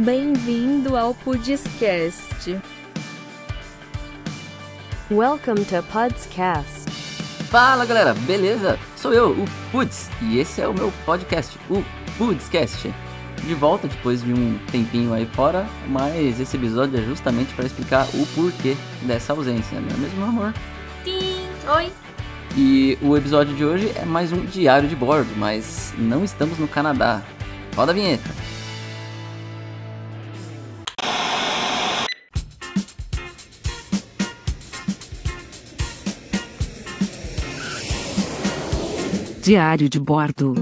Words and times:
Bem-vindo 0.00 0.96
ao 0.96 1.12
Pudscast. 1.12 2.58
Welcome 5.10 5.62
to 5.66 5.82
Pudscast. 5.92 6.90
Fala 7.50 7.84
galera, 7.84 8.14
beleza? 8.14 8.78
Sou 8.96 9.12
eu, 9.12 9.32
o 9.32 9.44
Puds, 9.70 10.08
e 10.22 10.38
esse 10.38 10.62
é 10.62 10.66
o 10.66 10.72
meu 10.72 10.90
podcast, 11.04 11.58
o 11.68 11.84
Pudscast. 12.16 12.90
De 13.44 13.54
volta 13.54 13.88
depois 13.88 14.22
de 14.22 14.32
um 14.32 14.58
tempinho 14.72 15.12
aí 15.12 15.26
fora, 15.26 15.66
mas 15.86 16.40
esse 16.40 16.56
episódio 16.56 16.98
é 16.98 17.02
justamente 17.02 17.52
para 17.52 17.66
explicar 17.66 18.06
o 18.14 18.26
porquê 18.28 18.78
dessa 19.02 19.34
ausência, 19.34 19.78
não 19.78 19.90
é 19.90 19.98
mesmo, 19.98 20.24
amor? 20.24 20.54
Sim, 21.04 21.46
oi. 21.76 21.92
E 22.56 22.96
o 23.02 23.18
episódio 23.18 23.54
de 23.54 23.66
hoje 23.66 23.92
é 23.94 24.06
mais 24.06 24.32
um 24.32 24.46
diário 24.46 24.88
de 24.88 24.96
bordo, 24.96 25.30
mas 25.36 25.92
não 25.98 26.24
estamos 26.24 26.58
no 26.58 26.66
Canadá. 26.66 27.20
Roda 27.76 27.92
a 27.92 27.94
vinheta. 27.94 28.30
Diário 39.42 39.88
de 39.88 39.98
bordo. 39.98 40.52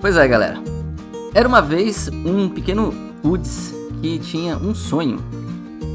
Pois 0.00 0.16
é, 0.16 0.26
galera. 0.26 0.60
Era 1.32 1.48
uma 1.48 1.62
vez 1.62 2.08
um 2.08 2.48
pequeno 2.48 2.92
Woods 3.24 3.72
que 4.00 4.18
tinha 4.18 4.56
um 4.56 4.74
sonho. 4.74 5.20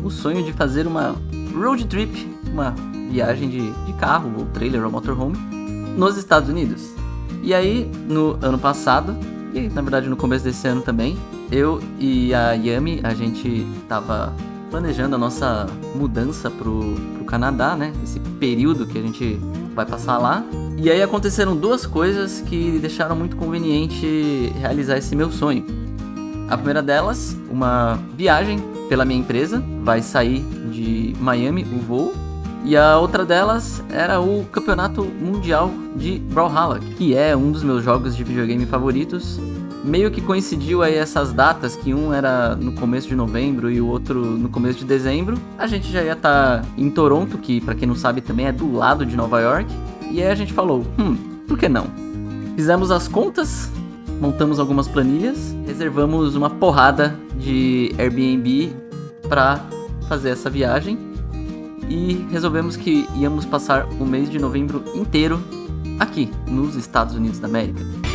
O 0.05 0.09
sonho 0.09 0.41
de 0.41 0.53
fazer 0.53 0.88
uma 0.88 1.16
road 1.53 1.86
trip, 1.88 2.34
uma 2.50 2.73
viagem 3.12 3.50
de, 3.50 3.72
de 3.72 3.94
carro, 4.00 4.31
ou 4.38 4.45
trailer, 4.45 4.86
ou 4.86 4.89
motorhome, 4.89 5.38
nos 5.98 6.16
Estados 6.16 6.48
Unidos. 6.48 6.94
E 7.44 7.53
aí, 7.53 7.91
no 8.08 8.38
ano 8.41 8.58
passado, 8.58 9.14
e 9.53 9.67
na 9.67 9.81
verdade 9.81 10.08
no 10.08 10.16
começo 10.16 10.45
desse 10.45 10.66
ano 10.66 10.81
também, 10.81 11.17
eu 11.52 11.81
e 12.00 12.34
a 12.34 12.53
Yami, 12.53 13.02
a 13.03 13.14
gente 13.14 13.67
tava 13.89 14.34
planejando 14.70 15.16
a 15.16 15.18
nossa 15.18 15.68
mudança 15.96 16.50
pro, 16.50 16.96
pro 17.16 17.26
Canadá, 17.26 17.76
né? 17.76 17.94
Esse 18.04 18.20
período 18.20 18.86
que 18.86 18.98
a 18.98 19.02
gente 19.02 19.40
vai 19.74 19.86
passar 19.86 20.18
lá. 20.18 20.44
E 20.78 20.90
aí 20.90 21.02
aconteceram 21.02 21.56
duas 21.56 21.86
coisas 21.86 22.42
que 22.42 22.78
deixaram 22.80 23.16
muito 23.16 23.36
conveniente 23.36 24.52
realizar 24.59 24.98
esse 24.98 25.16
meu 25.16 25.32
sonho. 25.32 25.66
A 26.50 26.56
primeira 26.56 26.82
delas, 26.82 27.36
uma 27.50 28.00
viagem 28.16 28.59
pela 28.88 29.04
minha 29.04 29.20
empresa, 29.20 29.64
vai 29.84 30.02
sair 30.02 30.42
de 30.72 31.14
Miami 31.20 31.64
o 31.64 31.80
voo. 31.80 32.14
E 32.64 32.76
a 32.76 32.98
outra 32.98 33.26
delas 33.26 33.84
era 33.90 34.20
o 34.20 34.46
Campeonato 34.46 35.04
Mundial 35.04 35.72
de 35.96 36.20
Brawlhalla, 36.20 36.80
que 36.80 37.16
é 37.16 37.36
um 37.36 37.52
dos 37.52 37.64
meus 37.64 37.84
jogos 37.84 38.16
de 38.16 38.24
videogame 38.24 38.66
favoritos. 38.66 39.40
Meio 39.83 40.11
que 40.11 40.22
coincidiu 40.22 40.81
aí 40.81 40.95
essas 40.95 41.31
datas, 41.31 41.75
que 41.75 41.94
um 41.94 42.14
era 42.14 42.56
no 42.56 42.73
começo 42.73 43.08
de 43.08 43.16
novembro 43.16 43.72
e 43.72 43.80
o 43.80 43.88
outro 43.88 44.19
no 44.19 44.50
começo 44.50 44.80
de 44.80 44.86
dezembro. 44.86 45.38
A 45.58 45.67
gente 45.67 45.92
já 45.92 46.03
ia 46.03 46.14
estar 46.14 46.61
tá 46.61 46.67
em 46.78 46.89
Toronto, 46.89 47.38
que 47.38 47.61
para 47.61 47.75
quem 47.75 47.88
não 47.88 47.95
sabe 47.95 48.22
também 48.22 48.47
é 48.47 48.52
do 48.52 48.73
lado 48.73 49.06
de 49.06 49.16
Nova 49.16 49.39
York. 49.39 49.69
E 50.11 50.22
aí 50.22 50.30
a 50.30 50.36
gente 50.36 50.53
falou, 50.53 50.86
hum, 51.00 51.16
por 51.47 51.58
que 51.58 51.69
não? 51.69 51.88
Fizemos 52.56 52.92
as 52.92 53.08
contas, 53.08 53.72
montamos 54.19 54.59
algumas 54.59 54.88
planilhas, 54.88 55.56
reservamos 55.66 56.36
uma 56.36 56.50
porrada 56.50 57.16
de 57.38 57.94
Airbnb 57.97 58.73
para 59.30 59.62
fazer 60.08 60.30
essa 60.30 60.50
viagem 60.50 60.97
e 61.89 62.25
resolvemos 62.31 62.75
que 62.75 63.08
íamos 63.16 63.45
passar 63.45 63.86
o 64.00 64.06
mês 64.06 64.30
de 64.30 64.39
novembro 64.39 64.84
inteiro 64.95 65.41
aqui 66.00 66.30
nos 66.47 66.75
Estados 66.75 67.16
Unidos 67.16 67.39
da 67.39 67.47
América. 67.47 68.06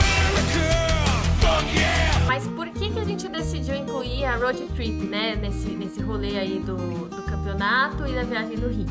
Road 4.52 4.66
trip, 4.74 5.06
né? 5.06 5.36
Nesse, 5.36 5.70
nesse 5.70 6.02
rolê 6.02 6.38
aí 6.38 6.60
do, 6.60 6.76
do 7.08 7.22
campeonato 7.22 8.06
e 8.06 8.12
da 8.12 8.22
viagem 8.22 8.56
do 8.56 8.68
Rio? 8.68 8.86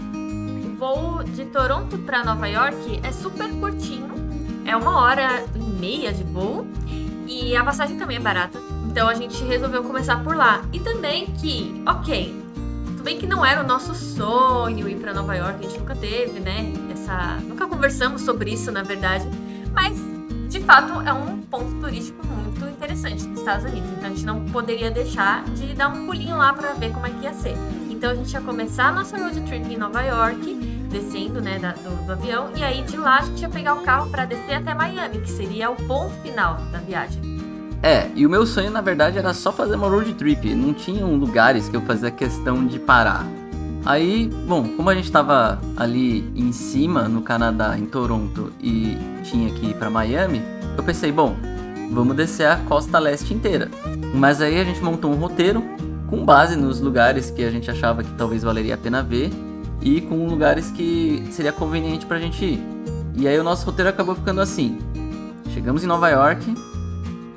O 0.74 0.76
voo 0.78 1.24
de 1.24 1.46
Toronto 1.46 1.98
para 2.00 2.24
Nova 2.24 2.48
York 2.48 3.00
é 3.04 3.12
super 3.12 3.48
curtinho, 3.60 4.10
é 4.66 4.76
uma 4.76 5.00
hora 5.00 5.46
e 5.56 5.60
meia 5.60 6.12
de 6.12 6.24
voo 6.24 6.66
e 7.28 7.56
a 7.56 7.64
passagem 7.64 7.98
também 7.98 8.18
é 8.18 8.20
barata. 8.20 8.58
Então 8.90 9.08
a 9.08 9.14
gente 9.14 9.42
resolveu 9.44 9.84
começar 9.84 10.22
por 10.24 10.36
lá. 10.36 10.64
E 10.74 10.80
também 10.80 11.28
que, 11.28 11.82
ok, 11.88 12.36
tudo 12.88 13.04
bem 13.04 13.18
que 13.18 13.28
não 13.28 13.46
era 13.46 13.64
o 13.64 13.68
nosso 13.68 13.94
sonho 13.94 14.90
ir 14.90 14.96
para 14.96 15.14
Nova 15.14 15.36
York, 15.36 15.60
a 15.60 15.70
gente 15.70 15.80
nunca 15.80 15.96
teve, 15.96 16.40
né? 16.40 16.74
Essa, 16.92 17.38
nunca 17.48 17.68
conversamos 17.68 18.24
sobre 18.24 18.52
isso, 18.52 18.72
na 18.72 18.84
verdade, 18.84 19.26
mas 19.74 20.11
de 20.52 20.60
fato 20.60 21.00
é 21.08 21.14
um 21.14 21.38
ponto 21.44 21.74
turístico 21.80 22.28
muito 22.28 22.66
interessante 22.66 23.26
dos 23.26 23.40
Estados 23.40 23.64
Unidos. 23.64 23.90
Então 23.98 24.06
a 24.06 24.10
gente 24.10 24.26
não 24.26 24.46
poderia 24.50 24.92
deixar 24.92 25.46
de 25.46 25.74
dar 25.74 25.88
um 25.88 26.06
pulinho 26.06 26.36
lá 26.36 26.52
para 26.52 26.74
ver 26.74 26.92
como 26.92 27.08
é 27.08 27.10
que 27.10 27.24
ia 27.24 27.34
ser. 27.34 27.56
Então 27.90 28.12
a 28.12 28.16
gente 28.16 28.34
ia 28.34 28.42
começar 28.42 28.90
a 28.90 28.92
nossa 28.92 29.18
road 29.18 29.40
trip 29.42 29.74
em 29.74 29.78
Nova 29.78 30.02
York, 30.02 30.54
descendo, 30.90 31.40
né, 31.40 31.58
da, 31.58 31.72
do, 31.72 32.06
do 32.06 32.12
avião, 32.12 32.50
e 32.54 32.62
aí 32.62 32.84
de 32.84 32.98
lá 32.98 33.20
a 33.20 33.22
gente 33.22 33.42
ia 33.42 33.50
pegar 33.50 33.76
o 33.76 33.82
carro 33.82 34.10
para 34.10 34.26
descer 34.26 34.56
até 34.56 34.74
Miami, 34.74 35.22
que 35.22 35.32
seria 35.32 35.72
o 35.72 35.76
ponto 35.88 36.14
final 36.22 36.58
da 36.70 36.80
viagem. 36.80 37.22
É, 37.82 38.12
e 38.14 38.26
o 38.28 38.30
meu 38.30 38.46
sonho 38.46 38.70
na 38.70 38.82
verdade 38.82 39.18
era 39.18 39.34
só 39.34 39.54
fazer 39.54 39.76
uma 39.76 39.88
road 39.88 40.14
trip, 40.16 40.54
não 40.54 40.74
tinham 40.74 41.16
lugares 41.16 41.70
que 41.70 41.78
eu 41.78 41.82
fazia 41.82 42.12
questão 42.12 42.68
de 42.68 42.78
parar. 42.78 43.26
Aí, 43.86 44.30
bom, 44.48 44.68
como 44.78 44.90
a 44.90 44.96
gente 44.96 45.12
tava 45.12 45.60
ali 45.76 46.32
em 46.36 46.52
cima 46.52 47.08
no 47.08 47.22
Canadá, 47.22 47.78
em 47.78 47.86
Toronto, 47.86 48.54
e 48.62 48.96
tinha 49.24 49.52
que 49.52 49.68
ir 49.68 49.76
pra 49.76 49.90
Miami, 49.90 50.42
eu 50.78 50.84
pensei, 50.84 51.12
bom, 51.12 51.36
vamos 51.92 52.16
descer 52.16 52.48
a 52.48 52.58
costa 52.58 53.00
leste 53.00 53.34
inteira. 53.34 53.70
Mas 54.14 54.40
aí 54.40 54.60
a 54.60 54.64
gente 54.64 54.82
montou 54.82 55.12
um 55.12 55.16
roteiro 55.16 55.64
com 56.08 56.24
base 56.24 56.56
nos 56.56 56.80
lugares 56.80 57.32
que 57.32 57.44
a 57.44 57.50
gente 57.50 57.72
achava 57.72 58.04
que 58.04 58.12
talvez 58.14 58.44
valeria 58.44 58.76
a 58.76 58.78
pena 58.78 59.02
ver 59.02 59.32
e 59.82 60.00
com 60.02 60.28
lugares 60.28 60.70
que 60.70 61.24
seria 61.32 61.52
conveniente 61.52 62.06
pra 62.06 62.20
gente 62.20 62.44
ir. 62.46 62.64
E 63.16 63.28
aí 63.28 63.40
o 63.40 63.44
nosso 63.44 63.66
roteiro 63.66 63.90
acabou 63.90 64.14
ficando 64.14 64.42
assim. 64.42 64.78
Chegamos 65.54 65.84
em 65.84 65.88
Nova 65.88 66.10
York, 66.10 66.54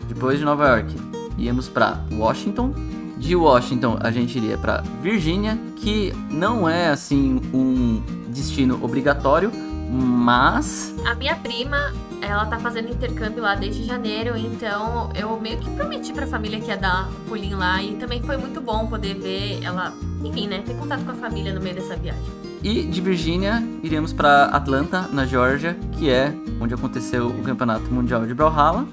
depois 0.09 0.39
de 0.39 0.45
Nova 0.45 0.69
York, 0.69 0.95
íamos 1.39 1.69
para 1.69 2.01
Washington. 2.13 2.75
De 3.25 3.35
Washington, 3.35 3.97
a 4.01 4.11
gente 4.11 4.37
iria 4.37 4.59
para 4.59 4.83
Virgínia, 5.03 5.59
que 5.77 6.13
não 6.31 6.69
é 6.69 6.89
assim 6.91 7.41
um 7.55 8.03
destino 8.29 8.79
obrigatório, 8.85 9.51
mas 9.91 10.95
A 11.07 11.15
minha 11.15 11.35
prima, 11.37 11.91
ela 12.21 12.45
tá 12.45 12.59
fazendo 12.59 12.91
intercâmbio 12.91 13.43
lá 13.43 13.55
desde 13.55 13.83
janeiro, 13.85 14.37
então 14.37 15.09
eu 15.15 15.41
meio 15.41 15.57
que 15.59 15.71
prometi 15.71 16.13
pra 16.13 16.27
família 16.27 16.61
que 16.61 16.69
ia 16.69 16.77
dar 16.77 17.09
um 17.09 17.29
pulinho 17.29 17.57
lá 17.57 17.83
e 17.83 17.97
também 17.97 18.21
foi 18.23 18.37
muito 18.37 18.61
bom 18.61 18.87
poder 18.89 19.15
ver 19.15 19.63
ela, 19.63 19.95
enfim, 20.23 20.47
né, 20.47 20.63
ter 20.65 20.75
contato 20.75 21.03
com 21.05 21.13
a 21.13 21.15
família 21.15 21.55
no 21.55 21.63
meio 21.63 21.77
dessa 21.77 21.97
viagem. 21.97 22.23
e 22.63 22.83
de 22.83 23.01
Virgínia 23.01 23.63
iremos 23.83 24.13
para 24.13 24.47
Atlanta, 24.47 25.09
na 25.13 25.25
Geórgia, 25.25 25.77
que 25.93 26.11
é 26.11 26.35
onde 26.61 26.75
aconteceu 26.75 27.29
o 27.29 27.43
Campeonato 27.43 27.91
Mundial 27.91 28.27
de 28.27 28.35
Brawlhalla. 28.35 28.87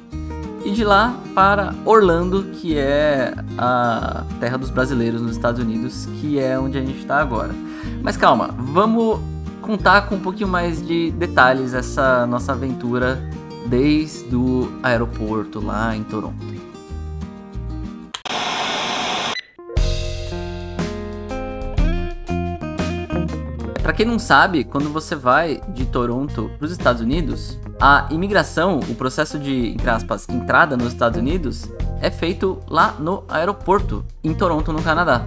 E 0.64 0.72
de 0.72 0.84
lá 0.84 1.16
para 1.34 1.74
Orlando, 1.86 2.44
que 2.54 2.78
é 2.78 3.34
a 3.58 4.24
terra 4.40 4.58
dos 4.58 4.70
brasileiros 4.70 5.22
nos 5.22 5.32
Estados 5.32 5.60
Unidos, 5.60 6.08
que 6.20 6.40
é 6.40 6.58
onde 6.60 6.78
a 6.78 6.82
gente 6.82 7.00
está 7.00 7.20
agora. 7.20 7.54
Mas 8.04 8.16
calma, 8.16 8.50
vamos 8.58 9.20
contar 9.62 10.08
com 10.08 10.16
um 10.16 10.20
pouquinho 10.20 10.50
mais 10.50 10.86
de 10.86 11.12
detalhes 11.12 11.74
essa 11.74 12.28
nossa 12.28 12.52
aventura 12.52 13.22
desde 13.68 14.36
o 14.36 14.72
aeroporto 14.84 15.60
lá 15.60 15.96
em 15.96 16.04
Toronto. 16.04 16.61
Quem 24.02 24.08
não 24.08 24.18
sabe, 24.18 24.64
quando 24.64 24.90
você 24.90 25.16
vai 25.16 25.62
de 25.68 25.86
Toronto 25.86 26.50
para 26.58 26.66
os 26.66 26.72
Estados 26.72 27.04
Unidos, 27.04 27.60
a 27.80 28.08
imigração, 28.10 28.80
o 28.80 28.96
processo 28.96 29.38
de, 29.38 29.74
entre 29.74 29.92
aspas, 29.92 30.28
entrada 30.28 30.76
nos 30.76 30.88
Estados 30.88 31.20
Unidos, 31.20 31.72
é 32.02 32.10
feito 32.10 32.58
lá 32.68 32.96
no 32.98 33.24
aeroporto, 33.30 34.04
em 34.24 34.34
Toronto, 34.34 34.74
no 34.74 34.82
Canadá. 34.82 35.24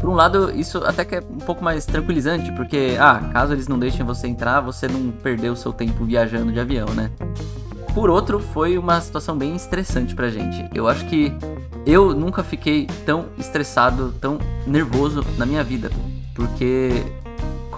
Por 0.00 0.10
um 0.10 0.14
lado, 0.14 0.50
isso 0.50 0.78
até 0.78 1.04
que 1.04 1.14
é 1.14 1.20
um 1.20 1.38
pouco 1.38 1.62
mais 1.62 1.86
tranquilizante, 1.86 2.50
porque, 2.50 2.96
ah, 2.98 3.30
caso 3.32 3.52
eles 3.52 3.68
não 3.68 3.78
deixem 3.78 4.04
você 4.04 4.26
entrar, 4.26 4.60
você 4.60 4.88
não 4.88 5.12
perdeu 5.12 5.54
seu 5.54 5.72
tempo 5.72 6.04
viajando 6.04 6.50
de 6.50 6.58
avião, 6.58 6.88
né? 6.88 7.12
Por 7.94 8.10
outro, 8.10 8.40
foi 8.40 8.76
uma 8.76 9.00
situação 9.00 9.38
bem 9.38 9.54
estressante 9.54 10.16
pra 10.16 10.30
gente. 10.30 10.68
Eu 10.74 10.88
acho 10.88 11.06
que 11.06 11.32
eu 11.86 12.12
nunca 12.12 12.42
fiquei 12.42 12.88
tão 13.06 13.26
estressado, 13.38 14.12
tão 14.20 14.36
nervoso 14.66 15.24
na 15.38 15.46
minha 15.46 15.62
vida, 15.62 15.92
porque 16.34 17.04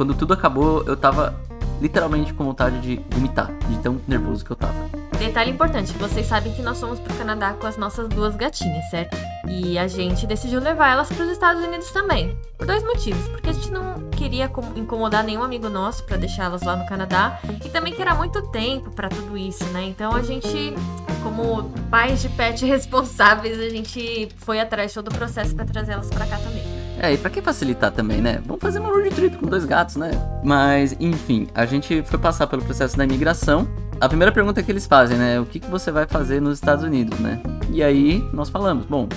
quando 0.02 0.14
tudo 0.14 0.34
acabou, 0.34 0.82
eu 0.84 0.96
tava 0.96 1.32
literalmente 1.80 2.34
com 2.34 2.42
vontade 2.42 2.80
de 2.80 3.00
vomitar, 3.10 3.52
de 3.68 3.78
tão 3.78 4.00
nervoso 4.08 4.44
que 4.44 4.50
eu 4.50 4.56
tava. 4.56 4.74
Detalhe 5.16 5.52
importante, 5.52 5.92
vocês 5.92 6.26
sabem 6.26 6.52
que 6.52 6.60
nós 6.60 6.80
fomos 6.80 6.98
pro 6.98 7.14
Canadá 7.14 7.52
com 7.52 7.68
as 7.68 7.76
nossas 7.76 8.08
duas 8.08 8.34
gatinhas, 8.34 8.84
certo? 8.90 9.16
E 9.48 9.78
a 9.78 9.86
gente 9.86 10.26
decidiu 10.26 10.58
levar 10.60 10.90
elas 10.90 11.08
para 11.08 11.24
os 11.24 11.30
Estados 11.30 11.62
Unidos 11.64 11.88
também. 11.92 12.36
Por 12.58 12.66
dois 12.66 12.82
motivos. 12.82 13.28
Porque 13.28 13.50
a 13.50 13.52
gente 13.52 13.70
não 13.70 14.10
queria 14.10 14.48
com- 14.48 14.72
incomodar 14.74 15.22
nenhum 15.22 15.44
amigo 15.44 15.68
nosso 15.68 16.02
para 16.02 16.16
deixá-las 16.16 16.62
lá 16.62 16.74
no 16.74 16.84
Canadá. 16.86 17.38
E 17.64 17.68
também 17.68 17.92
que 17.92 18.02
era 18.02 18.12
muito 18.16 18.42
tempo 18.48 18.90
para 18.90 19.08
tudo 19.08 19.38
isso, 19.38 19.64
né? 19.66 19.84
Então 19.84 20.12
a 20.16 20.22
gente, 20.22 20.74
como 21.22 21.70
pais 21.90 22.22
de 22.22 22.28
pet 22.30 22.64
responsáveis, 22.66 23.56
a 23.56 23.68
gente 23.68 24.28
foi 24.38 24.58
atrás 24.58 24.90
de 24.90 24.94
todo 24.96 25.08
o 25.12 25.14
processo 25.14 25.54
para 25.54 25.64
trazer 25.64 25.92
elas 25.92 26.08
para 26.08 26.26
cá 26.26 26.38
também. 26.38 26.64
É, 27.02 27.12
e 27.12 27.18
pra 27.18 27.28
que 27.28 27.42
facilitar 27.42 27.90
também, 27.90 28.20
né? 28.20 28.40
Vamos 28.46 28.62
fazer 28.62 28.78
uma 28.78 28.88
road 28.88 29.10
trip 29.10 29.36
com 29.36 29.46
dois 29.46 29.64
gatos, 29.64 29.96
né? 29.96 30.12
Mas, 30.44 30.94
enfim, 31.00 31.48
a 31.52 31.66
gente 31.66 32.00
foi 32.04 32.16
passar 32.16 32.46
pelo 32.46 32.62
processo 32.62 32.96
da 32.96 33.02
imigração. 33.02 33.66
A 34.00 34.08
primeira 34.08 34.30
pergunta 34.30 34.62
que 34.62 34.70
eles 34.70 34.86
fazem, 34.86 35.18
né? 35.18 35.40
O 35.40 35.44
que, 35.44 35.58
que 35.58 35.68
você 35.68 35.90
vai 35.90 36.06
fazer 36.06 36.40
nos 36.40 36.54
Estados 36.54 36.84
Unidos, 36.84 37.18
né? 37.18 37.42
E 37.70 37.82
aí 37.82 38.24
nós 38.32 38.48
falamos, 38.48 38.86
bom, 38.86 39.08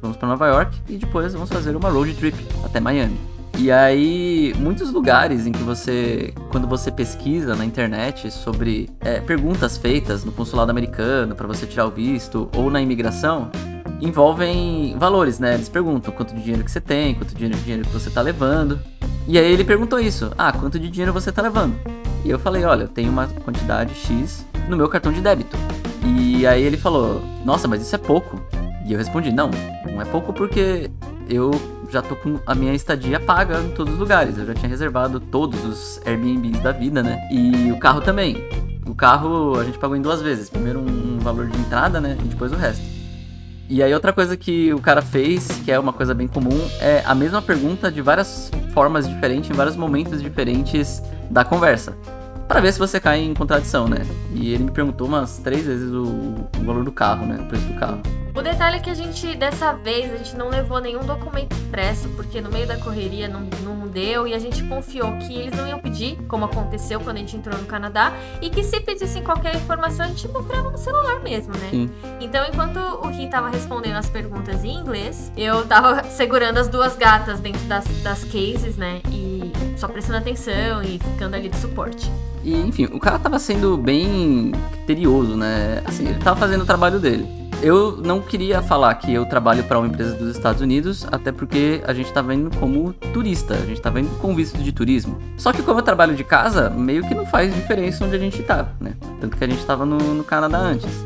vamos 0.00 0.16
pra 0.16 0.26
Nova 0.26 0.46
York 0.48 0.80
e 0.88 0.96
depois 0.96 1.34
vamos 1.34 1.50
fazer 1.50 1.76
uma 1.76 1.90
road 1.90 2.14
trip 2.14 2.34
até 2.64 2.80
Miami. 2.80 3.20
E 3.58 3.70
aí, 3.70 4.54
muitos 4.56 4.90
lugares 4.90 5.46
em 5.46 5.52
que 5.52 5.62
você, 5.62 6.32
quando 6.50 6.66
você 6.66 6.90
pesquisa 6.90 7.54
na 7.54 7.64
internet 7.66 8.30
sobre 8.30 8.88
é, 9.00 9.20
perguntas 9.20 9.76
feitas 9.76 10.24
no 10.24 10.32
consulado 10.32 10.70
americano 10.70 11.36
para 11.36 11.46
você 11.46 11.66
tirar 11.66 11.84
o 11.86 11.90
visto 11.90 12.48
ou 12.56 12.70
na 12.70 12.80
imigração, 12.80 13.50
envolvem 14.00 14.96
valores, 14.98 15.38
né? 15.38 15.54
Eles 15.54 15.68
perguntam 15.68 16.12
quanto 16.12 16.34
de 16.34 16.42
dinheiro 16.42 16.64
que 16.64 16.70
você 16.70 16.80
tem, 16.80 17.14
quanto 17.14 17.34
de 17.34 17.48
dinheiro, 17.48 17.84
que 17.84 17.92
você 17.92 18.10
tá 18.10 18.20
levando. 18.20 18.78
E 19.26 19.38
aí 19.38 19.52
ele 19.52 19.64
perguntou 19.64 19.98
isso: 19.98 20.30
ah, 20.36 20.52
quanto 20.52 20.78
de 20.78 20.90
dinheiro 20.90 21.12
você 21.12 21.32
tá 21.32 21.42
levando? 21.42 21.74
E 22.24 22.30
eu 22.30 22.38
falei: 22.38 22.64
olha, 22.64 22.84
eu 22.84 22.88
tenho 22.88 23.10
uma 23.10 23.26
quantidade 23.26 23.94
X 23.94 24.46
no 24.68 24.76
meu 24.76 24.88
cartão 24.88 25.12
de 25.12 25.20
débito. 25.20 25.56
E 26.04 26.46
aí 26.46 26.62
ele 26.62 26.76
falou: 26.76 27.22
nossa, 27.44 27.66
mas 27.66 27.82
isso 27.82 27.94
é 27.94 27.98
pouco. 27.98 28.40
E 28.86 28.92
eu 28.92 28.98
respondi: 28.98 29.32
não, 29.32 29.50
não 29.90 30.00
é 30.00 30.04
pouco 30.04 30.32
porque 30.32 30.90
eu 31.28 31.50
já 31.90 32.02
tô 32.02 32.16
com 32.16 32.38
a 32.46 32.54
minha 32.54 32.74
estadia 32.74 33.20
paga 33.20 33.60
em 33.60 33.70
todos 33.70 33.94
os 33.94 34.00
lugares. 34.00 34.36
Eu 34.36 34.46
já 34.46 34.54
tinha 34.54 34.68
reservado 34.68 35.20
todos 35.20 35.64
os 35.64 36.00
Airbnbs 36.06 36.60
da 36.60 36.72
vida, 36.72 37.02
né? 37.02 37.26
E 37.30 37.70
o 37.72 37.78
carro 37.78 38.00
também. 38.00 38.36
O 38.86 38.94
carro 38.94 39.58
a 39.58 39.64
gente 39.64 39.78
pagou 39.78 39.96
em 39.96 40.02
duas 40.02 40.20
vezes. 40.20 40.50
Primeiro 40.50 40.80
um 40.80 41.18
valor 41.20 41.46
de 41.46 41.58
entrada, 41.58 42.00
né? 42.00 42.16
E 42.20 42.28
depois 42.28 42.52
o 42.52 42.56
resto. 42.56 42.93
E 43.68 43.82
aí 43.82 43.94
outra 43.94 44.12
coisa 44.12 44.36
que 44.36 44.72
o 44.74 44.80
cara 44.80 45.00
fez, 45.00 45.48
que 45.64 45.72
é 45.72 45.78
uma 45.78 45.92
coisa 45.92 46.14
bem 46.14 46.28
comum, 46.28 46.60
é 46.80 47.02
a 47.06 47.14
mesma 47.14 47.40
pergunta 47.40 47.90
de 47.90 48.02
várias 48.02 48.50
formas 48.72 49.08
diferentes, 49.08 49.50
em 49.50 49.54
vários 49.54 49.76
momentos 49.76 50.22
diferentes 50.22 51.02
da 51.30 51.44
conversa. 51.44 51.96
Pra 52.46 52.60
ver 52.60 52.72
se 52.72 52.78
você 52.78 53.00
cai 53.00 53.20
em 53.20 53.32
contradição, 53.32 53.88
né? 53.88 54.06
E 54.34 54.52
ele 54.52 54.64
me 54.64 54.70
perguntou 54.70 55.06
umas 55.08 55.38
três 55.38 55.64
vezes 55.64 55.90
o, 55.90 56.04
o 56.04 56.64
valor 56.64 56.84
do 56.84 56.92
carro, 56.92 57.26
né? 57.26 57.38
O 57.40 57.46
preço 57.46 57.64
do 57.64 57.74
carro. 57.74 58.02
O 58.34 58.42
detalhe 58.42 58.78
é 58.78 58.80
que 58.80 58.90
a 58.90 58.94
gente, 58.94 59.36
dessa 59.36 59.72
vez, 59.72 60.12
a 60.12 60.16
gente 60.16 60.36
não 60.36 60.48
levou 60.48 60.80
nenhum 60.80 61.04
documento 61.04 61.54
impresso, 61.54 62.08
porque 62.16 62.40
no 62.40 62.50
meio 62.50 62.66
da 62.66 62.76
correria 62.76 63.28
não, 63.28 63.42
não 63.62 63.86
deu, 63.86 64.26
e 64.26 64.34
a 64.34 64.38
gente 64.40 64.64
confiou 64.64 65.12
que 65.18 65.32
eles 65.32 65.56
não 65.56 65.68
iam 65.68 65.78
pedir, 65.78 66.18
como 66.26 66.44
aconteceu 66.44 66.98
quando 66.98 67.18
a 67.18 67.20
gente 67.20 67.36
entrou 67.36 67.56
no 67.56 67.64
Canadá, 67.64 68.12
e 68.42 68.50
que 68.50 68.64
se 68.64 68.80
pedissem 68.80 69.22
qualquer 69.22 69.54
informação, 69.54 70.06
a 70.06 70.08
gente 70.08 70.26
mostrava 70.26 70.68
no 70.68 70.76
celular 70.76 71.20
mesmo, 71.20 71.52
né? 71.54 71.68
Sim. 71.70 71.90
Então, 72.20 72.44
enquanto 72.44 72.76
o 72.78 73.06
Ri 73.06 73.28
tava 73.28 73.48
respondendo 73.48 73.98
as 73.98 74.10
perguntas 74.10 74.64
em 74.64 74.74
inglês, 74.74 75.30
eu 75.36 75.64
tava 75.64 76.02
segurando 76.10 76.58
as 76.58 76.66
duas 76.66 76.96
gatas 76.96 77.38
dentro 77.38 77.62
das, 77.66 77.84
das 78.02 78.24
cases, 78.24 78.76
né? 78.76 79.00
E 79.12 79.52
só 79.76 79.86
prestando 79.86 80.18
atenção 80.18 80.82
e 80.82 80.98
ficando 80.98 81.36
ali 81.36 81.48
de 81.48 81.56
suporte. 81.58 82.10
E 82.42 82.52
enfim, 82.52 82.86
o 82.86 82.98
cara 82.98 83.16
tava 83.18 83.38
sendo 83.38 83.76
bem 83.76 84.50
criterioso, 84.72 85.36
né? 85.36 85.82
Assim, 85.84 86.08
ele 86.08 86.18
tava 86.18 86.38
fazendo 86.38 86.62
o 86.62 86.66
trabalho 86.66 86.98
dele. 86.98 87.43
Eu 87.62 87.96
não 87.96 88.20
queria 88.20 88.60
falar 88.60 88.94
que 88.94 89.12
eu 89.12 89.24
trabalho 89.24 89.64
para 89.64 89.78
uma 89.78 89.88
empresa 89.88 90.14
dos 90.14 90.36
Estados 90.36 90.60
Unidos, 90.60 91.06
até 91.10 91.32
porque 91.32 91.82
a 91.86 91.94
gente 91.94 92.12
tava 92.12 92.34
indo 92.34 92.54
como 92.58 92.92
turista, 93.12 93.54
a 93.54 93.66
gente 93.66 93.80
tava 93.80 94.00
indo 94.00 94.10
com 94.18 94.34
visto 94.34 94.62
de 94.62 94.70
turismo. 94.70 95.18
Só 95.36 95.52
que 95.52 95.62
como 95.62 95.78
eu 95.78 95.82
trabalho 95.82 96.14
de 96.14 96.24
casa, 96.24 96.68
meio 96.68 97.06
que 97.06 97.14
não 97.14 97.24
faz 97.24 97.54
diferença 97.54 98.04
onde 98.04 98.16
a 98.16 98.18
gente 98.18 98.42
tá, 98.42 98.68
né? 98.80 98.94
Tanto 99.20 99.36
que 99.36 99.44
a 99.44 99.48
gente 99.48 99.64
tava 99.64 99.86
no, 99.86 99.96
no 99.96 100.24
Canadá 100.24 100.58
antes. 100.58 101.04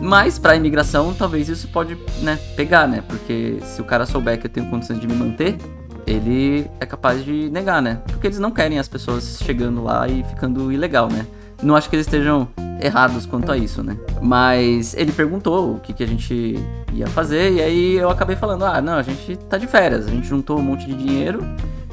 Mas 0.00 0.38
pra 0.38 0.56
imigração, 0.56 1.12
talvez 1.12 1.48
isso 1.48 1.68
pode, 1.68 1.98
né, 2.22 2.38
pegar, 2.56 2.88
né? 2.88 3.02
Porque 3.06 3.58
se 3.62 3.82
o 3.82 3.84
cara 3.84 4.06
souber 4.06 4.38
que 4.38 4.46
eu 4.46 4.50
tenho 4.50 4.66
condições 4.70 4.98
de 4.98 5.06
me 5.06 5.14
manter, 5.14 5.58
ele 6.06 6.70
é 6.80 6.86
capaz 6.86 7.24
de 7.24 7.50
negar, 7.50 7.82
né? 7.82 8.00
Porque 8.06 8.26
eles 8.26 8.38
não 8.38 8.50
querem 8.50 8.78
as 8.78 8.88
pessoas 8.88 9.38
chegando 9.44 9.82
lá 9.82 10.08
e 10.08 10.24
ficando 10.24 10.72
ilegal, 10.72 11.08
né? 11.08 11.26
Não 11.62 11.76
acho 11.76 11.90
que 11.90 11.96
eles 11.96 12.06
estejam 12.06 12.48
errados 12.82 13.26
quanto 13.26 13.50
a 13.52 13.56
isso, 13.56 13.82
né? 13.82 13.96
Mas 14.20 14.94
ele 14.94 15.12
perguntou 15.12 15.76
o 15.76 15.80
que, 15.80 15.92
que 15.92 16.02
a 16.02 16.06
gente 16.06 16.58
ia 16.92 17.06
fazer 17.06 17.52
e 17.52 17.60
aí 17.60 17.94
eu 17.96 18.10
acabei 18.10 18.36
falando: 18.36 18.64
ah, 18.64 18.80
não, 18.80 18.94
a 18.94 19.02
gente 19.02 19.36
tá 19.48 19.58
de 19.58 19.66
férias, 19.66 20.06
a 20.06 20.10
gente 20.10 20.26
juntou 20.26 20.58
um 20.58 20.62
monte 20.62 20.86
de 20.86 20.94
dinheiro 20.94 21.40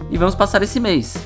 e 0.10 0.18
vamos 0.18 0.36
passar 0.36 0.62
esse 0.64 0.80
mês. 0.80 1.18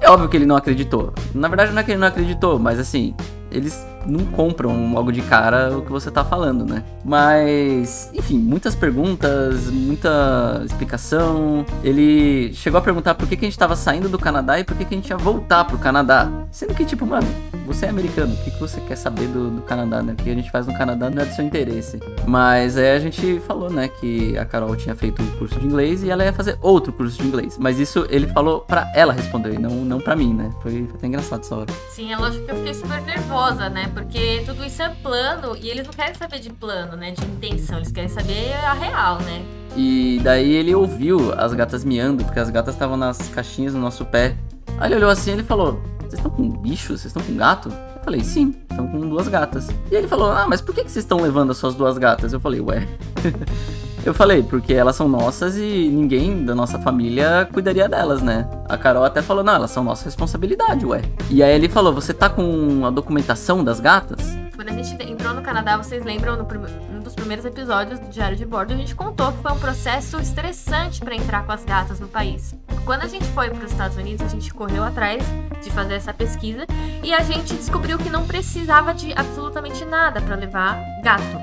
É 0.00 0.08
óbvio 0.10 0.28
que 0.28 0.36
ele 0.36 0.46
não 0.46 0.56
acreditou. 0.56 1.12
Na 1.34 1.48
verdade, 1.48 1.72
não 1.72 1.80
é 1.80 1.84
que 1.84 1.90
ele 1.90 2.00
não 2.00 2.08
acreditou, 2.08 2.58
mas 2.58 2.78
assim, 2.78 3.14
eles 3.50 3.86
não 4.06 4.24
compram 4.26 4.92
logo 4.92 5.10
de 5.10 5.22
cara 5.22 5.76
o 5.76 5.82
que 5.82 5.90
você 5.90 6.10
tá 6.10 6.24
falando, 6.24 6.64
né? 6.64 6.82
Mas, 7.04 8.10
enfim, 8.14 8.38
muitas 8.38 8.74
perguntas, 8.74 9.70
muita 9.70 10.62
explicação. 10.64 11.64
Ele 11.82 12.52
chegou 12.54 12.78
a 12.78 12.82
perguntar 12.82 13.14
por 13.14 13.28
que, 13.28 13.36
que 13.36 13.44
a 13.44 13.48
gente 13.48 13.58
tava 13.58 13.76
saindo 13.76 14.08
do 14.08 14.18
Canadá 14.18 14.58
e 14.58 14.64
por 14.64 14.76
que, 14.76 14.84
que 14.84 14.94
a 14.94 14.96
gente 14.96 15.08
ia 15.08 15.16
voltar 15.16 15.64
pro 15.64 15.78
Canadá. 15.78 16.30
Sendo 16.50 16.74
que, 16.74 16.84
tipo, 16.84 17.06
mano, 17.06 17.26
você 17.66 17.86
é 17.86 17.88
americano, 17.88 18.34
o 18.34 18.36
que, 18.38 18.50
que 18.50 18.60
você 18.60 18.80
quer 18.80 18.96
saber 18.96 19.28
do, 19.28 19.50
do 19.50 19.62
Canadá, 19.62 20.02
né? 20.02 20.12
O 20.12 20.16
que 20.16 20.30
a 20.30 20.34
gente 20.34 20.50
faz 20.50 20.66
no 20.66 20.76
Canadá 20.76 21.08
não 21.08 21.22
é 21.22 21.24
do 21.24 21.34
seu 21.34 21.44
interesse. 21.44 22.00
Mas 22.26 22.76
aí 22.76 22.92
a 22.92 22.98
gente 22.98 23.40
falou, 23.46 23.70
né, 23.70 23.88
que 23.88 24.36
a 24.36 24.44
Carol 24.44 24.74
tinha 24.76 24.94
feito 24.94 25.22
um 25.22 25.26
curso 25.38 25.58
de 25.58 25.66
inglês 25.66 26.02
e 26.02 26.10
ela 26.10 26.24
ia 26.24 26.32
fazer 26.32 26.58
outro 26.60 26.92
curso 26.92 27.20
de 27.20 27.28
inglês. 27.28 27.56
Mas 27.58 27.78
isso 27.78 28.06
ele 28.10 28.26
falou 28.28 28.60
pra 28.60 28.90
ela 28.94 29.12
responder, 29.12 29.58
não, 29.58 29.70
não 29.70 30.00
pra 30.00 30.16
mim, 30.16 30.34
né? 30.34 30.50
Foi 30.62 30.88
até 30.94 31.06
engraçado 31.06 31.40
essa 31.40 31.54
hora. 31.56 31.72
Sim, 31.90 32.12
é 32.12 32.16
lógico 32.16 32.44
que 32.44 32.50
eu 32.50 32.56
fiquei 32.56 32.74
super 32.74 33.00
nervosa, 33.02 33.68
né? 33.68 33.89
Porque 33.92 34.42
tudo 34.46 34.64
isso 34.64 34.82
é 34.82 34.88
plano 34.88 35.56
e 35.56 35.68
eles 35.68 35.86
não 35.86 35.92
querem 35.92 36.14
saber 36.14 36.40
de 36.40 36.50
plano, 36.50 36.96
né? 36.96 37.10
De 37.12 37.24
intenção, 37.24 37.78
eles 37.78 37.92
querem 37.92 38.08
saber 38.08 38.52
a 38.54 38.72
real, 38.72 39.20
né? 39.20 39.44
E 39.76 40.20
daí 40.22 40.52
ele 40.52 40.74
ouviu 40.74 41.32
as 41.34 41.52
gatas 41.52 41.84
miando, 41.84 42.24
porque 42.24 42.40
as 42.40 42.50
gatas 42.50 42.74
estavam 42.74 42.96
nas 42.96 43.28
caixinhas 43.28 43.74
no 43.74 43.80
nosso 43.80 44.04
pé. 44.04 44.36
Aí 44.78 44.88
ele 44.88 44.96
olhou 44.96 45.10
assim 45.10 45.30
e 45.30 45.32
ele 45.34 45.44
falou: 45.44 45.80
Vocês 46.00 46.14
estão 46.14 46.30
com 46.30 46.48
bicho? 46.48 46.96
Vocês 46.96 47.06
estão 47.06 47.22
com 47.22 47.36
gato? 47.36 47.68
Eu 48.00 48.04
falei, 48.04 48.24
sim, 48.24 48.54
estão 48.70 48.88
com 48.88 48.98
duas 49.00 49.28
gatas. 49.28 49.68
E 49.90 49.94
ele 49.94 50.08
falou, 50.08 50.32
ah, 50.32 50.46
mas 50.48 50.62
por 50.62 50.74
que, 50.74 50.82
que 50.82 50.90
vocês 50.90 51.04
estão 51.04 51.20
levando 51.20 51.50
as 51.50 51.58
suas 51.58 51.74
duas 51.74 51.98
gatas? 51.98 52.32
Eu 52.32 52.40
falei, 52.40 52.58
ué. 52.58 52.88
Eu 54.04 54.14
falei, 54.14 54.42
porque 54.42 54.72
elas 54.72 54.96
são 54.96 55.06
nossas 55.08 55.56
e 55.58 55.88
ninguém 55.92 56.44
da 56.44 56.54
nossa 56.54 56.78
família 56.78 57.46
cuidaria 57.52 57.86
delas, 57.88 58.22
né? 58.22 58.48
A 58.68 58.76
Carol 58.78 59.04
até 59.04 59.20
falou, 59.20 59.44
não, 59.44 59.54
elas 59.54 59.70
são 59.70 59.84
nossa 59.84 60.04
responsabilidade, 60.06 60.86
ué. 60.86 61.02
E 61.28 61.42
aí 61.42 61.54
ele 61.54 61.68
falou, 61.68 61.92
você 61.92 62.14
tá 62.14 62.28
com 62.28 62.84
a 62.86 62.90
documentação 62.90 63.62
das 63.62 63.78
gatas? 63.78 64.18
Quando 64.56 64.70
a 64.70 64.72
gente 64.72 64.90
entrou 65.10 65.34
no 65.34 65.42
Canadá, 65.42 65.76
vocês 65.76 66.02
lembram, 66.04 66.36
no 66.36 66.44
prim- 66.46 66.60
dos 67.10 67.14
primeiros 67.16 67.44
episódios 67.44 67.98
do 67.98 68.08
Diário 68.08 68.36
de 68.36 68.46
Bordo, 68.46 68.72
a 68.72 68.76
gente 68.76 68.94
contou 68.94 69.32
que 69.32 69.42
foi 69.42 69.52
um 69.52 69.58
processo 69.58 70.18
estressante 70.20 71.00
para 71.00 71.14
entrar 71.14 71.44
com 71.44 71.50
as 71.50 71.64
gatas 71.64 71.98
no 71.98 72.06
país. 72.06 72.54
Quando 72.84 73.02
a 73.02 73.08
gente 73.08 73.24
foi 73.32 73.50
para 73.50 73.64
os 73.64 73.72
Estados 73.72 73.96
Unidos, 73.96 74.24
a 74.24 74.28
gente 74.28 74.52
correu 74.54 74.84
atrás 74.84 75.22
de 75.60 75.70
fazer 75.70 75.94
essa 75.94 76.14
pesquisa 76.14 76.66
e 77.02 77.12
a 77.12 77.20
gente 77.20 77.54
descobriu 77.54 77.98
que 77.98 78.08
não 78.08 78.26
precisava 78.26 78.94
de 78.94 79.12
absolutamente 79.12 79.84
nada 79.84 80.20
para 80.20 80.36
levar 80.36 80.78
gato. 81.02 81.38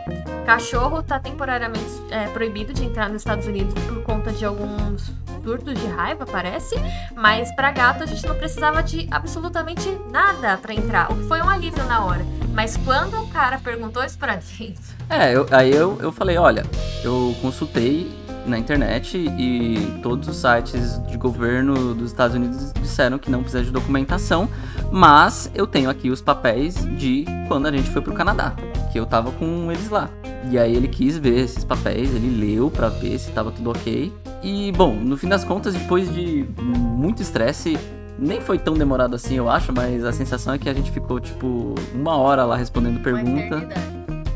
Cachorro 0.45 1.03
tá 1.03 1.19
temporariamente 1.19 1.86
é, 2.12 2.27
proibido 2.27 2.71
de 2.74 2.86
entrar 2.86 3.09
nos 3.09 3.21
Estados 3.21 3.45
Unidos 3.45 3.74
por 3.86 4.01
conta 4.03 4.31
de 4.31 4.45
alguns 4.45 5.12
surtos 5.43 5.74
de 5.74 5.88
raiva, 5.88 6.25
parece. 6.25 6.75
Mas 7.13 7.53
para 7.53 7.71
gato 7.71 8.03
a 8.03 8.05
gente 8.05 8.25
não 8.25 8.36
precisava 8.36 8.81
de 8.81 9.07
absolutamente 9.12 9.89
nada 10.09 10.57
para 10.57 10.74
entrar, 10.74 11.12
o 11.12 11.15
que 11.15 11.27
foi 11.27 11.41
um 11.41 11.50
alívio 11.50 11.83
na 11.83 12.05
hora. 12.05 12.25
Mas 12.57 12.75
quando 12.75 13.21
o 13.21 13.27
cara 13.27 13.59
perguntou 13.59 14.03
isso 14.03 14.17
pra 14.17 14.39
gente, 14.39 14.81
É, 15.07 15.31
eu- 15.33 15.45
aí 15.51 15.71
eu, 15.71 15.95
eu 16.01 16.11
falei, 16.11 16.37
olha, 16.37 16.65
eu 17.03 17.35
consultei 17.39 18.11
na 18.47 18.57
internet 18.57 19.15
e 19.15 19.99
todos 20.01 20.27
os 20.27 20.37
sites 20.37 20.99
de 21.05 21.17
governo 21.17 21.93
dos 21.93 22.07
Estados 22.09 22.35
Unidos 22.35 22.73
disseram 22.81 23.19
que 23.19 23.29
não 23.29 23.41
precisa 23.43 23.63
de 23.63 23.69
documentação, 23.69 24.49
mas 24.91 25.51
eu 25.53 25.67
tenho 25.67 25.87
aqui 25.87 26.09
os 26.09 26.19
papéis 26.19 26.73
de 26.97 27.25
quando 27.47 27.67
a 27.67 27.71
gente 27.71 27.91
foi 27.91 28.01
pro 28.01 28.11
Canadá, 28.15 28.53
que 28.91 28.99
eu 28.99 29.05
tava 29.05 29.31
com 29.33 29.71
eles 29.71 29.87
lá. 29.89 30.09
E 30.49 30.57
aí 30.57 30.75
ele 30.75 30.87
quis 30.87 31.15
ver 31.15 31.41
esses 31.41 31.63
papéis, 31.63 32.09
ele 32.15 32.43
leu 32.43 32.71
pra 32.71 32.89
ver 32.89 33.19
se 33.19 33.29
tava 33.31 33.51
tudo 33.51 33.69
ok. 33.69 34.11
E 34.41 34.71
bom, 34.71 34.95
no 34.95 35.15
fim 35.15 35.27
das 35.29 35.43
contas, 35.43 35.75
depois 35.75 36.11
de 36.11 36.49
muito 36.59 37.21
estresse, 37.21 37.77
nem 38.17 38.41
foi 38.41 38.57
tão 38.57 38.74
demorado 38.74 39.15
assim, 39.15 39.36
eu 39.36 39.50
acho, 39.50 39.71
mas 39.74 40.03
a 40.03 40.12
sensação 40.12 40.53
é 40.53 40.57
que 40.57 40.69
a 40.69 40.74
gente 40.74 40.91
ficou 40.91 41.19
tipo 41.19 41.75
uma 41.93 42.15
hora 42.17 42.43
lá 42.45 42.55
respondendo 42.55 43.01
pergunta 43.01 43.67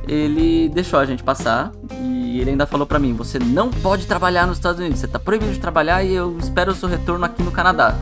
ele 0.08 0.70
deixou 0.70 1.00
a 1.00 1.06
gente 1.06 1.24
passar 1.24 1.72
e 2.02 2.40
ele 2.40 2.52
ainda 2.52 2.66
falou 2.66 2.86
pra 2.86 3.00
mim: 3.00 3.14
você 3.14 3.40
não 3.40 3.70
pode 3.70 4.06
trabalhar 4.08 4.48
nos 4.48 4.58
Estados 4.58 4.80
Unidos, 4.80 5.00
você 5.00 5.08
tá 5.08 5.20
proibido 5.20 5.52
de 5.52 5.60
trabalhar 5.60 6.04
e 6.04 6.14
eu 6.14 6.38
espero 6.38 6.72
o 6.72 6.76
seu 6.76 6.90
retorno 6.90 7.24
aqui 7.24 7.42
no 7.44 7.52
Canadá. 7.52 7.96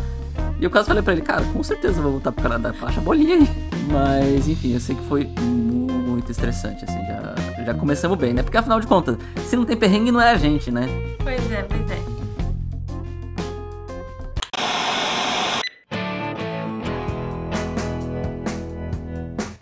E 0.59 0.63
eu 0.63 0.71
quase 0.71 0.87
falei 0.87 1.03
pra 1.03 1.13
ele: 1.13 1.21
cara, 1.21 1.43
com 1.53 1.61
certeza 1.61 1.99
eu 1.99 2.03
vou 2.03 2.11
voltar 2.13 2.31
pro 2.31 2.41
Canadá, 2.41 2.73
baixa 2.79 2.99
a 2.99 3.03
bolinha 3.03 3.35
aí. 3.35 3.49
Mas 3.91 4.47
enfim, 4.47 4.73
eu 4.73 4.79
sei 4.79 4.95
que 4.95 5.03
foi 5.03 5.25
muito 5.39 5.89
muito 6.19 6.31
estressante, 6.31 6.83
assim, 6.83 6.99
já, 7.05 7.63
já 7.65 7.73
começamos 7.73 8.17
bem, 8.17 8.33
né? 8.33 8.43
Porque 8.43 8.57
afinal 8.57 8.79
de 8.79 8.87
contas, 8.87 9.17
se 9.47 9.55
não 9.55 9.65
tem 9.65 9.77
perrengue, 9.77 10.11
não 10.11 10.21
é 10.21 10.31
a 10.31 10.37
gente, 10.37 10.69
né? 10.69 10.87
Pois 11.23 11.51
é, 11.51 11.63
pois 11.63 11.91
é. 11.91 12.18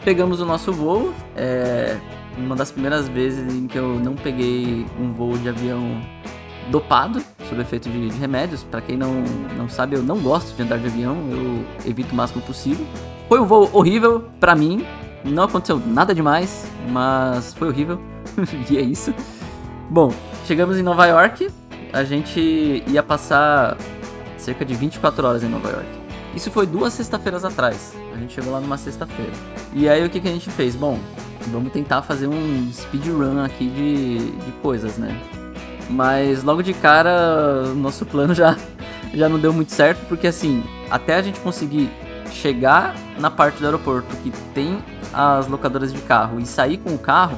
Pegamos 0.07 0.39
o 0.39 0.45
nosso 0.45 0.71
voo, 0.71 1.13
é 1.35 1.97
uma 2.37 2.55
das 2.55 2.71
primeiras 2.71 3.09
vezes 3.09 3.53
em 3.53 3.67
que 3.67 3.77
eu 3.77 3.99
não 3.99 4.15
peguei 4.15 4.85
um 4.97 5.11
voo 5.11 5.37
de 5.37 5.49
avião 5.49 6.01
dopado, 6.71 7.21
sob 7.49 7.61
efeito 7.61 7.89
de, 7.89 8.07
de 8.07 8.17
remédios. 8.17 8.63
Para 8.63 8.79
quem 8.79 8.95
não, 8.95 9.21
não 9.57 9.67
sabe, 9.67 9.97
eu 9.97 10.01
não 10.01 10.17
gosto 10.19 10.55
de 10.55 10.63
andar 10.63 10.79
de 10.79 10.87
avião, 10.87 11.17
eu 11.29 11.65
evito 11.85 12.13
o 12.13 12.15
máximo 12.15 12.41
possível. 12.43 12.87
Foi 13.27 13.37
um 13.37 13.45
voo 13.45 13.69
horrível 13.73 14.23
para 14.39 14.55
mim, 14.55 14.85
não 15.25 15.43
aconteceu 15.43 15.77
nada 15.77 16.15
demais, 16.15 16.65
mas 16.89 17.53
foi 17.53 17.67
horrível, 17.67 17.99
e 18.71 18.77
é 18.77 18.81
isso. 18.81 19.13
Bom, 19.89 20.13
chegamos 20.45 20.77
em 20.77 20.83
Nova 20.83 21.05
York, 21.05 21.49
a 21.91 22.05
gente 22.05 22.81
ia 22.87 23.03
passar 23.03 23.75
cerca 24.37 24.63
de 24.63 24.73
24 24.73 25.27
horas 25.27 25.43
em 25.43 25.49
Nova 25.49 25.67
York. 25.67 26.06
Isso 26.35 26.51
foi 26.51 26.65
duas 26.65 26.93
sexta-feiras 26.93 27.43
atrás. 27.43 27.95
A 28.13 28.17
gente 28.17 28.33
chegou 28.33 28.51
lá 28.53 28.59
numa 28.59 28.77
sexta-feira. 28.77 29.31
E 29.73 29.89
aí 29.89 30.05
o 30.05 30.09
que, 30.09 30.19
que 30.19 30.27
a 30.27 30.31
gente 30.31 30.49
fez? 30.49 30.75
Bom, 30.75 30.99
vamos 31.47 31.71
tentar 31.71 32.01
fazer 32.01 32.27
um 32.27 32.69
speedrun 32.71 33.43
aqui 33.43 33.69
de, 33.69 34.31
de 34.31 34.51
coisas, 34.61 34.97
né? 34.97 35.19
Mas 35.89 36.43
logo 36.43 36.61
de 36.61 36.73
cara, 36.73 37.73
nosso 37.73 38.05
plano 38.05 38.33
já, 38.33 38.57
já 39.13 39.29
não 39.29 39.39
deu 39.39 39.53
muito 39.53 39.71
certo, 39.71 40.05
porque 40.07 40.27
assim, 40.27 40.63
até 40.89 41.15
a 41.15 41.21
gente 41.21 41.39
conseguir 41.39 41.89
chegar 42.31 42.95
na 43.19 43.31
parte 43.31 43.59
do 43.59 43.65
aeroporto 43.65 44.15
que 44.17 44.31
tem 44.53 44.83
as 45.13 45.47
locadoras 45.47 45.93
de 45.93 46.01
carro 46.01 46.39
e 46.39 46.45
sair 46.45 46.77
com 46.77 46.93
o 46.93 46.97
carro, 46.99 47.37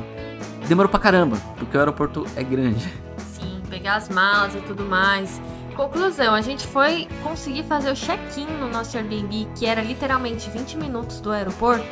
demorou 0.68 0.90
pra 0.90 1.00
caramba, 1.00 1.38
porque 1.58 1.78
o 1.78 1.80
aeroporto 1.80 2.26
é 2.36 2.44
grande. 2.44 2.92
Sim, 3.34 3.62
pegar 3.70 3.96
as 3.96 4.10
malas 4.10 4.56
e 4.56 4.62
tudo 4.62 4.84
mais. 4.84 5.40
Conclusão, 5.80 6.36
a 6.36 6.42
gente 6.42 6.68
foi 6.68 7.08
conseguir 7.24 7.64
fazer 7.64 7.90
o 7.90 7.96
check-in 7.96 8.46
no 8.60 8.68
nosso 8.68 8.98
Airbnb, 8.98 9.48
que 9.56 9.66
era 9.66 9.82
literalmente 9.82 10.50
20 10.50 10.76
minutos 10.76 11.22
do 11.22 11.32
aeroporto, 11.32 11.86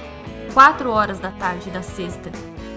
4 0.54 0.90
horas 0.90 1.20
da 1.20 1.32
tarde 1.32 1.70
da 1.70 1.82
sexta. 1.82 2.30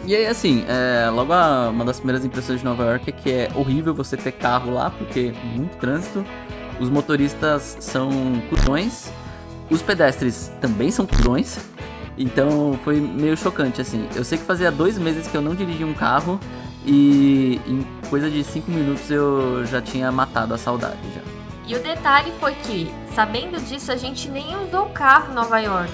E 0.07 0.15
aí, 0.15 0.25
assim, 0.25 0.65
é, 0.69 1.11
logo 1.11 1.33
a, 1.33 1.69
uma 1.71 1.85
das 1.85 1.97
primeiras 1.97 2.25
impressões 2.25 2.61
de 2.61 2.65
Nova 2.65 2.85
York 2.85 3.11
é 3.11 3.13
que 3.13 3.29
é 3.29 3.51
horrível 3.57 3.93
você 3.93 4.17
ter 4.17 4.31
carro 4.31 4.73
lá, 4.73 4.89
porque 4.89 5.33
é 5.35 5.59
muito 5.59 5.77
trânsito. 5.79 6.25
Os 6.79 6.89
motoristas 6.89 7.77
são 7.81 8.09
cuzões. 8.49 9.11
Os 9.69 9.83
pedestres 9.83 10.53
também 10.61 10.93
são 10.93 11.07
cuzões. 11.07 11.59
Então 12.17 12.79
foi 12.85 13.01
meio 13.01 13.37
chocante, 13.37 13.81
assim. 13.81 14.09
Eu 14.15 14.23
sei 14.23 14.39
que 14.39 14.45
fazia 14.45 14.71
dois 14.71 14.97
meses 14.97 15.27
que 15.27 15.37
eu 15.37 15.43
não 15.43 15.57
dirigia 15.57 15.89
um 15.89 15.95
carro 15.95 16.39
e 16.85 17.61
em 17.67 17.87
coisa 18.09 18.31
de 18.31 18.43
cinco 18.43 18.71
minutos 18.71 19.11
eu 19.11 19.65
já 19.67 19.81
tinha 19.81 20.11
matado 20.11 20.55
a 20.55 20.59
saudade 20.59 20.99
já. 21.15 21.21
E 21.71 21.75
o 21.77 21.81
detalhe 21.81 22.33
foi 22.41 22.53
que, 22.55 22.93
sabendo 23.15 23.61
disso, 23.65 23.93
a 23.93 23.97
gente 23.97 24.29
nem 24.29 24.57
usou 24.57 24.87
o 24.87 24.91
carro 24.91 25.31
em 25.31 25.35
Nova 25.37 25.57
York. 25.61 25.93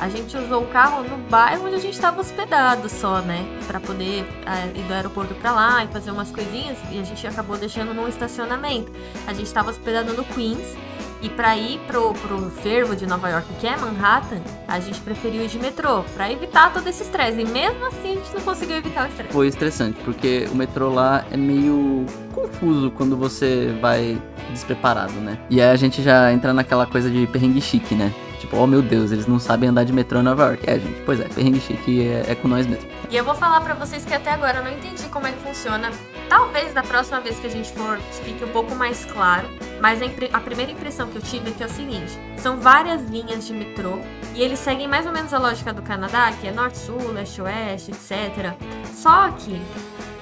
A 0.00 0.08
gente 0.08 0.34
usou 0.34 0.62
o 0.62 0.66
carro 0.68 1.02
no 1.02 1.18
bairro 1.28 1.66
onde 1.66 1.74
a 1.74 1.78
gente 1.78 1.92
estava 1.92 2.18
hospedado 2.18 2.88
só, 2.88 3.20
né? 3.20 3.44
Pra 3.66 3.78
poder 3.78 4.24
é, 4.46 4.78
ir 4.78 4.84
do 4.84 4.94
aeroporto 4.94 5.34
pra 5.34 5.52
lá 5.52 5.84
e 5.84 5.88
fazer 5.88 6.12
umas 6.12 6.30
coisinhas. 6.30 6.78
E 6.90 6.98
a 6.98 7.02
gente 7.02 7.26
acabou 7.26 7.58
deixando 7.58 7.92
num 7.92 8.08
estacionamento. 8.08 8.90
A 9.26 9.34
gente 9.34 9.44
estava 9.44 9.68
hospedado 9.68 10.14
no 10.14 10.24
Queens. 10.24 10.74
E 11.20 11.28
pra 11.28 11.56
ir 11.56 11.80
pro, 11.86 12.14
pro 12.14 12.50
fervo 12.62 12.94
de 12.94 13.06
Nova 13.06 13.28
York, 13.28 13.46
que 13.60 13.66
é 13.66 13.76
Manhattan, 13.76 14.40
a 14.68 14.78
gente 14.78 15.00
preferiu 15.00 15.42
ir 15.42 15.48
de 15.48 15.58
metrô, 15.58 16.04
pra 16.14 16.30
evitar 16.30 16.72
todo 16.72 16.86
esse 16.86 17.02
estresse. 17.02 17.40
E 17.40 17.44
mesmo 17.44 17.84
assim 17.86 18.12
a 18.12 18.14
gente 18.14 18.34
não 18.34 18.40
conseguiu 18.40 18.76
evitar 18.76 19.06
o 19.06 19.08
estresse. 19.08 19.32
Foi 19.32 19.48
estressante, 19.48 20.00
porque 20.04 20.48
o 20.52 20.54
metrô 20.54 20.90
lá 20.90 21.24
é 21.30 21.36
meio 21.36 22.06
confuso 22.32 22.90
quando 22.92 23.16
você 23.16 23.76
vai 23.80 24.20
despreparado, 24.50 25.14
né? 25.14 25.38
E 25.50 25.60
aí 25.60 25.70
a 25.70 25.76
gente 25.76 26.02
já 26.02 26.32
entra 26.32 26.52
naquela 26.52 26.86
coisa 26.86 27.10
de 27.10 27.26
perrengue 27.26 27.60
chique, 27.60 27.94
né? 27.94 28.12
Tipo, 28.38 28.56
oh 28.56 28.66
meu 28.66 28.80
Deus, 28.80 29.10
eles 29.10 29.26
não 29.26 29.38
sabem 29.38 29.68
andar 29.68 29.84
de 29.84 29.92
metrô 29.92 30.20
em 30.20 30.22
Nova 30.22 30.46
York. 30.46 30.70
É, 30.70 30.78
gente, 30.78 31.02
pois 31.04 31.18
é, 31.18 31.24
perrengue 31.24 31.60
chique 31.60 32.06
é, 32.06 32.24
é 32.28 32.34
com 32.36 32.46
nós 32.46 32.66
mesmo. 32.66 32.86
E 33.10 33.16
eu 33.16 33.24
vou 33.24 33.34
falar 33.34 33.60
pra 33.60 33.74
vocês 33.74 34.04
que 34.04 34.14
até 34.14 34.30
agora 34.30 34.58
eu 34.58 34.64
não 34.64 34.70
entendi 34.70 35.08
como 35.08 35.26
é 35.26 35.32
que 35.32 35.40
funciona. 35.40 35.90
Talvez 36.28 36.74
da 36.74 36.82
próxima 36.82 37.20
vez 37.20 37.38
que 37.38 37.46
a 37.46 37.50
gente 37.50 37.72
for 37.72 37.98
fique 38.24 38.44
um 38.44 38.48
pouco 38.48 38.74
mais 38.74 39.04
claro. 39.06 39.48
Mas 39.80 40.00
a, 40.32 40.40
primeira 40.40 40.72
impressão 40.72 41.08
que 41.08 41.16
eu 41.16 41.22
tive 41.22 41.50
é 41.50 41.52
que 41.52 41.62
é 41.62 41.66
o 41.66 41.70
seguinte: 41.70 42.18
são 42.36 42.58
várias 42.58 43.02
linhas 43.02 43.46
de 43.46 43.52
metrô 43.52 43.98
e 44.34 44.42
eles 44.42 44.58
seguem 44.58 44.88
mais 44.88 45.06
ou 45.06 45.12
menos 45.12 45.32
a 45.32 45.38
lógica 45.38 45.72
do 45.72 45.82
Canadá, 45.82 46.32
que 46.32 46.46
é 46.46 46.52
norte-sul, 46.52 47.12
leste-oeste, 47.12 47.92
etc. 47.92 48.54
Só 48.92 49.30
que 49.30 49.60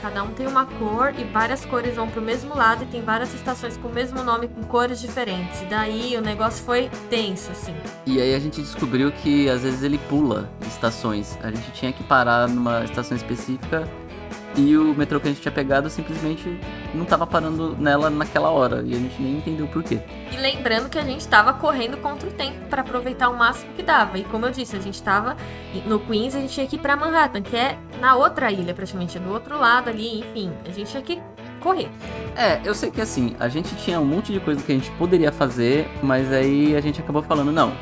cada 0.00 0.22
um 0.22 0.30
tem 0.30 0.46
uma 0.46 0.66
cor 0.66 1.12
e 1.18 1.24
várias 1.24 1.64
cores 1.64 1.96
vão 1.96 2.08
pro 2.08 2.22
mesmo 2.22 2.54
lado 2.54 2.84
e 2.84 2.86
tem 2.86 3.02
várias 3.02 3.32
estações 3.34 3.76
com 3.76 3.88
o 3.88 3.92
mesmo 3.92 4.22
nome 4.22 4.46
com 4.46 4.62
cores 4.64 5.00
diferentes. 5.00 5.62
E 5.62 5.64
daí 5.64 6.16
o 6.16 6.20
negócio 6.20 6.64
foi 6.64 6.90
tenso, 7.10 7.50
assim. 7.50 7.74
E 8.04 8.20
aí 8.20 8.34
a 8.34 8.38
gente 8.38 8.60
descobriu 8.60 9.10
que 9.10 9.48
às 9.48 9.62
vezes 9.62 9.82
ele 9.82 9.98
pula 9.98 10.48
estações. 10.66 11.38
A 11.42 11.50
gente 11.50 11.72
tinha 11.72 11.92
que 11.92 12.04
parar 12.04 12.48
numa 12.48 12.84
estação 12.84 13.16
específica 13.16 13.88
e 14.56 14.76
o 14.76 14.94
metrô 14.94 15.20
que 15.20 15.28
a 15.28 15.30
gente 15.30 15.42
tinha 15.42 15.52
pegado 15.52 15.90
simplesmente 15.90 16.58
não 16.94 17.04
tava 17.04 17.26
parando 17.26 17.76
nela 17.76 18.08
naquela 18.08 18.50
hora. 18.50 18.82
E 18.84 18.94
a 18.94 18.98
gente 18.98 19.20
nem 19.20 19.36
entendeu 19.36 19.66
por 19.66 19.82
quê. 19.82 20.00
E 20.32 20.36
lembrando 20.36 20.88
que 20.88 20.98
a 20.98 21.02
gente 21.02 21.20
estava 21.20 21.52
correndo 21.52 21.96
contra 21.98 22.28
o 22.28 22.32
tempo 22.32 22.66
para 22.68 22.82
aproveitar 22.82 23.28
o 23.28 23.36
máximo 23.36 23.72
que 23.74 23.82
dava. 23.82 24.18
E 24.18 24.24
como 24.24 24.46
eu 24.46 24.50
disse, 24.50 24.76
a 24.76 24.80
gente 24.80 24.94
estava 24.94 25.36
no 25.84 26.00
Queens, 26.00 26.34
a 26.34 26.40
gente 26.40 26.54
tinha 26.54 26.66
que 26.66 26.76
ir 26.76 26.78
para 26.78 26.96
Manhattan, 26.96 27.42
que 27.42 27.56
é 27.56 27.78
na 28.00 28.16
outra 28.16 28.50
ilha, 28.50 28.74
praticamente, 28.74 29.18
do 29.18 29.30
outro 29.30 29.58
lado 29.58 29.90
ali, 29.90 30.20
enfim. 30.20 30.50
A 30.64 30.70
gente 30.70 30.90
tinha 30.90 31.02
que 31.02 31.20
correr. 31.60 31.88
É, 32.36 32.60
eu 32.64 32.74
sei 32.74 32.90
que 32.90 33.00
assim, 33.00 33.34
a 33.40 33.48
gente 33.48 33.74
tinha 33.76 34.00
um 34.00 34.04
monte 34.04 34.32
de 34.32 34.40
coisa 34.40 34.62
que 34.62 34.72
a 34.72 34.74
gente 34.74 34.90
poderia 34.92 35.32
fazer, 35.32 35.88
mas 36.02 36.32
aí 36.32 36.76
a 36.76 36.80
gente 36.80 37.00
acabou 37.00 37.22
falando, 37.22 37.50
não, 37.50 37.72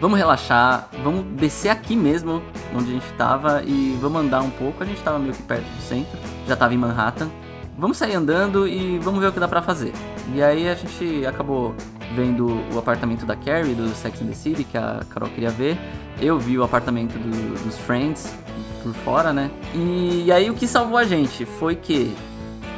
vamos 0.00 0.18
relaxar, 0.18 0.88
vamos 1.02 1.24
descer 1.40 1.68
aqui 1.70 1.96
mesmo, 1.96 2.42
onde 2.74 2.90
a 2.90 2.92
gente 2.94 3.12
tava, 3.16 3.62
e 3.64 3.96
vamos 4.00 4.20
andar 4.22 4.40
um 4.42 4.50
pouco. 4.50 4.82
A 4.82 4.86
gente 4.86 5.00
tava 5.02 5.18
meio 5.18 5.32
que 5.34 5.42
perto 5.42 5.64
do 5.64 5.82
centro, 5.82 6.18
já 6.46 6.56
tava 6.56 6.74
em 6.74 6.78
Manhattan. 6.78 7.28
Vamos 7.76 7.96
sair 7.96 8.14
andando 8.14 8.66
e 8.66 8.98
vamos 8.98 9.20
ver 9.20 9.28
o 9.28 9.32
que 9.32 9.38
dá 9.38 9.46
pra 9.46 9.62
fazer. 9.62 9.92
E 10.34 10.42
aí 10.42 10.68
a 10.68 10.74
gente 10.74 11.24
acabou 11.26 11.74
vendo 12.16 12.60
o 12.74 12.78
apartamento 12.78 13.24
da 13.24 13.36
Carrie, 13.36 13.74
do 13.74 13.88
Sex 13.94 14.20
and 14.20 14.26
the 14.26 14.34
City, 14.34 14.64
que 14.64 14.76
a 14.76 15.00
Carol 15.10 15.28
queria 15.28 15.50
ver. 15.50 15.78
Eu 16.20 16.38
vi 16.38 16.58
o 16.58 16.64
apartamento 16.64 17.12
do- 17.12 17.64
dos 17.64 17.78
Friends 17.78 18.34
por 18.82 18.92
fora, 19.04 19.32
né? 19.32 19.48
E 19.74 20.30
aí 20.32 20.50
o 20.50 20.54
que 20.54 20.66
salvou 20.66 20.98
a 20.98 21.04
gente 21.04 21.44
foi 21.44 21.76
que 21.76 22.12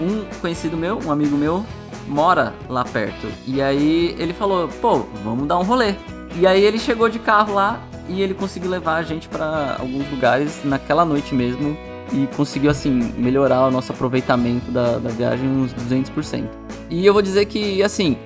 um 0.03 0.25
conhecido 0.41 0.77
meu, 0.77 0.99
um 1.03 1.11
amigo 1.11 1.37
meu, 1.37 1.65
mora 2.07 2.53
lá 2.69 2.85
perto. 2.85 3.27
E 3.47 3.63
aí 3.63 4.15
ele 4.19 4.35
falou, 4.35 4.69
pô, 4.83 5.07
vamos 5.25 5.47
dar 5.49 5.59
um 5.59 5.63
rolê. 5.63 5.95
E 6.37 6.47
aí 6.47 6.63
ele 6.63 6.79
chegou 6.79 7.09
de 7.09 7.19
carro 7.19 7.55
lá 7.55 7.81
e 8.09 8.23
ele 8.23 8.35
conseguiu 8.35 8.71
levar 8.71 8.97
a 8.97 9.03
gente 9.03 9.29
pra 9.29 9.77
alguns 9.79 10.09
lugares 10.11 10.61
naquela 10.65 11.05
noite 11.05 11.35
mesmo. 11.35 11.77
E 12.13 12.27
conseguiu, 12.37 12.71
assim, 12.71 12.91
melhorar 13.17 13.69
o 13.69 13.71
nosso 13.71 13.93
aproveitamento 13.93 14.71
da, 14.73 14.99
da 14.99 15.11
viagem 15.11 15.49
uns 15.49 15.73
200%. 15.73 16.45
E 16.91 17.07
eu 17.07 17.13
vou 17.13 17.23
dizer 17.23 17.45
que, 17.45 17.81
assim, 17.85 18.17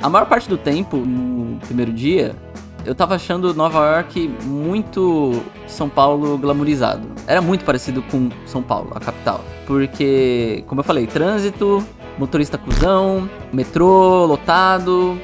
a 0.00 0.08
maior 0.08 0.26
parte 0.26 0.48
do 0.48 0.56
tempo, 0.56 0.98
no 0.98 1.58
primeiro 1.58 1.92
dia, 1.92 2.36
eu 2.84 2.94
tava 2.94 3.14
achando 3.14 3.52
Nova 3.54 3.96
York 3.96 4.28
muito 4.44 5.42
São 5.66 5.88
Paulo 5.88 6.38
glamourizado. 6.38 7.08
Era 7.26 7.40
muito 7.40 7.64
parecido 7.64 8.02
com 8.02 8.28
São 8.46 8.62
Paulo, 8.62 8.92
a 8.94 9.00
capital. 9.00 9.40
Porque, 9.66 10.62
como 10.66 10.80
eu 10.80 10.84
falei, 10.84 11.06
trânsito, 11.06 11.84
motorista 12.18 12.58
cuzão, 12.58 13.28
metrô 13.52 14.26
lotado. 14.26 15.18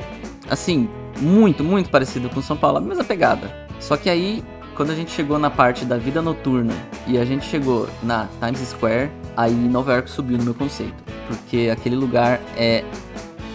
Assim, 0.48 0.88
muito, 1.20 1.62
muito 1.62 1.90
parecido 1.90 2.28
com 2.28 2.40
São 2.40 2.56
Paulo, 2.56 2.78
a 2.78 2.80
mesma 2.80 3.04
pegada. 3.04 3.68
Só 3.78 3.96
que 3.96 4.08
aí, 4.08 4.42
quando 4.74 4.90
a 4.90 4.94
gente 4.94 5.10
chegou 5.10 5.38
na 5.38 5.50
parte 5.50 5.84
da 5.84 5.96
vida 5.96 6.22
noturna 6.22 6.74
e 7.06 7.18
a 7.18 7.24
gente 7.24 7.46
chegou 7.46 7.88
na 8.02 8.28
Times 8.40 8.68
Square, 8.68 9.10
aí 9.36 9.52
Nova 9.52 9.92
York 9.92 10.10
subiu 10.10 10.38
no 10.38 10.44
meu 10.44 10.54
conceito. 10.54 10.94
Porque 11.26 11.70
aquele 11.72 11.96
lugar 11.96 12.40
é 12.56 12.84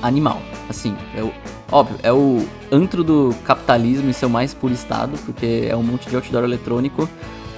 animal. 0.02 0.42
Assim, 0.70 0.96
é 1.16 1.22
o, 1.22 1.32
óbvio, 1.72 1.98
é 2.02 2.12
o 2.12 2.46
antro 2.72 3.04
do 3.04 3.36
capitalismo 3.44 4.10
em 4.10 4.14
seu 4.14 4.30
mais 4.30 4.54
puro 4.54 4.74
estado, 4.74 5.18
porque 5.26 5.68
é 5.70 5.76
um 5.76 5.84
monte 5.84 6.10
de 6.10 6.16
outdoor 6.16 6.44
eletrônico. 6.44 7.10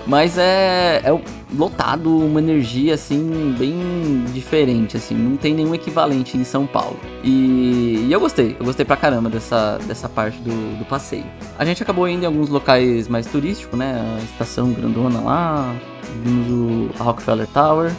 Mas 0.07 0.37
é, 0.37 1.01
é 1.03 1.21
lotado, 1.53 2.17
uma 2.17 2.39
energia 2.39 2.93
assim, 2.93 3.53
bem 3.59 4.23
diferente, 4.33 4.95
assim, 4.95 5.13
não 5.13 5.35
tem 5.35 5.53
nenhum 5.53 5.75
equivalente 5.75 6.37
em 6.37 6.45
São 6.45 6.65
Paulo. 6.65 6.97
E, 7.23 8.05
e 8.07 8.11
eu 8.11 8.19
gostei, 8.19 8.55
eu 8.57 8.65
gostei 8.65 8.85
pra 8.85 8.95
caramba 8.95 9.29
dessa, 9.29 9.77
dessa 9.85 10.07
parte 10.07 10.39
do, 10.39 10.79
do 10.79 10.85
passeio. 10.85 11.25
A 11.59 11.65
gente 11.65 11.83
acabou 11.83 12.07
indo 12.07 12.23
em 12.23 12.25
alguns 12.25 12.47
locais 12.47 13.09
mais 13.09 13.27
turísticos, 13.27 13.77
né? 13.77 14.01
A 14.17 14.23
estação 14.23 14.71
grandona 14.71 15.19
lá, 15.19 15.75
vimos 16.23 16.47
o 16.49 17.03
Rockefeller 17.03 17.47
Tower. 17.47 17.91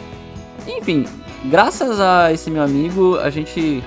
Enfim, 0.67 1.05
graças 1.45 1.99
a 1.99 2.33
esse 2.33 2.49
meu 2.49 2.63
amigo, 2.63 3.17
a 3.17 3.29
gente 3.29 3.83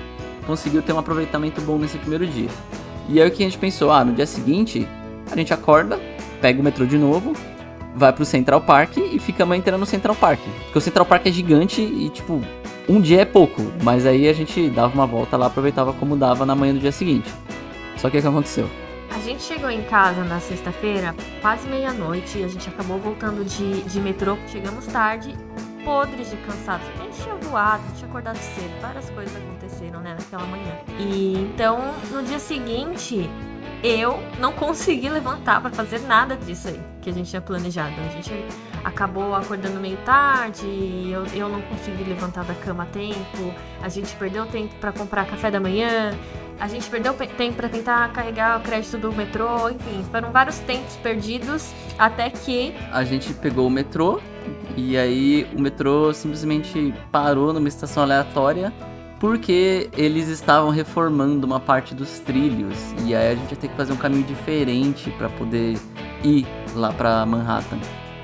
conseguiu 0.47 0.81
ter 0.81 0.93
um 0.93 0.99
aproveitamento 0.99 1.59
bom 1.59 1.77
nesse 1.77 1.97
primeiro 1.97 2.25
dia. 2.25 2.49
E 3.09 3.21
aí 3.21 3.27
o 3.27 3.31
que 3.31 3.43
a 3.43 3.45
gente 3.45 3.57
pensou? 3.57 3.91
Ah, 3.91 4.05
no 4.05 4.13
dia 4.13 4.25
seguinte, 4.25 4.87
a 5.29 5.35
gente 5.35 5.53
acorda, 5.53 5.99
pega 6.41 6.61
o 6.61 6.63
metrô 6.63 6.85
de 6.85 6.97
novo 6.97 7.33
vai 7.95 8.11
pro 8.11 8.25
Central 8.25 8.61
Park 8.61 8.97
e 8.97 9.19
fica 9.19 9.43
a 9.43 9.45
manhã 9.45 9.59
inteira 9.59 9.77
no 9.77 9.85
Central 9.85 10.15
Park. 10.15 10.39
Porque 10.63 10.77
o 10.77 10.81
Central 10.81 11.05
Park 11.05 11.25
é 11.27 11.31
gigante 11.31 11.81
e, 11.81 12.09
tipo, 12.09 12.41
um 12.87 12.99
dia 12.99 13.21
é 13.21 13.25
pouco. 13.25 13.61
Mas 13.83 14.05
aí 14.05 14.27
a 14.27 14.33
gente 14.33 14.69
dava 14.69 14.93
uma 14.93 15.05
volta 15.05 15.37
lá, 15.37 15.47
aproveitava 15.47 15.93
como 15.93 16.15
dava 16.15 16.45
na 16.45 16.55
manhã 16.55 16.73
do 16.73 16.79
dia 16.79 16.91
seguinte. 16.91 17.31
Só 17.97 18.09
que 18.09 18.17
o 18.17 18.21
que 18.21 18.27
aconteceu? 18.27 18.69
A 19.09 19.19
gente 19.19 19.43
chegou 19.43 19.69
em 19.69 19.83
casa 19.83 20.23
na 20.23 20.39
sexta-feira, 20.39 21.15
quase 21.41 21.67
meia-noite, 21.67 22.39
e 22.39 22.43
a 22.43 22.47
gente 22.47 22.67
acabou 22.67 22.97
voltando 22.97 23.45
de, 23.45 23.83
de 23.83 24.01
metrô. 24.01 24.37
Chegamos 24.47 24.87
tarde, 24.87 25.37
podres 25.85 26.31
de 26.31 26.37
cansados. 26.37 26.85
A 26.99 27.03
gente 27.03 27.21
tinha 27.21 27.35
voado, 27.35 27.83
tinha 27.95 28.09
acordado 28.09 28.37
cedo, 28.37 28.71
várias 28.81 29.09
coisas 29.11 29.35
aconteceram, 29.35 29.99
né, 29.99 30.15
naquela 30.17 30.45
manhã. 30.47 30.79
E 30.99 31.37
então, 31.37 31.93
no 32.11 32.23
dia 32.23 32.39
seguinte, 32.39 33.29
eu 33.83 34.17
não 34.39 34.53
consegui 34.53 35.09
levantar 35.09 35.61
para 35.61 35.69
fazer 35.71 35.99
nada 35.99 36.35
disso 36.37 36.69
aí 36.69 36.79
que 37.01 37.09
a 37.09 37.13
gente 37.13 37.29
tinha 37.29 37.41
planejado. 37.41 37.93
A 37.99 38.09
gente 38.13 38.31
acabou 38.83 39.35
acordando 39.35 39.77
meio 39.79 39.97
tarde, 40.05 40.65
eu, 41.11 41.25
eu 41.33 41.49
não 41.49 41.61
consegui 41.63 42.03
levantar 42.05 42.45
da 42.45 42.53
cama 42.53 42.83
a 42.83 42.85
tempo, 42.85 43.53
a 43.81 43.89
gente 43.89 44.15
perdeu 44.15 44.45
tempo 44.45 44.73
para 44.75 44.91
comprar 44.93 45.25
café 45.25 45.51
da 45.51 45.59
manhã, 45.59 46.13
a 46.59 46.67
gente 46.67 46.89
perdeu 46.89 47.13
pe- 47.13 47.27
tempo 47.27 47.55
para 47.57 47.67
tentar 47.67 48.09
carregar 48.13 48.59
o 48.59 48.63
crédito 48.63 48.97
do 48.97 49.11
metrô, 49.11 49.69
enfim, 49.69 50.03
foram 50.11 50.31
vários 50.31 50.59
tempos 50.59 50.95
perdidos 50.97 51.71
até 51.99 52.29
que 52.29 52.73
A 52.91 53.03
gente 53.03 53.33
pegou 53.33 53.67
o 53.67 53.69
metrô 53.69 54.21
e 54.77 54.97
aí 54.97 55.45
o 55.55 55.61
metrô 55.61 56.13
simplesmente 56.13 56.93
parou 57.11 57.51
numa 57.51 57.67
estação 57.67 58.03
aleatória 58.03 58.71
porque 59.23 59.89
eles 59.95 60.27
estavam 60.27 60.69
reformando 60.69 61.47
uma 61.47 61.57
parte 61.57 61.95
dos 61.95 62.19
trilhos 62.19 62.77
e 63.05 63.15
aí 63.15 63.31
a 63.31 63.35
gente 63.35 63.51
ia 63.51 63.55
ter 63.55 63.69
que 63.69 63.75
fazer 63.77 63.93
um 63.93 63.95
caminho 63.95 64.25
diferente 64.25 65.09
para 65.11 65.29
poder 65.29 65.79
ir 66.25 66.45
lá 66.75 66.91
para 66.91 67.25
Manhattan. 67.25 67.79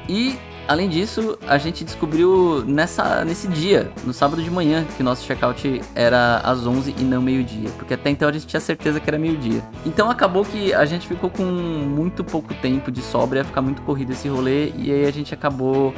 E 0.10 0.38
além 0.68 0.89
disso, 0.89 1.39
a 1.48 1.58
gente 1.58 1.86
descobriu 1.86 2.65
nessa 2.68 3.24
nesse 3.24 3.48
dia, 3.48 3.94
no 4.03 4.12
sábado 4.12 4.44
de 4.44 4.51
manhã, 4.51 4.86
que 4.98 5.01
nosso 5.01 5.25
check-out 5.25 5.82
era 5.96 6.39
às 6.39 6.68
11 6.68 6.94
e 6.98 7.03
não 7.06 7.22
meio-dia, 7.22 7.70
porque 7.77 7.94
até 7.94 8.10
então 8.10 8.27
a 8.27 8.32
gente 8.34 8.46
tinha 8.46 8.60
certeza 8.60 9.00
que 9.00 9.10
era 9.10 9.18
meio-dia. 9.18 9.63
Então 9.86 10.10
acabou 10.10 10.44
que 10.44 10.74
a 10.74 10.84
gente 10.84 11.08
ficou 11.08 11.29
com 11.29 11.46
muito 11.46 12.25
pouco 12.25 12.53
tempo 12.56 12.91
de 12.91 13.01
sobra, 13.01 13.39
ia 13.39 13.46
ficar 13.46 13.62
muito 13.62 13.82
corrido 13.84 14.12
esse 14.12 14.27
rolê 14.27 14.74
e 14.75 14.91
aí 14.91 15.06
a 15.06 15.12
gente 15.13 15.34
acabou 15.34 15.94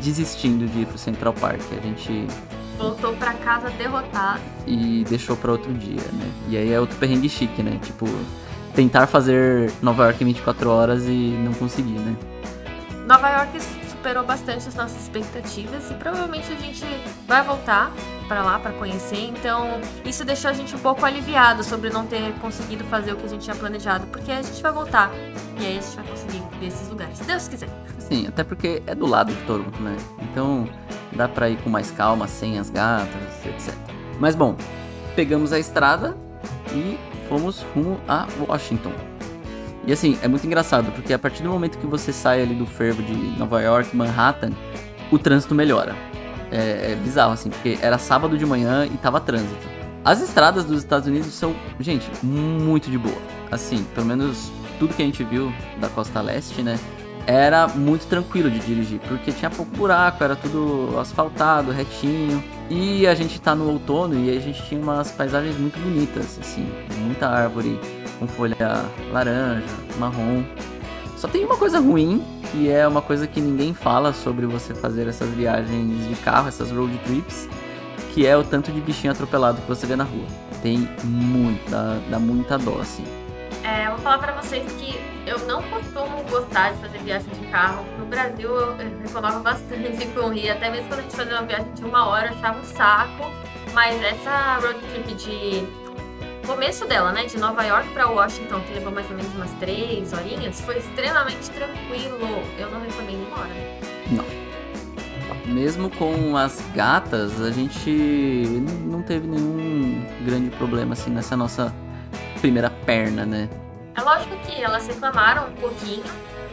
desistindo 0.00 0.64
de 0.68 0.82
ir 0.82 0.86
pro 0.86 0.96
Central 0.96 1.32
Park. 1.32 1.60
A 1.76 1.84
gente 1.84 2.28
voltou 2.76 3.14
para 3.16 3.32
casa 3.34 3.70
derrotado. 3.70 4.40
e 4.66 5.04
deixou 5.08 5.36
pra 5.36 5.52
outro 5.52 5.72
dia, 5.72 6.02
né? 6.12 6.30
E 6.48 6.56
aí 6.56 6.72
é 6.72 6.80
outro 6.80 6.96
perrengue 6.96 7.28
chique, 7.28 7.62
né? 7.62 7.78
Tipo, 7.82 8.06
tentar 8.74 9.06
fazer 9.06 9.70
Nova 9.82 10.04
York 10.04 10.22
em 10.22 10.26
24 10.28 10.70
horas 10.70 11.04
e 11.06 11.38
não 11.44 11.52
conseguir, 11.54 11.98
né? 11.98 12.16
Nova 13.06 13.28
York 13.28 13.60
superou 14.04 14.24
bastante 14.24 14.68
as 14.68 14.74
nossas 14.74 15.02
expectativas 15.02 15.90
e 15.90 15.94
provavelmente 15.94 16.52
a 16.52 16.56
gente 16.56 16.84
vai 17.26 17.42
voltar 17.42 17.90
para 18.28 18.42
lá 18.42 18.58
para 18.58 18.72
conhecer. 18.72 19.28
Então, 19.28 19.80
isso 20.04 20.24
deixou 20.24 20.50
a 20.50 20.54
gente 20.54 20.74
um 20.74 20.78
pouco 20.78 21.04
aliviado 21.04 21.62
sobre 21.62 21.90
não 21.90 22.06
ter 22.06 22.32
conseguido 22.40 22.84
fazer 22.84 23.12
o 23.12 23.16
que 23.16 23.26
a 23.26 23.28
gente 23.28 23.44
tinha 23.44 23.56
planejado, 23.56 24.06
porque 24.08 24.30
a 24.30 24.42
gente 24.42 24.62
vai 24.62 24.72
voltar 24.72 25.10
e 25.58 25.66
aí 25.66 25.78
a 25.78 25.80
gente 25.80 25.96
vai 25.96 26.06
conseguir 26.06 26.42
esses 26.66 26.88
lugares, 26.88 27.18
se 27.18 27.24
Deus 27.24 27.48
quiser. 27.48 27.68
Sim, 27.98 28.26
até 28.26 28.44
porque 28.44 28.82
é 28.86 28.94
do 28.94 29.06
lado 29.06 29.32
de 29.32 29.42
Toronto, 29.42 29.80
né? 29.82 29.96
Então 30.22 30.68
dá 31.12 31.28
pra 31.28 31.48
ir 31.48 31.56
com 31.58 31.70
mais 31.70 31.90
calma, 31.90 32.26
sem 32.26 32.58
as 32.58 32.70
gatas, 32.70 33.22
etc. 33.46 33.74
Mas 34.18 34.34
bom, 34.34 34.56
pegamos 35.14 35.52
a 35.52 35.58
estrada 35.58 36.16
e 36.72 36.98
fomos 37.28 37.64
rumo 37.74 37.98
a 38.08 38.26
Washington. 38.48 38.92
E 39.86 39.92
assim, 39.92 40.18
é 40.22 40.28
muito 40.28 40.46
engraçado, 40.46 40.90
porque 40.92 41.12
a 41.12 41.18
partir 41.18 41.42
do 41.42 41.50
momento 41.50 41.78
que 41.78 41.86
você 41.86 42.12
sai 42.12 42.42
ali 42.42 42.54
do 42.54 42.64
fervo 42.64 43.02
de 43.02 43.14
Nova 43.38 43.60
York, 43.60 43.94
Manhattan, 43.94 44.50
o 45.10 45.18
trânsito 45.18 45.54
melhora. 45.54 45.94
É, 46.50 46.92
é 46.92 46.98
bizarro, 47.02 47.32
assim, 47.32 47.50
porque 47.50 47.78
era 47.82 47.98
sábado 47.98 48.38
de 48.38 48.46
manhã 48.46 48.86
e 48.86 48.96
tava 48.96 49.20
trânsito. 49.20 49.66
As 50.04 50.20
estradas 50.22 50.64
dos 50.64 50.78
Estados 50.78 51.06
Unidos 51.08 51.32
são, 51.34 51.54
gente, 51.80 52.08
muito 52.22 52.90
de 52.90 52.98
boa. 52.98 53.16
Assim, 53.50 53.84
pelo 53.94 54.06
menos 54.06 54.52
tudo 54.84 54.94
que 54.94 55.02
a 55.02 55.06
gente 55.06 55.24
viu 55.24 55.50
da 55.80 55.88
costa 55.88 56.20
leste, 56.20 56.62
né? 56.62 56.78
Era 57.26 57.66
muito 57.68 58.06
tranquilo 58.06 58.50
de 58.50 58.58
dirigir, 58.58 59.00
porque 59.08 59.32
tinha 59.32 59.50
pouco 59.50 59.74
buraco, 59.74 60.22
era 60.22 60.36
tudo 60.36 60.98
asfaltado, 61.00 61.70
retinho. 61.72 62.44
E 62.68 63.06
a 63.06 63.14
gente 63.14 63.40
tá 63.40 63.54
no 63.54 63.70
outono 63.70 64.14
e 64.14 64.36
a 64.36 64.40
gente 64.40 64.62
tinha 64.64 64.78
umas 64.78 65.10
paisagens 65.10 65.56
muito 65.56 65.78
bonitas, 65.80 66.38
assim, 66.38 66.66
muita 66.98 67.26
árvore 67.26 67.80
com 68.18 68.26
folha 68.26 68.84
laranja, 69.10 69.64
marrom. 69.98 70.42
Só 71.16 71.28
tem 71.28 71.46
uma 71.46 71.56
coisa 71.56 71.80
ruim, 71.80 72.22
que 72.52 72.70
é 72.70 72.86
uma 72.86 73.00
coisa 73.00 73.26
que 73.26 73.40
ninguém 73.40 73.72
fala 73.72 74.12
sobre 74.12 74.44
você 74.44 74.74
fazer 74.74 75.08
essas 75.08 75.30
viagens 75.30 76.06
de 76.06 76.14
carro, 76.16 76.48
essas 76.48 76.70
road 76.70 76.94
trips, 77.04 77.48
que 78.12 78.26
é 78.26 78.36
o 78.36 78.44
tanto 78.44 78.70
de 78.70 78.82
bichinho 78.82 79.12
atropelado 79.12 79.62
que 79.62 79.68
você 79.68 79.86
vê 79.86 79.96
na 79.96 80.04
rua. 80.04 80.26
Tem 80.62 80.86
muito, 81.02 81.70
dá, 81.70 81.98
dá 82.10 82.18
muita 82.18 82.58
dó, 82.58 82.80
assim. 82.82 83.23
É, 83.64 83.88
vou 83.88 83.98
falar 83.98 84.18
pra 84.18 84.32
vocês 84.34 84.70
que 84.72 84.94
eu 85.26 85.38
não 85.46 85.62
costumo 85.62 86.22
gostar 86.28 86.72
de 86.72 86.80
fazer 86.80 86.98
viagem 86.98 87.28
de 87.32 87.46
carro. 87.46 87.84
No 87.98 88.04
Brasil 88.04 88.50
eu 88.50 88.76
reclamava 89.02 89.38
bastante 89.40 90.06
com 90.14 90.20
o 90.20 90.28
Rio, 90.28 90.52
até 90.52 90.70
mesmo 90.70 90.86
quando 90.88 91.00
a 91.00 91.02
gente 91.02 91.16
fazia 91.16 91.32
uma 91.32 91.46
viagem 91.46 91.72
de 91.72 91.84
uma 91.84 92.06
hora, 92.06 92.26
eu 92.26 92.34
achava 92.34 92.60
um 92.60 92.64
saco. 92.64 93.30
Mas 93.72 94.00
essa 94.02 94.58
road 94.60 94.78
trip 94.92 95.14
de 95.14 95.66
começo 96.46 96.86
dela, 96.86 97.10
né, 97.10 97.24
de 97.24 97.38
Nova 97.38 97.62
York 97.64 97.88
pra 97.94 98.06
Washington, 98.06 98.60
que 98.60 98.74
levou 98.74 98.92
mais 98.92 99.10
ou 99.10 99.16
menos 99.16 99.34
umas 99.34 99.50
três 99.52 100.12
horinhas, 100.12 100.60
foi 100.60 100.76
extremamente 100.76 101.50
tranquilo. 101.50 102.18
Eu 102.58 102.70
não 102.70 102.80
reclamei 102.82 103.16
nenhuma 103.16 103.38
hora. 103.38 103.48
né? 103.48 103.78
Mesmo 105.46 105.90
com 105.90 106.36
as 106.36 106.62
gatas, 106.74 107.40
a 107.40 107.50
gente 107.50 107.90
não 108.84 109.02
teve 109.02 109.26
nenhum 109.26 110.04
grande 110.24 110.50
problema, 110.50 110.92
assim, 110.92 111.10
nessa 111.10 111.36
nossa 111.36 111.74
primeira 112.44 112.68
perna, 112.68 113.24
né? 113.24 113.48
É 113.96 114.02
lógico 114.02 114.36
que 114.44 114.62
elas 114.62 114.86
reclamaram 114.86 115.48
um 115.48 115.52
pouquinho. 115.52 116.04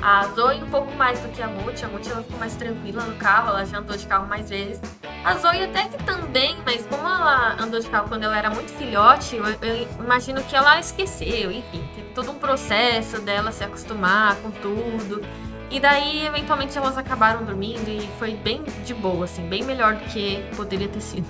A 0.02 0.26
Zoe 0.28 0.64
um 0.64 0.70
pouco 0.70 0.90
mais 0.96 1.20
do 1.20 1.28
que 1.28 1.42
a 1.42 1.48
Muti. 1.48 1.84
A 1.84 1.90
Muti 1.90 2.10
ela 2.10 2.24
ficou 2.24 2.40
mais 2.40 2.56
tranquila 2.56 3.04
no 3.04 3.16
carro, 3.18 3.50
ela 3.50 3.66
já 3.66 3.80
andou 3.80 3.98
de 3.98 4.08
carro 4.08 4.26
mais 4.26 4.50
vezes. 4.50 4.80
A 5.26 5.34
Zoe 5.36 5.62
até 5.62 5.90
que 5.90 6.02
também, 6.06 6.56
mas 6.66 6.86
como 6.86 7.06
ela 7.06 7.62
andou 7.62 7.78
de 7.78 7.90
carro 7.90 8.08
quando 8.08 8.24
ela 8.24 8.38
era 8.38 8.50
muito 8.50 8.72
filhote, 8.72 9.36
eu, 9.36 9.44
eu 9.46 9.88
imagino 10.00 10.42
que 10.44 10.56
ela 10.56 10.80
esqueceu, 10.80 11.52
enfim. 11.52 11.84
Teve 11.94 12.08
todo 12.16 12.32
um 12.32 12.36
processo 12.36 13.20
dela 13.20 13.52
se 13.52 13.66
acostumar 13.66 14.38
com 14.38 14.50
tudo. 14.50 15.22
E 15.70 15.78
daí, 15.78 16.26
eventualmente, 16.26 16.78
elas 16.78 16.98
acabaram 16.98 17.44
dormindo 17.44 17.90
e 17.90 18.00
foi 18.18 18.34
bem 18.34 18.64
de 18.86 18.94
boa, 18.94 19.26
assim, 19.26 19.46
bem 19.50 19.66
melhor 19.66 19.96
do 19.96 20.06
que 20.06 20.42
poderia 20.56 20.88
ter 20.88 21.02
sido. 21.02 21.28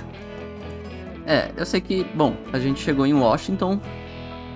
É, 1.25 1.49
eu 1.57 1.65
sei 1.65 1.81
que, 1.81 2.03
bom, 2.13 2.35
a 2.53 2.59
gente 2.59 2.79
chegou 2.79 3.07
em 3.07 3.13
Washington 3.13 3.81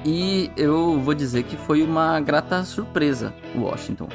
e 0.06 0.52
eu 0.56 1.00
vou 1.00 1.14
dizer 1.16 1.44
que 1.44 1.58
foi 1.58 1.82
uma 1.82 2.20
grata 2.22 2.64
surpresa 2.64 3.34
Washington. 3.56 4.08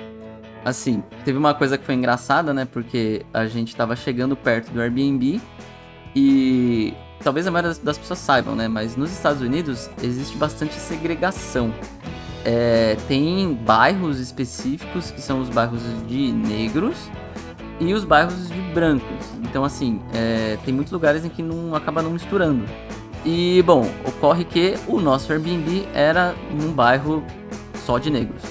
Assim, 0.65 1.03
teve 1.25 1.37
uma 1.37 1.53
coisa 1.53 1.77
que 1.77 1.85
foi 1.85 1.95
engraçada, 1.97 2.55
né? 2.55 2.65
Porque 2.71 3.27
a 3.35 3.47
gente 3.47 3.75
tava 3.75 3.97
chegando 3.97 4.37
perto 4.37 4.71
do 4.71 4.81
Airbnb 4.81 5.41
e 6.15 6.95
talvez 7.25 7.47
a 7.47 7.51
maioria 7.51 7.71
das- 7.71 7.79
das 7.79 7.99
pessoas 7.99 8.19
saibam, 8.21 8.55
né? 8.55 8.69
Mas 8.69 8.95
nos 8.97 9.11
Estados 9.11 9.43
Unidos 9.43 9.91
existe 10.03 10.37
bastante 10.37 10.75
segregação. 10.75 11.73
É, 12.45 12.97
tem 13.09 13.53
bairros 13.55 14.19
específicos 14.21 15.11
que 15.11 15.21
são 15.21 15.41
os 15.41 15.49
bairros 15.51 15.83
de 16.07 16.31
negros 16.33 16.97
e 17.81 17.93
os 17.93 18.05
bairros 18.05 18.49
de 18.49 18.61
brancos. 18.75 19.27
Então, 19.43 19.65
assim, 19.65 20.01
é, 20.15 20.57
tem 20.65 20.73
muitos 20.73 20.93
lugares 20.93 21.25
em 21.25 21.29
que 21.29 21.43
não 21.43 21.75
acaba 21.75 22.01
não 22.01 22.11
misturando. 22.11 22.65
E, 23.25 23.63
bom, 23.63 23.87
ocorre 24.07 24.45
que 24.45 24.75
o 24.87 25.01
nosso 25.01 25.33
Airbnb 25.33 25.87
era 25.95 26.35
num 26.51 26.73
bairro 26.73 27.23
só 27.85 27.99
de 27.99 28.11
negros. 28.11 28.43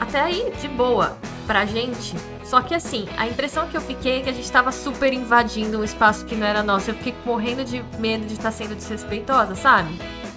Até 0.00 0.20
aí, 0.20 0.52
de 0.60 0.68
boa, 0.68 1.16
pra 1.46 1.64
gente. 1.66 2.14
Só 2.44 2.60
que 2.60 2.74
assim, 2.74 3.06
a 3.16 3.26
impressão 3.26 3.66
que 3.66 3.76
eu 3.76 3.80
fiquei 3.80 4.18
é 4.18 4.20
que 4.20 4.30
a 4.30 4.32
gente 4.32 4.50
tava 4.50 4.72
super 4.72 5.12
invadindo 5.12 5.78
um 5.78 5.84
espaço 5.84 6.24
que 6.26 6.34
não 6.34 6.46
era 6.46 6.62
nosso. 6.62 6.90
Eu 6.90 6.94
fiquei 6.94 7.14
morrendo 7.24 7.64
de 7.64 7.82
medo 7.98 8.26
de 8.26 8.34
estar 8.34 8.50
sendo 8.50 8.74
desrespeitosa, 8.74 9.54
sabe? 9.54 9.90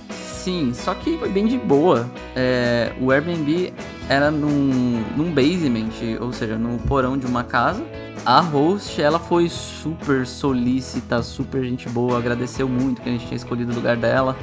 Sim, 0.10 0.74
só 0.74 0.94
que 0.94 1.18
foi 1.18 1.30
bem 1.30 1.48
de 1.48 1.58
boa. 1.58 2.10
É, 2.36 2.94
o 3.02 3.12
Airbnb 3.12 3.74
era 4.08 4.30
num, 4.30 5.04
num 5.18 5.32
basement, 5.34 5.90
ou 6.22 6.32
seja, 6.32 6.58
no 6.58 6.78
porão 6.80 7.18
de 7.18 7.26
uma 7.26 7.44
casa. 7.44 7.84
A 8.26 8.42
host, 8.42 9.00
ela 9.00 9.20
foi 9.20 9.48
super 9.48 10.26
solícita, 10.26 11.22
super 11.22 11.64
gente 11.64 11.88
boa, 11.88 12.18
agradeceu 12.18 12.68
muito 12.68 13.00
que 13.00 13.08
a 13.08 13.12
gente 13.12 13.28
tinha 13.28 13.36
escolhido 13.36 13.72
o 13.72 13.76
lugar 13.76 13.96
dela. 13.96 14.36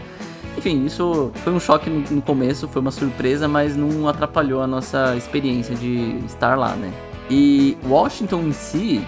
Enfim, 0.57 0.87
isso 0.87 1.33
foi 1.42 1.53
um 1.53 1.59
choque 1.59 1.90
no, 1.90 2.23
começo, 2.23 2.68
foi 2.68 2.81
uma 2.81 2.92
surpresa, 2.92 3.49
mas 3.49 3.75
não 3.75 4.07
atrapalhou 4.07 4.62
a 4.62 4.68
nossa 4.68 5.16
experiência 5.16 5.75
de 5.75 6.16
estar 6.27 6.57
lá, 6.57 6.77
né? 6.77 6.92
E 7.29 7.77
Washington 7.85 8.42
em 8.42 8.53
si, 8.53 9.05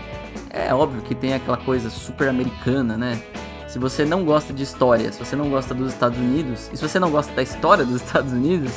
é 0.50 0.74
óbvio 0.74 1.02
que 1.02 1.14
tem 1.14 1.34
aquela 1.34 1.58
coisa 1.58 1.88
super 1.88 2.28
americana, 2.28 2.96
né? 2.96 3.22
Se 3.68 3.78
você 3.78 4.04
não 4.04 4.24
gosta 4.24 4.52
de 4.52 4.64
história, 4.64 5.12
se 5.12 5.24
você 5.24 5.36
não 5.36 5.50
gosta 5.50 5.72
dos 5.72 5.92
Estados 5.92 6.18
Unidos, 6.18 6.68
e 6.72 6.76
se 6.76 6.82
você 6.82 6.98
não 6.98 7.12
gosta 7.12 7.32
da 7.32 7.42
história 7.42 7.84
dos 7.84 8.02
Estados 8.02 8.32
Unidos, 8.32 8.72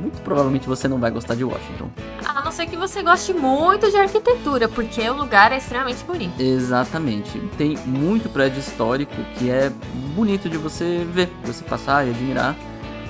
muito 0.00 0.20
provavelmente 0.22 0.66
você 0.66 0.88
não 0.88 0.98
vai 0.98 1.10
gostar 1.10 1.34
de 1.34 1.44
Washington. 1.44 1.90
A 2.24 2.42
não 2.42 2.52
ser 2.52 2.66
que 2.66 2.76
você 2.76 3.02
goste 3.02 3.32
muito 3.32 3.90
de 3.90 3.96
arquitetura, 3.96 4.68
porque 4.68 5.08
o 5.08 5.14
lugar 5.14 5.52
é 5.52 5.58
extremamente 5.58 6.04
bonito. 6.04 6.40
Exatamente. 6.40 7.38
Tem 7.56 7.76
muito 7.86 8.28
prédio 8.28 8.60
histórico 8.60 9.14
que 9.36 9.50
é 9.50 9.70
bonito 10.14 10.48
de 10.48 10.56
você 10.56 11.06
ver, 11.10 11.30
de 11.42 11.52
você 11.52 11.64
passar 11.64 12.06
e 12.06 12.10
admirar. 12.10 12.56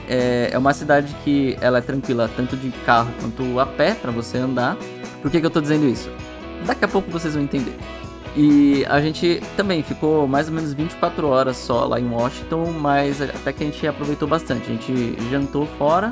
É, 0.09 0.51
é 0.53 0.59
uma 0.59 0.75
cidade 0.75 1.14
que 1.25 1.57
ela 1.61 1.79
é 1.79 1.81
tranquila 1.81 2.31
tanto 2.37 2.57
de 2.57 2.71
carro 2.85 3.11
quanto 3.21 3.59
a 3.61 3.66
pé 3.66 3.95
para 3.95 4.11
você 4.11 4.38
andar. 4.38 4.77
Por 5.21 5.31
que, 5.31 5.40
que 5.40 5.47
eu 5.47 5.51
tô 5.51 5.61
dizendo 5.61 5.87
isso? 5.87 6.11
Daqui 6.66 6.85
a 6.85 6.88
pouco 6.88 7.11
vocês 7.11 7.35
vão 7.35 7.42
entender. 7.42 7.77
E 8.35 8.85
a 8.88 9.01
gente 9.01 9.42
também 9.57 9.83
ficou 9.83 10.27
mais 10.27 10.49
ou 10.49 10.55
menos 10.55 10.73
24 10.73 11.29
horas 11.29 11.57
só 11.57 11.85
lá 11.85 12.01
em 12.01 12.09
Washington, 12.09 12.73
mas 12.79 13.21
até 13.21 13.53
que 13.53 13.62
a 13.62 13.66
gente 13.66 13.87
aproveitou 13.87 14.27
bastante. 14.27 14.71
A 14.71 14.73
gente 14.73 15.16
jantou 15.31 15.66
fora 15.79 16.11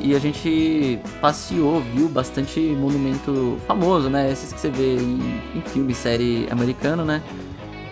e 0.00 0.14
a 0.14 0.18
gente 0.18 0.98
passeou, 1.20 1.80
viu 1.80 2.08
bastante 2.08 2.60
monumento 2.60 3.58
famoso, 3.66 4.10
né? 4.10 4.30
Esses 4.30 4.52
que 4.52 4.60
você 4.60 4.70
vê 4.70 4.96
em, 4.96 5.40
em 5.54 5.60
filme, 5.60 5.94
série 5.94 6.46
americano, 6.50 7.04
né? 7.04 7.22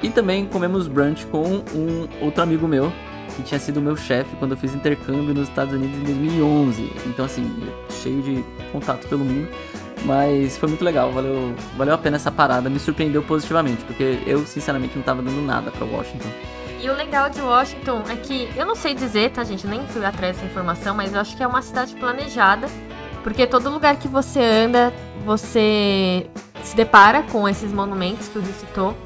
E 0.02 0.10
também 0.10 0.46
comemos 0.46 0.88
brunch 0.88 1.24
com 1.26 1.62
um 1.74 2.08
outro 2.20 2.42
amigo 2.42 2.66
meu, 2.66 2.92
que 3.36 3.42
tinha 3.42 3.60
sido 3.60 3.80
meu 3.80 3.96
chefe 3.96 4.34
quando 4.36 4.52
eu 4.52 4.56
fiz 4.56 4.74
intercâmbio 4.74 5.32
nos 5.32 5.48
Estados 5.48 5.72
Unidos 5.72 5.96
em 5.96 6.04
2011. 6.04 6.92
Então, 7.06 7.24
assim, 7.24 7.50
cheio 8.02 8.20
de 8.22 8.44
contato 8.72 9.06
pelo 9.08 9.24
mundo. 9.24 9.48
Mas 10.04 10.58
foi 10.58 10.68
muito 10.68 10.84
legal, 10.84 11.12
valeu, 11.12 11.54
valeu 11.76 11.94
a 11.94 11.98
pena 11.98 12.16
essa 12.16 12.30
parada, 12.30 12.68
me 12.68 12.80
surpreendeu 12.80 13.22
positivamente, 13.22 13.84
porque 13.84 14.18
eu 14.26 14.44
sinceramente 14.44 14.96
não 14.96 15.02
tava 15.04 15.22
dando 15.22 15.40
nada 15.46 15.70
pra 15.70 15.86
Washington. 15.86 16.28
E 16.82 16.90
o 16.90 16.96
legal 16.96 17.30
de 17.30 17.40
Washington 17.40 18.02
é 18.10 18.16
que, 18.16 18.50
eu 18.56 18.66
não 18.66 18.74
sei 18.74 18.92
dizer, 18.92 19.30
tá, 19.30 19.44
gente? 19.44 19.64
Nem 19.68 19.86
fui 19.86 20.04
atrás 20.04 20.36
dessa 20.36 20.44
informação, 20.44 20.96
mas 20.96 21.14
eu 21.14 21.20
acho 21.20 21.36
que 21.36 21.42
é 21.44 21.46
uma 21.46 21.62
cidade 21.62 21.94
planejada. 21.94 22.66
Porque 23.22 23.46
todo 23.46 23.70
lugar 23.70 23.94
que 23.94 24.08
você 24.08 24.40
anda, 24.40 24.92
você 25.24 26.26
se 26.64 26.74
depara 26.74 27.22
com 27.22 27.48
esses 27.48 27.72
monumentos 27.72 28.26
que 28.26 28.36
o 28.36 28.42
Rio 28.42 28.52
citou. 28.54 28.96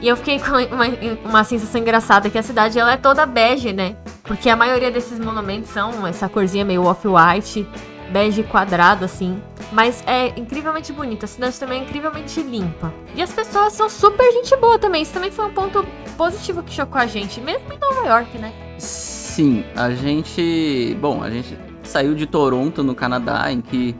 E 0.00 0.08
eu 0.08 0.16
fiquei 0.16 0.40
com 0.42 0.56
uma, 0.74 0.86
uma 1.24 1.44
sensação 1.44 1.80
engraçada 1.80 2.28
que 2.28 2.36
a 2.36 2.42
cidade 2.42 2.80
ela 2.80 2.94
é 2.94 2.96
toda 2.96 3.24
bege, 3.24 3.72
né? 3.72 3.94
Porque 4.24 4.50
a 4.50 4.56
maioria 4.56 4.90
desses 4.90 5.20
monumentos 5.20 5.70
são 5.70 6.04
essa 6.04 6.28
corzinha 6.28 6.64
meio 6.64 6.82
off-white, 6.82 7.64
bege 8.10 8.42
quadrado, 8.42 9.04
assim. 9.04 9.40
Mas 9.70 10.02
é 10.04 10.28
incrivelmente 10.36 10.92
bonita. 10.92 11.26
A 11.26 11.28
cidade 11.28 11.60
também 11.60 11.78
é 11.78 11.84
incrivelmente 11.84 12.42
limpa. 12.42 12.92
E 13.14 13.22
as 13.22 13.32
pessoas 13.32 13.72
são 13.72 13.88
super 13.88 14.32
gente 14.32 14.56
boa 14.56 14.80
também. 14.80 15.02
Isso 15.02 15.12
também 15.12 15.30
foi 15.30 15.44
um 15.44 15.52
ponto 15.52 15.86
positivo 16.16 16.62
que 16.62 16.72
chocou 16.72 17.00
a 17.00 17.06
gente, 17.06 17.40
mesmo 17.40 17.72
em 17.72 17.78
Nova 17.78 18.06
York, 18.06 18.38
né? 18.38 18.52
Sim, 18.78 19.64
a 19.76 19.90
gente. 19.90 20.96
Bom, 21.00 21.22
a 21.22 21.30
gente 21.30 21.58
saiu 21.82 22.14
de 22.14 22.26
Toronto, 22.26 22.82
no 22.82 22.94
Canadá, 22.94 23.50
em 23.52 23.60
que 23.60 23.94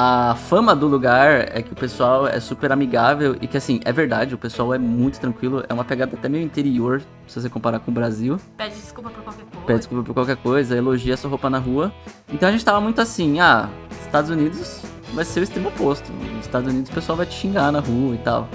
a 0.00 0.36
fama 0.36 0.76
do 0.76 0.86
lugar 0.86 1.48
é 1.56 1.60
que 1.60 1.72
o 1.72 1.74
pessoal 1.74 2.26
é 2.26 2.38
super 2.38 2.70
amigável 2.70 3.36
e 3.40 3.48
que, 3.48 3.56
assim, 3.56 3.80
é 3.84 3.92
verdade, 3.92 4.32
o 4.32 4.38
pessoal 4.38 4.72
é 4.72 4.78
muito 4.78 5.18
tranquilo. 5.18 5.64
É 5.68 5.74
uma 5.74 5.84
pegada 5.84 6.14
até 6.16 6.28
meio 6.28 6.44
interior, 6.44 7.02
se 7.26 7.40
você 7.40 7.48
comparar 7.48 7.80
com 7.80 7.90
o 7.90 7.94
Brasil. 7.94 8.38
Pede 8.56 8.76
desculpa 8.76 9.10
por 9.10 9.24
qualquer 9.24 9.44
coisa. 9.44 9.66
Pede 9.66 9.78
desculpa 9.80 10.04
por 10.04 10.14
qualquer 10.14 10.36
coisa, 10.36 10.76
elogia 10.76 11.16
sua 11.16 11.30
roupa 11.30 11.50
na 11.50 11.58
rua. 11.58 11.92
Então 12.32 12.48
a 12.48 12.52
gente 12.52 12.64
tava 12.64 12.80
muito 12.80 13.00
assim, 13.00 13.40
ah, 13.40 13.68
Estados 14.02 14.30
Unidos 14.30 14.82
vai 15.14 15.24
ser 15.24 15.40
o 15.40 15.42
extremo 15.42 15.68
oposto. 15.70 16.12
Nos 16.12 16.44
Estados 16.44 16.72
Unidos 16.72 16.90
o 16.90 16.94
pessoal 16.94 17.16
vai 17.16 17.26
te 17.26 17.34
xingar 17.34 17.72
na 17.72 17.80
rua 17.80 18.14
e 18.14 18.18
tal. 18.18 18.48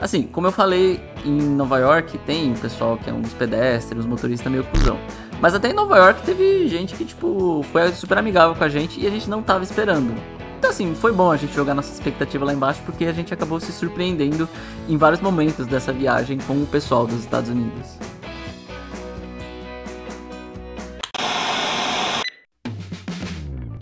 Assim, 0.00 0.22
como 0.22 0.46
eu 0.46 0.52
falei, 0.52 0.98
em 1.26 1.38
Nova 1.42 1.78
York 1.78 2.16
tem 2.18 2.54
pessoal 2.54 2.96
que 2.96 3.10
é 3.10 3.12
uns 3.12 3.34
pedestres, 3.34 4.00
uns 4.00 4.06
motoristas 4.06 4.50
meio 4.50 4.64
cuzão. 4.64 4.98
Mas 5.40 5.54
até 5.54 5.70
em 5.70 5.74
Nova 5.74 5.96
York 5.98 6.22
teve 6.22 6.66
gente 6.68 6.94
que, 6.94 7.04
tipo, 7.04 7.62
foi 7.70 7.92
super 7.92 8.16
amigável 8.16 8.54
com 8.54 8.64
a 8.64 8.68
gente 8.68 8.98
e 8.98 9.06
a 9.06 9.10
gente 9.10 9.28
não 9.28 9.42
tava 9.42 9.62
esperando. 9.62 10.14
Então, 10.58 10.70
assim, 10.70 10.94
foi 10.94 11.12
bom 11.12 11.30
a 11.30 11.36
gente 11.36 11.54
jogar 11.54 11.74
nossa 11.74 11.92
expectativa 11.92 12.44
lá 12.46 12.52
embaixo 12.52 12.80
porque 12.86 13.04
a 13.04 13.12
gente 13.12 13.32
acabou 13.34 13.60
se 13.60 13.72
surpreendendo 13.72 14.48
em 14.88 14.96
vários 14.96 15.20
momentos 15.20 15.66
dessa 15.66 15.92
viagem 15.92 16.38
com 16.38 16.54
o 16.54 16.66
pessoal 16.66 17.06
dos 17.06 17.20
Estados 17.20 17.50
Unidos. 17.50 17.98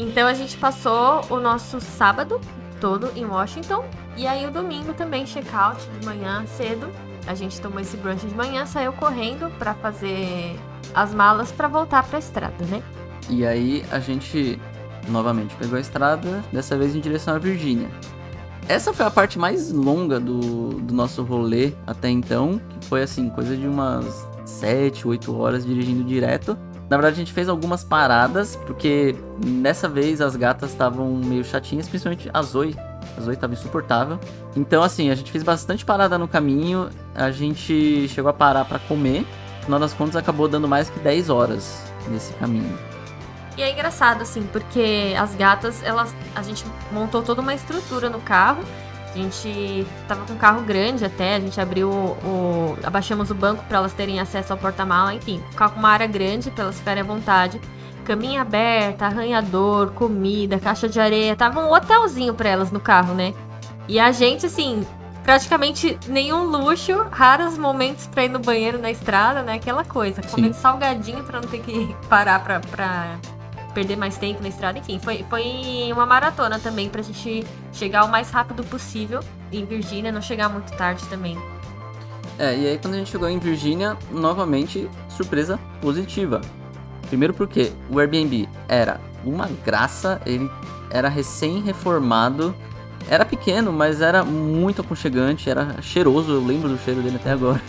Então 0.01 0.27
a 0.27 0.35
gente 0.35 0.57
passou 0.57 1.25
o 1.31 1.39
nosso 1.39 1.81
sábado 1.81 2.41
todo 2.81 3.11
em 3.17 3.25
Washington. 3.25 3.85
E 4.17 4.27
aí 4.27 4.47
o 4.47 4.51
domingo 4.51 4.93
também, 4.95 5.25
check-out 5.25 5.81
de 5.99 6.07
manhã 6.07 6.45
cedo. 6.47 6.91
A 7.27 7.35
gente 7.35 7.61
tomou 7.61 7.81
esse 7.81 7.97
brunch 7.97 8.27
de 8.27 8.35
manhã, 8.35 8.65
saiu 8.65 8.93
correndo 8.93 9.51
para 9.59 9.75
fazer 9.75 10.59
as 10.95 11.13
malas 11.13 11.53
para 11.53 11.69
voltar 11.69 12.03
para 12.05 12.17
a 12.17 12.21
estrada, 12.21 12.65
né? 12.65 12.83
E 13.29 13.47
aí 13.47 13.85
a 13.91 14.01
gente 14.01 14.59
novamente 15.09 15.55
pegou 15.57 15.77
a 15.77 15.81
estrada, 15.81 16.43
dessa 16.53 16.77
vez 16.77 16.95
em 16.95 17.01
direção 17.01 17.35
à 17.35 17.39
Virgínia. 17.39 17.89
Essa 18.69 18.93
foi 18.93 19.07
a 19.07 19.11
parte 19.11 19.39
mais 19.39 19.73
longa 19.73 20.21
do, 20.21 20.75
do 20.81 20.95
nosso 20.95 21.23
rolê 21.23 21.73
até 21.87 22.11
então, 22.11 22.61
que 22.69 22.87
foi 22.87 23.03
assim, 23.03 23.31
coisa 23.31 23.57
de 23.57 23.67
umas 23.67 24.29
7, 24.45 25.09
8 25.09 25.35
horas 25.37 25.65
dirigindo 25.65 26.05
direto. 26.05 26.57
Na 26.91 26.97
verdade, 26.97 27.15
a 27.15 27.19
gente 27.19 27.33
fez 27.33 27.49
algumas 27.49 27.85
paradas, 27.85 28.57
porque 28.67 29.15
nessa 29.45 29.89
vez 29.89 30.21
as 30.21 30.35
gatas 30.37 30.71
estavam 30.71 31.07
meio 31.17 31.45
chatinhas, 31.45 31.89
principalmente 31.89 32.31
a 32.33 32.43
Zoe. 32.43 32.75
A 33.17 33.21
Zoe 33.21 33.35
estava 33.35 33.53
insuportável. 33.53 34.19
Então, 34.57 34.83
assim, 34.83 35.11
a 35.11 35.15
gente 35.15 35.31
fez 35.31 35.45
bastante 35.45 35.85
parada 35.85 36.17
no 36.17 36.27
caminho. 36.27 36.89
A 37.15 37.31
gente 37.31 38.09
chegou 38.09 38.31
a 38.31 38.33
parar 38.33 38.65
para 38.65 38.79
comer. 38.79 39.21
No 39.59 39.65
final 39.65 39.81
das 39.81 39.93
contas, 39.93 40.17
acabou 40.17 40.49
dando 40.49 40.67
mais 40.67 40.89
que 40.89 40.99
10 41.01 41.29
horas 41.29 41.83
nesse 42.09 42.33
caminho. 42.35 42.79
E 43.59 43.63
é 43.63 43.71
engraçado, 43.73 44.23
assim, 44.23 44.45
porque 44.53 45.15
as 45.19 45.35
gatas, 45.35 45.83
elas. 45.83 46.15
A 46.35 46.43
gente 46.43 46.65
montou 46.93 47.23
toda 47.23 47.43
uma 47.43 47.53
estrutura 47.53 48.09
no 48.09 48.21
carro. 48.21 48.63
A 49.15 49.19
gente 49.19 49.87
tava 50.07 50.25
com 50.25 50.35
um 50.35 50.37
carro 50.37 50.63
grande 50.63 51.05
até, 51.05 51.37
a 51.37 51.41
gente 51.41 51.61
abriu 51.61 51.91
o. 51.91 52.77
abaixamos 52.85 53.31
o 53.31 53.35
banco 53.35 53.65
para 53.65 53.79
elas 53.79 53.93
terem 53.93 54.21
acesso 54.21 54.53
ao 54.53 54.59
porta-mala, 54.59 55.15
enfim, 55.15 55.43
ficar 55.51 55.71
com 55.71 55.79
uma 55.79 55.89
área 55.89 56.07
grande 56.07 56.51
para 56.51 56.65
elas 56.65 56.79
ficarem 56.79 57.03
à 57.03 57.07
vontade. 57.07 57.61
Caminha 58.05 58.43
aberta, 58.43 59.07
arranhador, 59.07 59.91
comida, 59.91 60.59
caixa 60.59 60.89
de 60.89 60.99
areia, 61.01 61.37
tava 61.37 61.61
um 61.61 61.73
hotelzinho 61.73 62.33
para 62.33 62.49
elas 62.49 62.71
no 62.71 62.81
carro, 62.81 63.15
né? 63.15 63.35
E 63.87 63.99
a 63.99 64.13
gente, 64.13 64.47
assim, 64.47 64.87
praticamente 65.23 65.99
nenhum 66.07 66.45
luxo, 66.45 67.07
raros 67.11 67.59
momentos 67.59 68.07
pra 68.07 68.25
ir 68.25 68.29
no 68.31 68.39
banheiro 68.39 68.79
na 68.79 68.91
estrada, 68.91 69.43
né? 69.43 69.55
Aquela 69.55 69.85
coisa, 69.85 70.23
comendo 70.23 70.55
salgadinho 70.55 71.23
pra 71.25 71.41
não 71.41 71.49
ter 71.49 71.61
que 71.61 71.95
parar 72.09 72.43
pra, 72.43 72.61
pra 72.61 73.19
perder 73.79 73.95
mais 73.95 74.19
tempo 74.19 74.43
na 74.43 74.49
estrada. 74.49 74.77
Enfim, 74.77 74.99
foi, 74.99 75.25
foi 75.31 75.93
uma 75.93 76.05
maratona 76.05 76.59
também 76.59 76.89
pra 76.89 77.01
gente 77.01 77.47
chegar 77.73 78.05
o 78.05 78.09
mais 78.09 78.29
rápido 78.29 78.65
possível 78.65 79.21
em 79.53 79.65
Virgínia, 79.65 80.11
não 80.11 80.21
chegar 80.21 80.49
muito 80.49 80.77
tarde 80.77 81.07
também. 81.07 81.39
É, 82.37 82.57
e 82.57 82.67
aí 82.67 82.79
quando 82.79 82.95
a 82.95 82.97
gente 82.99 83.11
chegou 83.11 83.29
em 83.29 83.39
Virgínia, 83.39 83.97
novamente, 84.11 84.91
surpresa 85.09 85.61
positiva. 85.81 86.41
Primeiro 87.07 87.33
porque 87.33 87.73
o 87.89 88.01
Airbnb 88.01 88.49
era 88.69 89.01
uma 89.25 89.49
graça, 89.65 90.21
ele 90.27 90.51
era 90.91 91.09
recém-reformado, 91.09 92.55
era 93.09 93.25
pequeno, 93.25 93.73
mas 93.73 94.01
era 94.01 94.25
muito 94.25 94.83
aconchegante, 94.83 95.49
era 95.49 95.81
cheiroso, 95.81 96.33
eu 96.33 96.45
lembro 96.45 96.69
do 96.69 96.79
cheiro 96.79 97.01
dele 97.01 97.17
até 97.17 97.31
agora. 97.31 97.63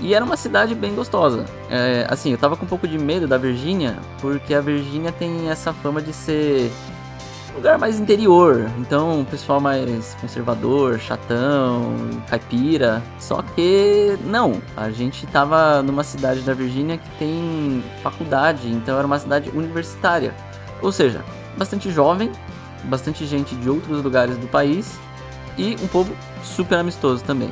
E 0.00 0.12
era 0.12 0.24
uma 0.24 0.36
cidade 0.36 0.74
bem 0.74 0.94
gostosa. 0.94 1.44
É, 1.70 2.06
assim, 2.08 2.32
eu 2.32 2.38
tava 2.38 2.56
com 2.56 2.64
um 2.64 2.68
pouco 2.68 2.86
de 2.86 2.98
medo 2.98 3.26
da 3.26 3.38
Virgínia, 3.38 3.96
porque 4.20 4.54
a 4.54 4.60
Virgínia 4.60 5.12
tem 5.12 5.48
essa 5.48 5.72
fama 5.72 6.02
de 6.02 6.12
ser 6.12 6.70
um 7.52 7.56
lugar 7.56 7.78
mais 7.78 7.98
interior. 8.00 8.68
Então, 8.78 9.20
o 9.20 9.24
pessoal 9.24 9.60
mais 9.60 10.14
conservador, 10.20 10.98
chatão, 10.98 11.94
caipira. 12.28 13.02
Só 13.18 13.40
que 13.54 14.18
não, 14.24 14.60
a 14.76 14.90
gente 14.90 15.26
tava 15.28 15.82
numa 15.82 16.02
cidade 16.02 16.40
da 16.40 16.52
Virgínia 16.52 16.98
que 16.98 17.08
tem 17.18 17.82
faculdade, 18.02 18.68
então 18.68 18.98
era 18.98 19.06
uma 19.06 19.18
cidade 19.18 19.50
universitária. 19.50 20.34
Ou 20.82 20.90
seja, 20.90 21.24
bastante 21.56 21.90
jovem, 21.90 22.30
bastante 22.84 23.24
gente 23.24 23.54
de 23.54 23.70
outros 23.70 24.02
lugares 24.02 24.36
do 24.36 24.48
país 24.48 24.98
e 25.56 25.76
um 25.82 25.86
povo 25.86 26.14
super 26.42 26.78
amistoso 26.78 27.22
também 27.22 27.50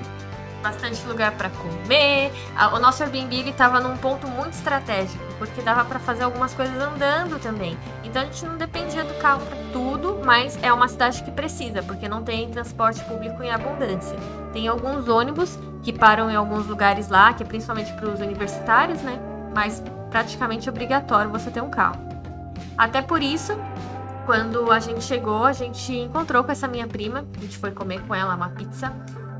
bastante 0.62 1.04
lugar 1.06 1.32
para 1.32 1.50
comer. 1.50 2.32
O 2.74 2.78
nosso 2.78 3.02
Airbnb 3.02 3.34
ele 3.34 3.52
tava 3.52 3.80
num 3.80 3.96
ponto 3.96 4.26
muito 4.28 4.54
estratégico, 4.54 5.22
porque 5.38 5.60
dava 5.60 5.84
para 5.84 5.98
fazer 5.98 6.22
algumas 6.22 6.54
coisas 6.54 6.80
andando 6.80 7.40
também. 7.40 7.76
Então 8.04 8.22
a 8.22 8.24
gente 8.24 8.46
não 8.46 8.56
dependia 8.56 9.04
do 9.04 9.14
carro 9.14 9.44
para 9.44 9.56
tudo, 9.72 10.20
mas 10.24 10.58
é 10.62 10.72
uma 10.72 10.88
cidade 10.88 11.22
que 11.22 11.30
precisa, 11.30 11.82
porque 11.82 12.08
não 12.08 12.22
tem 12.22 12.48
transporte 12.50 13.02
público 13.04 13.42
em 13.42 13.50
abundância. 13.50 14.16
Tem 14.52 14.68
alguns 14.68 15.08
ônibus 15.08 15.58
que 15.82 15.92
param 15.92 16.30
em 16.30 16.36
alguns 16.36 16.66
lugares 16.66 17.08
lá, 17.08 17.32
que 17.34 17.42
é 17.42 17.46
principalmente 17.46 17.92
para 17.94 18.08
os 18.08 18.20
universitários, 18.20 19.02
né? 19.02 19.18
Mas 19.54 19.82
praticamente 20.10 20.68
obrigatório 20.68 21.30
você 21.30 21.50
ter 21.50 21.60
um 21.60 21.70
carro. 21.70 21.98
Até 22.78 23.02
por 23.02 23.22
isso, 23.22 23.58
quando 24.24 24.70
a 24.70 24.78
gente 24.78 25.02
chegou, 25.02 25.44
a 25.44 25.52
gente 25.52 25.92
encontrou 25.92 26.44
com 26.44 26.52
essa 26.52 26.68
minha 26.68 26.86
prima, 26.86 27.24
a 27.36 27.40
gente 27.40 27.58
foi 27.58 27.72
comer 27.72 28.00
com 28.06 28.14
ela 28.14 28.34
uma 28.34 28.50
pizza 28.50 28.92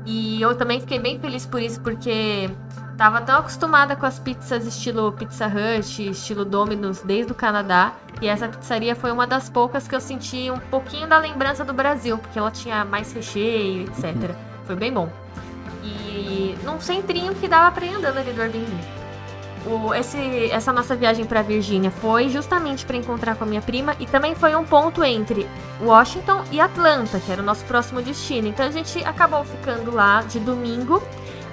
E 0.05 0.41
eu 0.41 0.55
também 0.55 0.79
fiquei 0.79 0.99
bem 0.99 1.19
feliz 1.19 1.45
por 1.45 1.61
isso, 1.61 1.79
porque 1.81 2.49
tava 2.97 3.21
tão 3.21 3.37
acostumada 3.37 3.95
com 3.95 4.05
as 4.05 4.19
pizzas 4.19 4.65
estilo 4.65 5.11
Pizza 5.13 5.47
Hut, 5.47 6.09
estilo 6.09 6.43
Domino's 6.43 7.01
desde 7.01 7.31
o 7.31 7.35
Canadá. 7.35 7.93
E 8.21 8.27
essa 8.27 8.47
pizzaria 8.47 8.95
foi 8.95 9.11
uma 9.11 9.25
das 9.25 9.49
poucas 9.49 9.87
que 9.87 9.95
eu 9.95 10.01
senti 10.01 10.51
um 10.51 10.59
pouquinho 10.59 11.07
da 11.07 11.17
lembrança 11.17 11.63
do 11.63 11.73
Brasil, 11.73 12.17
porque 12.17 12.37
ela 12.37 12.51
tinha 12.51 12.85
mais 12.85 13.11
recheio, 13.13 13.83
etc. 13.83 14.35
Foi 14.65 14.75
bem 14.75 14.91
bom. 14.91 15.09
E 15.83 16.55
num 16.63 16.79
centrinho 16.79 17.33
que 17.35 17.47
dava 17.47 17.71
pra 17.71 17.85
ir 17.85 17.95
andando 17.95 18.17
ali 18.17 18.31
do 18.31 18.41
Airbnb. 18.41 19.02
O, 19.65 19.93
esse, 19.93 20.17
essa 20.51 20.73
nossa 20.73 20.95
viagem 20.95 21.25
pra 21.25 21.41
Virgínia 21.41 21.89
foi 21.89 22.29
justamente 22.29 22.85
para 22.85 22.97
encontrar 22.97 23.35
com 23.35 23.45
a 23.45 23.47
minha 23.47 23.61
prima 23.61 23.95
e 23.99 24.05
também 24.05 24.35
foi 24.35 24.53
um 24.55 24.65
ponto 24.65 25.03
entre 25.03 25.47
Washington 25.81 26.43
e 26.51 26.59
Atlanta, 26.59 27.19
que 27.19 27.31
era 27.31 27.41
o 27.41 27.45
nosso 27.45 27.63
próximo 27.65 28.01
destino. 28.01 28.47
Então 28.47 28.65
a 28.65 28.71
gente 28.71 29.03
acabou 29.05 29.43
ficando 29.45 29.93
lá 29.93 30.21
de 30.21 30.39
domingo 30.39 31.01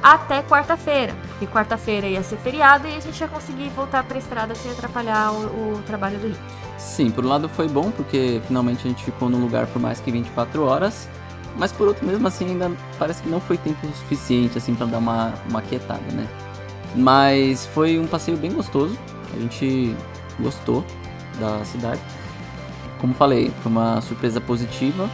até 0.02 0.42
quarta-feira, 0.42 1.14
porque 1.28 1.46
quarta-feira 1.46 2.06
ia 2.06 2.22
ser 2.22 2.36
feriado 2.38 2.88
e 2.88 2.96
a 2.96 3.00
gente 3.00 3.20
ia 3.20 3.28
conseguir 3.28 3.68
voltar 3.68 4.02
pra 4.02 4.18
estrada 4.18 4.54
sem 4.54 4.72
atrapalhar 4.72 5.32
o, 5.32 5.74
o 5.74 5.82
trabalho 5.86 6.18
do 6.18 6.26
Rio. 6.28 6.36
Sim, 6.78 7.10
por 7.10 7.24
um 7.24 7.28
lado 7.28 7.48
foi 7.48 7.68
bom, 7.68 7.90
porque 7.90 8.40
finalmente 8.46 8.86
a 8.86 8.90
gente 8.90 9.04
ficou 9.04 9.28
no 9.28 9.38
lugar 9.38 9.66
por 9.66 9.80
mais 9.80 10.00
que 10.00 10.10
24 10.10 10.64
horas. 10.64 11.08
Mas 11.56 11.72
por 11.72 11.88
outro, 11.88 12.06
mesmo 12.06 12.26
assim, 12.26 12.46
ainda 12.46 12.70
parece 12.98 13.22
que 13.22 13.28
não 13.28 13.40
foi 13.40 13.58
tempo 13.58 13.86
suficiente 13.88 14.56
assim 14.56 14.74
para 14.74 14.86
dar 14.86 14.98
uma, 14.98 15.34
uma 15.48 15.60
quietada, 15.60 16.00
né? 16.12 16.26
Mas 16.94 17.66
foi 17.66 17.98
um 17.98 18.06
passeio 18.06 18.36
bem 18.36 18.52
gostoso. 18.52 18.98
A 19.34 19.38
gente 19.38 19.94
gostou 20.38 20.84
da 21.38 21.64
cidade. 21.64 22.00
Como 23.00 23.14
falei, 23.14 23.50
foi 23.62 23.70
uma 23.70 24.00
surpresa 24.00 24.40
positiva. 24.40 25.08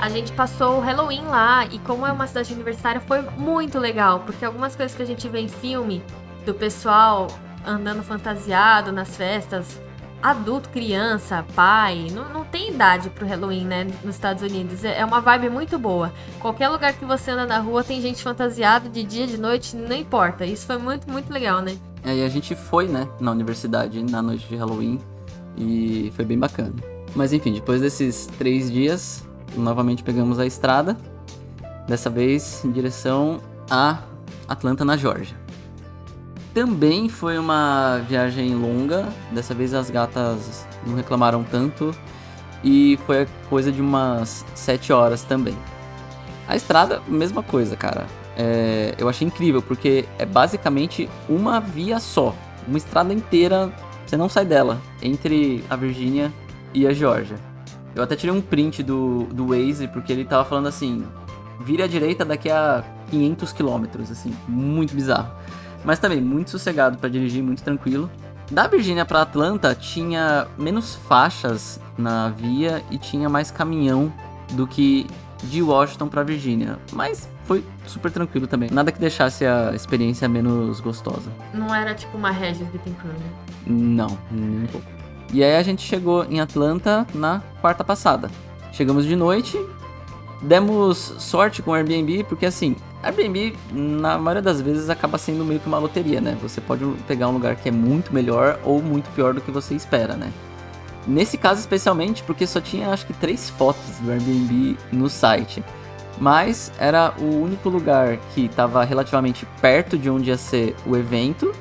A 0.00 0.08
gente 0.08 0.32
passou 0.32 0.78
o 0.78 0.80
Halloween 0.80 1.24
lá 1.24 1.66
e 1.66 1.78
como 1.80 2.06
é 2.06 2.12
uma 2.12 2.26
cidade 2.26 2.54
universitária 2.54 3.00
foi 3.02 3.20
muito 3.36 3.78
legal, 3.78 4.20
porque 4.20 4.44
algumas 4.44 4.74
coisas 4.74 4.96
que 4.96 5.02
a 5.02 5.06
gente 5.06 5.28
vê 5.28 5.40
em 5.40 5.48
filme 5.48 6.02
do 6.46 6.54
pessoal 6.54 7.26
andando 7.66 8.02
fantasiado 8.02 8.92
nas 8.92 9.14
festas, 9.14 9.78
adulto, 10.22 10.68
criança, 10.68 11.44
pai, 11.54 12.08
não, 12.12 12.28
não 12.28 12.44
tem 12.44 12.70
idade 12.70 13.10
pro 13.10 13.26
Halloween, 13.26 13.64
né, 13.64 13.84
nos 14.04 14.14
Estados 14.14 14.42
Unidos. 14.42 14.84
É 14.84 15.00
é 15.00 15.04
uma 15.04 15.20
vibe 15.20 15.48
muito 15.48 15.78
boa. 15.78 16.12
Qualquer 16.40 16.68
lugar 16.68 16.92
que 16.92 17.04
você 17.06 17.30
anda 17.30 17.46
na 17.46 17.58
rua 17.58 17.82
tem 17.82 18.02
gente 18.02 18.22
fantasiada 18.22 18.88
de 18.88 19.02
dia, 19.02 19.26
de 19.26 19.38
noite, 19.38 19.74
não 19.74 19.96
importa. 19.96 20.44
Isso 20.44 20.66
foi 20.66 20.76
muito, 20.76 21.10
muito 21.10 21.32
legal, 21.32 21.62
né? 21.62 21.76
É, 22.04 22.16
e 22.16 22.24
a 22.24 22.28
gente 22.28 22.54
foi, 22.54 22.86
né, 22.86 23.08
na 23.18 23.30
universidade 23.30 24.02
na 24.02 24.20
noite 24.20 24.46
de 24.46 24.56
Halloween 24.56 25.00
e 25.56 26.12
foi 26.14 26.24
bem 26.24 26.38
bacana. 26.38 26.74
Mas 27.14 27.32
enfim, 27.32 27.54
depois 27.54 27.80
desses 27.80 28.26
três 28.38 28.70
dias, 28.70 29.24
novamente 29.56 30.02
pegamos 30.02 30.38
a 30.38 30.46
estrada, 30.46 30.96
dessa 31.88 32.10
vez 32.10 32.64
em 32.64 32.70
direção 32.70 33.40
a 33.70 34.02
Atlanta, 34.46 34.84
na 34.84 34.96
Geórgia. 34.96 35.39
Também 36.52 37.08
foi 37.08 37.38
uma 37.38 37.98
viagem 38.08 38.54
longa, 38.54 39.08
dessa 39.30 39.54
vez 39.54 39.72
as 39.72 39.88
gatas 39.88 40.66
não 40.84 40.96
reclamaram 40.96 41.44
tanto 41.44 41.94
e 42.64 42.98
foi 43.06 43.26
coisa 43.48 43.70
de 43.70 43.80
umas 43.80 44.44
7 44.54 44.92
horas 44.92 45.22
também. 45.22 45.56
A 46.48 46.56
estrada, 46.56 47.00
mesma 47.06 47.42
coisa, 47.42 47.76
cara. 47.76 48.06
É, 48.36 48.94
eu 48.98 49.08
achei 49.08 49.26
incrível, 49.26 49.62
porque 49.62 50.04
é 50.18 50.26
basicamente 50.26 51.08
uma 51.28 51.60
via 51.60 52.00
só. 52.00 52.34
Uma 52.66 52.78
estrada 52.78 53.12
inteira, 53.14 53.72
você 54.04 54.16
não 54.16 54.28
sai 54.28 54.44
dela, 54.44 54.80
entre 55.00 55.64
a 55.70 55.76
Virgínia 55.76 56.32
e 56.74 56.86
a 56.86 56.92
Geórgia. 56.92 57.36
Eu 57.94 58.02
até 58.02 58.16
tirei 58.16 58.34
um 58.34 58.40
print 58.40 58.82
do, 58.82 59.24
do 59.32 59.48
Waze, 59.48 59.86
porque 59.88 60.12
ele 60.12 60.24
tava 60.24 60.44
falando 60.44 60.66
assim: 60.66 61.04
vire 61.60 61.82
à 61.82 61.86
direita 61.86 62.24
daqui 62.24 62.50
a 62.50 62.84
500 63.10 63.52
quilômetros, 63.52 64.10
assim, 64.10 64.34
muito 64.48 64.94
bizarro. 64.94 65.30
Mas 65.84 65.98
também 65.98 66.20
muito 66.20 66.50
sossegado 66.50 66.98
para 66.98 67.08
dirigir, 67.08 67.42
muito 67.42 67.62
tranquilo. 67.62 68.10
Da 68.50 68.66
Virgínia 68.66 69.04
para 69.04 69.22
Atlanta 69.22 69.74
tinha 69.74 70.48
menos 70.58 70.96
faixas 70.96 71.80
na 71.96 72.30
via 72.30 72.82
e 72.90 72.98
tinha 72.98 73.28
mais 73.28 73.50
caminhão 73.50 74.12
do 74.52 74.66
que 74.66 75.06
de 75.44 75.62
Washington 75.62 76.08
para 76.08 76.22
Virgínia, 76.22 76.78
mas 76.92 77.28
foi 77.44 77.64
super 77.86 78.10
tranquilo 78.10 78.46
também. 78.46 78.68
Nada 78.70 78.92
que 78.92 78.98
deixasse 78.98 79.44
a 79.46 79.72
experiência 79.74 80.28
menos 80.28 80.80
gostosa. 80.80 81.30
Não 81.54 81.74
era 81.74 81.94
tipo 81.94 82.16
uma 82.16 82.30
Regis 82.30 82.66
Bittencourt, 82.68 83.14
né? 83.14 83.30
Não, 83.66 84.18
nem 84.30 84.64
um 84.64 84.66
pouco. 84.66 84.86
E 85.32 85.42
aí 85.44 85.56
a 85.56 85.62
gente 85.62 85.82
chegou 85.82 86.24
em 86.24 86.40
Atlanta 86.40 87.06
na 87.14 87.42
quarta 87.60 87.84
passada. 87.84 88.30
Chegamos 88.72 89.04
de 89.04 89.16
noite, 89.16 89.58
demos 90.42 91.14
sorte 91.18 91.62
com 91.62 91.70
o 91.70 91.74
Airbnb, 91.74 92.24
porque 92.24 92.46
assim, 92.46 92.76
Airbnb 93.02 93.56
na 93.72 94.18
maioria 94.18 94.42
das 94.42 94.60
vezes 94.60 94.90
acaba 94.90 95.16
sendo 95.16 95.44
meio 95.44 95.58
que 95.58 95.66
uma 95.66 95.78
loteria, 95.78 96.20
né? 96.20 96.36
Você 96.42 96.60
pode 96.60 96.84
pegar 97.06 97.28
um 97.28 97.32
lugar 97.32 97.56
que 97.56 97.68
é 97.68 97.72
muito 97.72 98.12
melhor 98.12 98.58
ou 98.62 98.82
muito 98.82 99.08
pior 99.10 99.32
do 99.32 99.40
que 99.40 99.50
você 99.50 99.74
espera, 99.74 100.14
né? 100.14 100.30
Nesse 101.06 101.38
caso 101.38 101.60
especialmente, 101.60 102.22
porque 102.22 102.46
só 102.46 102.60
tinha 102.60 102.90
acho 102.90 103.06
que 103.06 103.14
três 103.14 103.48
fotos 103.48 103.98
do 104.00 104.10
Airbnb 104.10 104.76
no 104.92 105.08
site. 105.08 105.64
Mas 106.20 106.70
era 106.78 107.14
o 107.18 107.42
único 107.42 107.70
lugar 107.70 108.18
que 108.34 108.44
estava 108.44 108.84
relativamente 108.84 109.46
perto 109.62 109.96
de 109.96 110.10
onde 110.10 110.28
ia 110.28 110.36
ser 110.36 110.76
o 110.86 110.94
evento 110.94 111.54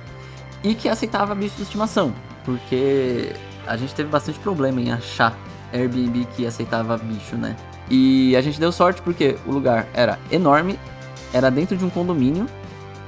e 0.61 0.75
que 0.75 0.89
aceitava 0.89 1.33
bicho 1.33 1.55
de 1.55 1.63
estimação. 1.63 2.13
Porque 2.43 3.31
a 3.65 3.77
gente 3.77 3.95
teve 3.95 4.09
bastante 4.09 4.37
problema 4.39 4.81
em 4.81 4.91
achar 4.91 5.37
Airbnb 5.71 6.27
que 6.35 6.45
aceitava 6.45 6.97
bicho, 6.97 7.37
né? 7.37 7.55
E 7.89 8.35
a 8.35 8.41
gente 8.41 8.59
deu 8.59 8.71
sorte 8.71 9.01
porque 9.01 9.37
o 9.47 9.51
lugar 9.51 9.87
era 9.93 10.19
enorme, 10.29 10.77
era 11.33 11.49
dentro 11.49 11.77
de 11.77 11.85
um 11.85 11.89
condomínio 11.89 12.45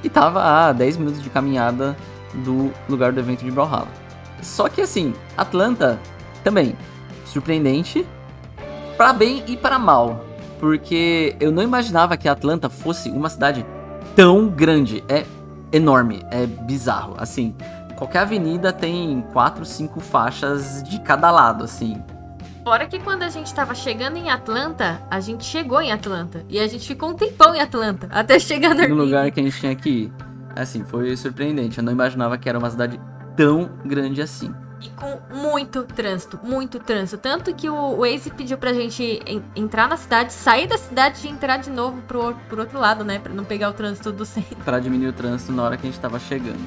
e 0.02 0.08
tava 0.08 0.42
a 0.42 0.72
10 0.72 0.96
minutos 0.96 1.22
de 1.22 1.30
caminhada 1.30 1.96
do 2.34 2.72
lugar 2.88 3.12
do 3.12 3.20
evento 3.20 3.44
de 3.44 3.50
Brawlhalla. 3.50 3.88
Só 4.40 4.68
que 4.68 4.80
assim, 4.80 5.14
Atlanta 5.36 5.98
também 6.42 6.76
surpreendente 7.24 8.06
para 8.96 9.12
bem 9.12 9.42
e 9.46 9.56
para 9.56 9.78
mal, 9.78 10.24
porque 10.58 11.36
eu 11.40 11.50
não 11.50 11.62
imaginava 11.62 12.16
que 12.16 12.28
Atlanta 12.28 12.68
fosse 12.68 13.10
uma 13.10 13.28
cidade 13.28 13.64
tão 14.14 14.48
grande. 14.48 15.02
É 15.08 15.24
enorme, 15.72 16.22
é 16.30 16.46
bizarro. 16.46 17.14
Assim, 17.18 17.54
qualquer 17.96 18.20
avenida 18.20 18.72
tem 18.72 19.24
quatro, 19.32 19.64
cinco 19.64 20.00
faixas 20.00 20.82
de 20.82 21.00
cada 21.00 21.30
lado, 21.30 21.64
assim. 21.64 22.02
Fora 22.64 22.86
que 22.86 22.98
quando 23.00 23.22
a 23.24 23.28
gente 23.28 23.52
tava 23.52 23.74
chegando 23.74 24.16
em 24.16 24.30
Atlanta, 24.30 25.02
a 25.10 25.18
gente 25.20 25.44
chegou 25.44 25.80
em 25.80 25.90
Atlanta. 25.92 26.44
E 26.48 26.60
a 26.60 26.66
gente 26.68 26.86
ficou 26.86 27.10
um 27.10 27.14
tempão 27.14 27.54
em 27.54 27.60
Atlanta, 27.60 28.08
até 28.12 28.38
chegar 28.38 28.74
no 28.74 28.86
no 28.88 28.94
lugar 28.94 29.30
que 29.30 29.40
a 29.40 29.42
gente 29.42 29.58
tinha 29.58 29.74
que 29.74 29.88
ir. 29.90 30.12
Assim, 30.54 30.84
foi 30.84 31.16
surpreendente. 31.16 31.78
Eu 31.78 31.84
não 31.84 31.92
imaginava 31.92 32.36
que 32.38 32.48
era 32.48 32.58
uma 32.58 32.70
cidade 32.70 33.00
tão 33.36 33.70
grande 33.84 34.20
assim. 34.22 34.54
E 34.80 34.88
com 34.90 35.18
muito 35.34 35.84
trânsito, 35.84 36.38
muito 36.42 36.78
trânsito. 36.78 37.16
Tanto 37.20 37.54
que 37.54 37.70
o 37.70 37.96
Waze 37.98 38.30
pediu 38.30 38.58
pra 38.58 38.72
gente 38.72 39.20
en- 39.26 39.42
entrar 39.56 39.88
na 39.88 39.96
cidade, 39.96 40.32
sair 40.32 40.66
da 40.66 40.76
cidade 40.76 41.26
e 41.26 41.30
entrar 41.30 41.56
de 41.58 41.70
novo 41.70 42.02
pro, 42.02 42.34
pro 42.48 42.60
outro 42.60 42.78
lado, 42.80 43.04
né? 43.04 43.18
Pra 43.18 43.32
não 43.32 43.44
pegar 43.44 43.70
o 43.70 43.72
trânsito 43.72 44.12
do 44.12 44.24
centro. 44.26 44.56
Para 44.64 44.78
diminuir 44.80 45.08
o 45.08 45.12
trânsito 45.12 45.52
na 45.52 45.62
hora 45.62 45.76
que 45.76 45.86
a 45.86 45.90
gente 45.90 46.00
tava 46.00 46.18
chegando. 46.18 46.60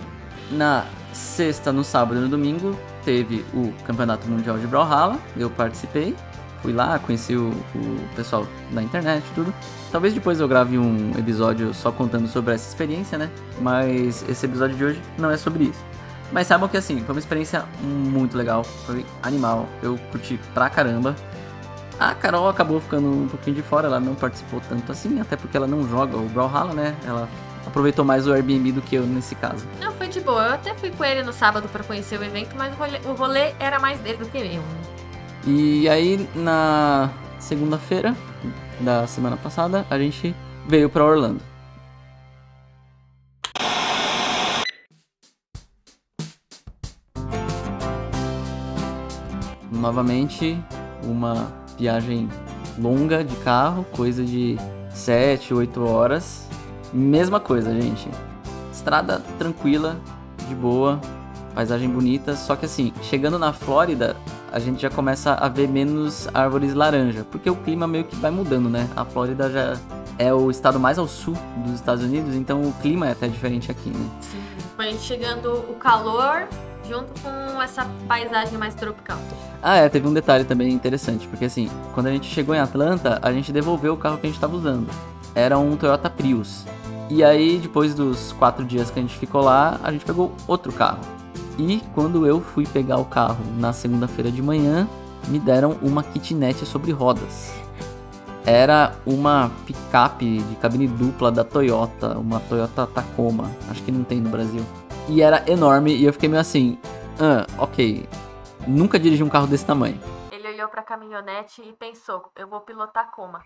Na 0.52 0.86
sexta, 1.14 1.72
no 1.72 1.84
sábado 1.84 2.18
e 2.18 2.22
no 2.22 2.30
domingo, 2.30 2.78
teve 3.04 3.46
o 3.54 3.74
Campeonato 3.86 4.28
Mundial 4.28 4.58
de 4.58 4.68
Brawlhalla. 4.68 5.18
Eu 5.38 5.50
participei. 5.50 6.16
Fui 6.62 6.74
lá, 6.74 6.98
conheci 6.98 7.36
o, 7.36 7.50
o 7.76 8.16
pessoal 8.16 8.48
da 8.72 8.82
internet 8.82 9.24
tudo. 9.36 9.54
Talvez 9.92 10.14
depois 10.14 10.40
eu 10.40 10.48
grave 10.48 10.80
um 10.80 11.12
episódio 11.18 11.74
só 11.74 11.92
contando 11.92 12.28
sobre 12.28 12.56
essa 12.56 12.68
experiência, 12.68 13.18
né? 13.18 13.30
Mas 13.62 14.26
esse 14.28 14.46
episódio 14.46 14.76
de 14.76 14.84
hoje 14.84 15.02
não 15.18 15.30
é 15.30 15.38
sobre 15.38 15.66
isso. 15.66 15.86
Mas 16.32 16.48
saibam 16.48 16.68
que 16.68 16.76
assim, 16.76 17.00
foi 17.02 17.14
uma 17.14 17.20
experiência 17.20 17.66
muito 17.82 18.36
legal, 18.36 18.64
foi 18.64 19.06
animal, 19.22 19.68
eu 19.84 19.98
curti 20.12 20.40
pra 20.54 20.70
caramba. 20.70 21.16
A 22.00 22.14
Carol 22.14 22.50
acabou 22.50 22.82
ficando 22.82 23.08
um 23.08 23.28
pouquinho 23.28 23.56
de 23.56 23.62
fora, 23.62 23.88
ela 23.88 24.00
não 24.00 24.16
participou 24.16 24.60
tanto 24.68 24.92
assim, 24.92 25.22
até 25.22 25.38
porque 25.38 25.56
ela 25.56 25.68
não 25.68 25.88
joga 25.88 26.18
o 26.18 26.28
Brawlhalla, 26.28 26.74
né? 26.74 26.96
Ela 27.06 27.30
aproveitou 27.66 28.06
mais 28.06 28.28
o 28.28 28.34
Airbnb 28.34 28.72
do 28.72 28.82
que 28.82 28.96
eu 28.96 29.06
nesse 29.06 29.36
caso. 29.36 29.66
Não, 29.80 29.92
foi 29.94 30.08
de 30.08 30.20
boa. 30.22 30.44
Eu 30.48 30.54
até 30.54 30.74
fui 30.74 30.92
com 30.92 31.04
ele 31.04 31.24
no 31.24 31.34
sábado 31.34 31.68
pra 31.68 31.84
conhecer 31.84 32.20
o 32.20 32.24
evento, 32.24 32.56
mas 32.56 32.74
o 32.74 32.78
rolê, 32.78 33.00
o 33.06 33.14
rolê 33.14 33.54
era 33.60 33.80
mais 33.80 34.00
dele 34.00 34.18
do 34.18 34.26
que 34.26 34.38
eu. 34.38 34.64
E 35.48 35.88
aí 35.88 36.28
na 36.36 37.10
segunda-feira 37.40 38.16
da 38.80 39.06
semana 39.08 39.38
passada, 39.38 39.86
a 39.90 39.98
gente 39.98 40.36
veio 40.68 40.90
pra 40.90 41.04
Orlando. 41.06 41.42
Novamente, 49.72 50.58
uma 51.04 51.54
viagem 51.78 52.28
longa 52.80 53.24
de 53.24 53.36
carro, 53.38 53.86
coisa 53.92 54.24
de 54.24 54.58
7, 54.90 55.54
8 55.54 55.86
horas. 55.86 56.45
Mesma 56.96 57.42
coisa, 57.42 57.74
gente. 57.74 58.10
Estrada 58.72 59.22
tranquila, 59.38 59.98
de 60.48 60.56
boa, 60.56 60.98
paisagem 61.54 61.90
bonita, 61.90 62.38
só 62.38 62.56
que 62.56 62.66
assim, 62.66 62.94
chegando 63.02 63.38
na 63.38 63.52
Flórida, 63.52 64.16
a 64.50 64.60
gente 64.60 64.82
já 64.82 64.90
começa 64.90 65.34
a 65.34 65.50
ver 65.50 65.68
menos 65.68 66.30
árvores 66.34 66.74
laranja, 66.74 67.26
porque 67.30 67.50
o 67.50 67.56
clima 67.58 67.86
meio 67.86 68.06
que 68.06 68.16
vai 68.16 68.32
mudando, 68.32 68.70
né? 68.70 68.90
A 68.96 69.04
Flórida 69.04 69.52
já 69.52 69.78
é 70.18 70.34
o 70.34 70.50
estado 70.50 70.80
mais 70.80 70.98
ao 70.98 71.06
sul 71.06 71.36
dos 71.66 71.74
Estados 71.74 72.02
Unidos, 72.02 72.34
então 72.34 72.62
o 72.62 72.72
clima 72.82 73.10
é 73.10 73.12
até 73.12 73.28
diferente 73.28 73.70
aqui, 73.70 73.90
né? 73.90 74.10
Sim. 74.22 74.42
Foi 74.78 74.94
chegando 74.98 75.52
o 75.52 75.74
calor 75.74 76.48
junto 76.88 77.12
com 77.22 77.62
essa 77.62 77.86
paisagem 78.08 78.58
mais 78.58 78.74
tropical. 78.74 79.18
Ah, 79.62 79.76
é, 79.76 79.90
teve 79.90 80.08
um 80.08 80.14
detalhe 80.14 80.46
também 80.46 80.72
interessante, 80.72 81.28
porque 81.28 81.44
assim, 81.44 81.70
quando 81.94 82.08
a 82.08 82.12
gente 82.12 82.28
chegou 82.28 82.56
em 82.56 82.60
Atlanta, 82.60 83.20
a 83.22 83.34
gente 83.34 83.52
devolveu 83.52 83.96
o 83.96 83.98
carro 83.98 84.18
que 84.18 84.28
a 84.28 84.30
gente 84.30 84.38
estava 84.38 84.56
usando. 84.56 84.88
Era 85.34 85.58
um 85.58 85.76
Toyota 85.76 86.10
Prius. 86.10 86.64
E 87.10 87.24
aí, 87.24 87.60
depois 87.60 87.94
dos 87.94 88.32
quatro 88.34 88.66
dias 88.66 88.90
que 88.90 89.00
a 89.00 89.02
gente 89.02 89.18
ficou 89.18 89.42
lá, 89.42 89.80
a 89.84 89.92
gente 89.92 90.04
pegou 90.04 90.32
outro 90.48 90.72
carro. 90.72 91.00
E 91.58 91.82
quando 91.94 92.26
eu 92.26 92.42
fui 92.42 92.66
pegar 92.66 92.98
o 92.98 93.06
carro 93.06 93.44
na 93.58 93.72
segunda-feira 93.72 94.32
de 94.32 94.42
manhã, 94.42 94.88
me 95.28 95.40
deram 95.40 95.78
uma 95.82 96.04
kitnet 96.04 96.66
sobre 96.66 96.92
rodas. 96.92 97.54
Era 98.46 98.96
uma 99.06 99.52
picape 99.66 100.40
de 100.40 100.56
cabine 100.56 100.88
dupla 100.88 101.32
da 101.32 101.44
Toyota, 101.44 102.18
uma 102.18 102.40
Toyota 102.40 102.86
Tacoma, 102.86 103.50
acho 103.70 103.82
que 103.84 103.92
não 103.92 104.04
tem 104.04 104.20
no 104.20 104.30
Brasil. 104.30 104.64
E 105.08 105.22
era 105.22 105.44
enorme 105.50 105.96
e 105.96 106.06
eu 106.06 106.14
fiquei 106.14 106.30
meio 106.30 106.42
assim, 106.42 106.78
ah, 107.20 107.46
ok, 107.58 108.08
nunca 108.68 109.00
dirigi 109.00 109.24
um 109.24 109.30
carro 109.30 109.48
desse 109.48 109.66
tamanho. 109.66 110.00
Ele 110.32 110.48
olhou 110.48 110.68
pra 110.68 110.84
caminhonete 110.84 111.62
e 111.62 111.74
pensou: 111.74 112.32
eu 112.36 112.48
vou 112.48 112.62
pilotar 112.62 113.12
Coma. 113.12 113.42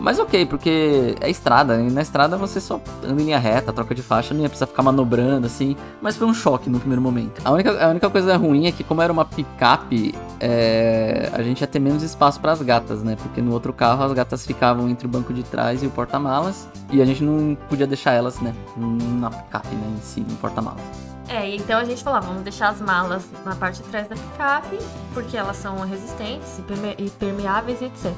Mas 0.00 0.18
ok, 0.18 0.44
porque 0.46 1.14
é 1.20 1.30
estrada, 1.30 1.80
e 1.80 1.88
na 1.88 2.02
estrada 2.02 2.36
você 2.36 2.60
só 2.60 2.80
anda 3.04 3.22
em 3.22 3.26
linha 3.26 3.38
reta, 3.38 3.72
troca 3.72 3.94
de 3.94 4.02
faixa, 4.02 4.34
não 4.34 4.40
ia 4.42 4.48
precisar 4.48 4.66
ficar 4.66 4.82
manobrando 4.82 5.46
assim. 5.46 5.76
Mas 6.00 6.16
foi 6.16 6.26
um 6.26 6.34
choque 6.34 6.68
no 6.68 6.80
primeiro 6.80 7.00
momento. 7.00 7.40
A 7.44 7.52
única, 7.52 7.86
a 7.86 7.88
única 7.88 8.10
coisa 8.10 8.36
ruim 8.36 8.66
é 8.66 8.72
que, 8.72 8.82
como 8.82 9.00
era 9.00 9.12
uma 9.12 9.24
picape, 9.24 10.12
é, 10.40 11.30
a 11.32 11.40
gente 11.44 11.60
ia 11.60 11.68
ter 11.68 11.78
menos 11.78 12.02
espaço 12.02 12.40
para 12.40 12.50
as 12.50 12.60
gatas, 12.60 13.00
né? 13.04 13.14
Porque 13.16 13.40
no 13.40 13.52
outro 13.52 13.72
carro 13.72 14.02
as 14.02 14.12
gatas 14.12 14.44
ficavam 14.44 14.88
entre 14.88 15.06
o 15.06 15.08
banco 15.08 15.32
de 15.32 15.44
trás 15.44 15.84
e 15.84 15.86
o 15.86 15.90
porta-malas, 15.90 16.66
e 16.90 17.00
a 17.00 17.04
gente 17.04 17.22
não 17.22 17.56
podia 17.68 17.86
deixar 17.86 18.10
elas, 18.12 18.40
né? 18.40 18.52
Na 18.76 19.30
picape, 19.30 19.72
né? 19.72 19.86
Em 19.96 20.02
si, 20.02 20.20
no 20.28 20.34
porta-malas. 20.38 20.82
É, 21.28 21.54
então 21.54 21.78
a 21.78 21.84
gente 21.84 22.02
falou, 22.02 22.18
ah, 22.18 22.22
vamos 22.22 22.42
deixar 22.42 22.70
as 22.70 22.80
malas 22.80 23.22
na 23.44 23.54
parte 23.54 23.80
de 23.80 23.88
trás 23.88 24.08
da 24.08 24.16
picape, 24.16 24.78
porque 25.14 25.36
elas 25.36 25.58
são 25.58 25.76
resistentes 25.86 26.58
e 26.58 26.62
perme- 26.62 26.96
e 26.98 27.08
permeáveis 27.08 27.80
e 27.80 27.84
etc. 27.84 28.12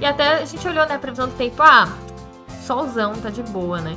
E 0.00 0.04
até 0.04 0.42
a 0.42 0.44
gente 0.44 0.66
olhou, 0.66 0.86
né, 0.86 0.94
a 0.94 0.98
previsão 0.98 1.28
do 1.28 1.34
tempo, 1.34 1.62
ah, 1.62 1.88
solzão, 2.62 3.14
tá 3.14 3.30
de 3.30 3.42
boa, 3.44 3.80
né? 3.80 3.96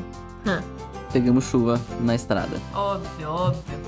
Pegamos 1.12 1.46
chuva 1.46 1.80
na 2.02 2.16
estrada. 2.16 2.58
Óbvio, 2.74 3.30
óbvio. 3.30 3.80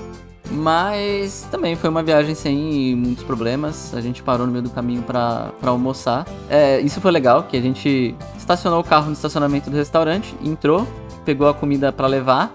Mas 0.50 1.46
também 1.50 1.74
foi 1.76 1.88
uma 1.88 2.02
viagem 2.02 2.34
sem 2.34 2.94
muitos 2.94 3.24
problemas. 3.24 3.94
A 3.94 4.00
gente 4.00 4.22
parou 4.22 4.46
no 4.46 4.52
meio 4.52 4.64
do 4.64 4.70
caminho 4.70 5.02
pra 5.02 5.50
pra 5.58 5.70
almoçar. 5.70 6.26
É, 6.50 6.78
isso 6.80 7.00
foi 7.00 7.10
legal, 7.10 7.44
que 7.44 7.56
a 7.56 7.60
gente 7.60 8.14
estacionou 8.36 8.80
o 8.80 8.84
carro 8.84 9.06
no 9.06 9.12
estacionamento 9.12 9.70
do 9.70 9.76
restaurante, 9.76 10.36
entrou, 10.42 10.86
pegou 11.24 11.48
a 11.48 11.54
comida 11.54 11.90
pra 11.90 12.06
levar. 12.06 12.52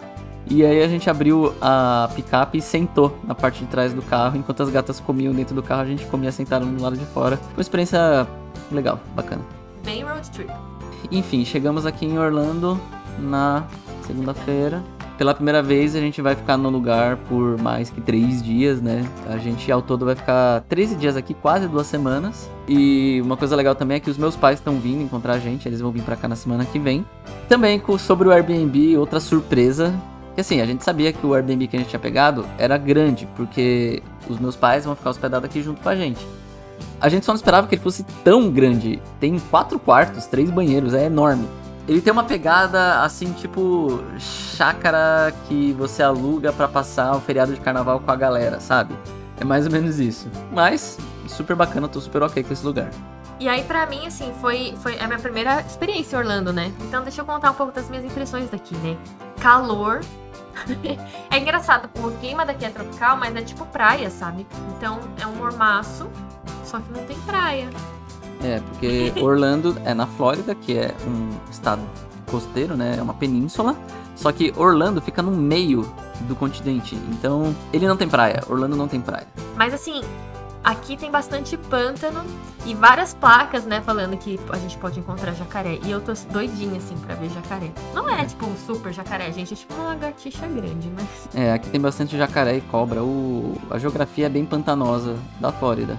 E 0.49 0.63
aí 0.63 0.81
a 0.81 0.87
gente 0.87 1.09
abriu 1.09 1.53
a 1.59 2.09
picape 2.15 2.59
e 2.59 2.61
sentou 2.61 3.17
na 3.23 3.35
parte 3.35 3.59
de 3.59 3.65
trás 3.65 3.93
do 3.93 4.01
carro. 4.01 4.37
Enquanto 4.37 4.63
as 4.63 4.69
gatas 4.69 4.99
comiam 4.99 5.33
dentro 5.33 5.55
do 5.55 5.63
carro, 5.63 5.81
a 5.81 5.85
gente 5.85 6.05
comia 6.05 6.31
sentado 6.31 6.65
no 6.65 6.81
lado 6.81 6.95
de 6.95 7.05
fora. 7.05 7.35
Foi 7.35 7.55
uma 7.55 7.61
experiência 7.61 8.27
legal, 8.71 8.99
bacana. 9.15 9.41
Bem 9.83 10.03
road 10.03 10.29
trip. 10.31 10.51
Enfim, 11.11 11.45
chegamos 11.45 11.85
aqui 11.85 12.05
em 12.05 12.17
Orlando 12.17 12.79
na 13.19 13.65
segunda-feira. 14.05 14.83
Pela 15.17 15.33
primeira 15.33 15.63
vez 15.63 15.95
a 15.95 15.99
gente 15.99 16.21
vai 16.21 16.35
ficar 16.35 16.57
no 16.57 16.69
lugar 16.69 17.17
por 17.27 17.59
mais 17.59 17.89
que 17.89 17.99
três 17.99 18.41
dias, 18.43 18.79
né? 18.79 19.03
A 19.27 19.37
gente 19.37 19.71
ao 19.71 19.81
todo 19.81 20.05
vai 20.05 20.15
ficar 20.15 20.61
13 20.69 20.95
dias 20.95 21.17
aqui, 21.17 21.33
quase 21.33 21.67
duas 21.67 21.87
semanas. 21.87 22.47
E 22.67 23.19
uma 23.23 23.35
coisa 23.35 23.55
legal 23.55 23.73
também 23.73 23.97
é 23.97 23.99
que 23.99 24.11
os 24.11 24.17
meus 24.17 24.35
pais 24.35 24.59
estão 24.59 24.79
vindo 24.79 25.01
encontrar 25.01 25.33
a 25.33 25.39
gente, 25.39 25.67
eles 25.67 25.81
vão 25.81 25.91
vir 25.91 26.03
pra 26.03 26.15
cá 26.15 26.27
na 26.27 26.35
semana 26.35 26.65
que 26.65 26.77
vem. 26.77 27.03
Também 27.49 27.81
sobre 27.97 28.27
o 28.27 28.31
Airbnb, 28.31 28.95
outra 28.97 29.19
surpresa. 29.19 29.91
Que 30.35 30.41
assim, 30.41 30.61
a 30.61 30.67
gente 30.67 30.83
sabia 30.83 31.11
que 31.11 31.25
o 31.25 31.33
Airbnb 31.33 31.67
que 31.67 31.75
a 31.75 31.79
gente 31.79 31.89
tinha 31.89 31.99
pegado 31.99 32.45
era 32.59 32.77
grande, 32.77 33.27
porque 33.35 34.03
os 34.29 34.37
meus 34.37 34.55
pais 34.55 34.85
vão 34.85 34.95
ficar 34.95 35.09
hospedados 35.09 35.49
aqui 35.49 35.63
junto 35.63 35.81
com 35.81 35.89
a 35.89 35.95
gente. 35.95 36.23
A 36.99 37.09
gente 37.09 37.25
só 37.25 37.31
não 37.31 37.37
esperava 37.37 37.67
que 37.67 37.75
ele 37.75 37.81
fosse 37.81 38.03
tão 38.23 38.49
grande. 38.49 39.01
Tem 39.19 39.37
quatro 39.39 39.77
quartos, 39.77 40.25
três 40.25 40.49
banheiros, 40.49 40.93
é 40.93 41.05
enorme. 41.05 41.47
Ele 41.87 42.01
tem 42.01 42.11
uma 42.11 42.23
pegada 42.23 43.01
assim, 43.01 43.31
tipo 43.31 44.03
chácara 44.19 45.33
que 45.47 45.71
você 45.73 46.03
aluga 46.03 46.51
pra 46.51 46.67
passar 46.67 47.15
o 47.15 47.21
feriado 47.21 47.53
de 47.53 47.61
carnaval 47.61 47.99
com 47.99 48.11
a 48.11 48.15
galera, 48.15 48.59
sabe? 48.59 48.93
É 49.39 49.45
mais 49.45 49.65
ou 49.65 49.71
menos 49.71 49.99
isso. 49.99 50.27
Mas 50.51 50.97
super 51.27 51.55
bacana, 51.55 51.87
tô 51.87 52.01
super 52.01 52.23
ok 52.23 52.43
com 52.43 52.51
esse 52.51 52.65
lugar. 52.65 52.89
E 53.39 53.47
aí, 53.47 53.63
pra 53.63 53.85
mim, 53.85 54.07
assim, 54.07 54.33
foi, 54.41 54.73
foi 54.81 54.99
a 54.99 55.05
minha 55.05 55.19
primeira 55.19 55.61
experiência 55.61 56.15
em 56.15 56.19
Orlando, 56.19 56.51
né? 56.51 56.73
Então, 56.81 57.03
deixa 57.03 57.21
eu 57.21 57.25
contar 57.25 57.51
um 57.51 57.53
pouco 57.53 57.71
das 57.71 57.87
minhas 57.87 58.03
impressões 58.03 58.49
daqui, 58.49 58.75
né? 58.77 58.97
Calor. 59.39 60.01
é 61.29 61.37
engraçado, 61.37 61.87
o 61.99 62.11
clima 62.19 62.43
daqui 62.43 62.65
é 62.65 62.69
tropical, 62.69 63.15
mas 63.15 63.35
é 63.35 63.41
tipo 63.43 63.63
praia, 63.67 64.09
sabe? 64.09 64.47
Então, 64.75 64.99
é 65.21 65.27
um 65.27 65.35
mormaço, 65.35 66.09
só 66.67 66.79
que 66.79 66.91
não 66.91 67.03
tem 67.05 67.17
praia. 67.21 67.69
É, 68.43 68.59
porque 68.59 69.13
Orlando 69.21 69.75
é 69.83 69.93
na 69.93 70.05
Flórida, 70.05 70.53
que 70.53 70.77
é 70.77 70.93
um 71.07 71.29
estado 71.49 71.81
costeiro, 72.29 72.75
né? 72.75 72.95
É 72.97 73.01
uma 73.01 73.13
península. 73.13 73.75
Só 74.15 74.31
que 74.31 74.53
Orlando 74.57 75.01
fica 75.01 75.21
no 75.21 75.31
meio 75.31 75.89
do 76.21 76.35
continente. 76.35 76.95
Então, 77.11 77.55
ele 77.71 77.87
não 77.87 77.95
tem 77.95 78.07
praia. 78.07 78.43
Orlando 78.49 78.75
não 78.75 78.87
tem 78.87 78.99
praia. 78.99 79.27
Mas, 79.55 79.73
assim, 79.73 80.01
aqui 80.63 80.97
tem 80.97 81.11
bastante 81.11 81.55
pântano 81.55 82.23
e 82.65 82.73
várias 82.73 83.13
placas, 83.13 83.65
né? 83.65 83.79
Falando 83.79 84.17
que 84.17 84.39
a 84.49 84.57
gente 84.57 84.75
pode 84.77 84.99
encontrar 84.99 85.33
jacaré. 85.33 85.79
E 85.83 85.91
eu 85.91 86.01
tô 86.01 86.13
doidinha, 86.31 86.77
assim, 86.77 86.97
pra 86.97 87.13
ver 87.13 87.29
jacaré. 87.29 87.71
Não 87.93 88.09
é, 88.09 88.25
tipo, 88.25 88.47
um 88.47 88.55
super 88.65 88.91
jacaré, 88.91 89.31
gente. 89.31 89.53
É 89.53 89.55
tipo 89.55 89.75
uma 89.75 89.89
lagartixa 89.89 90.47
grande, 90.47 90.91
mas... 90.95 91.29
É, 91.35 91.53
aqui 91.53 91.69
tem 91.69 91.79
bastante 91.79 92.17
jacaré 92.17 92.57
e 92.57 92.61
cobra. 92.61 93.03
O... 93.03 93.55
A 93.69 93.77
geografia 93.77 94.25
é 94.25 94.29
bem 94.29 94.45
pantanosa 94.45 95.15
da 95.39 95.51
Flórida. 95.51 95.97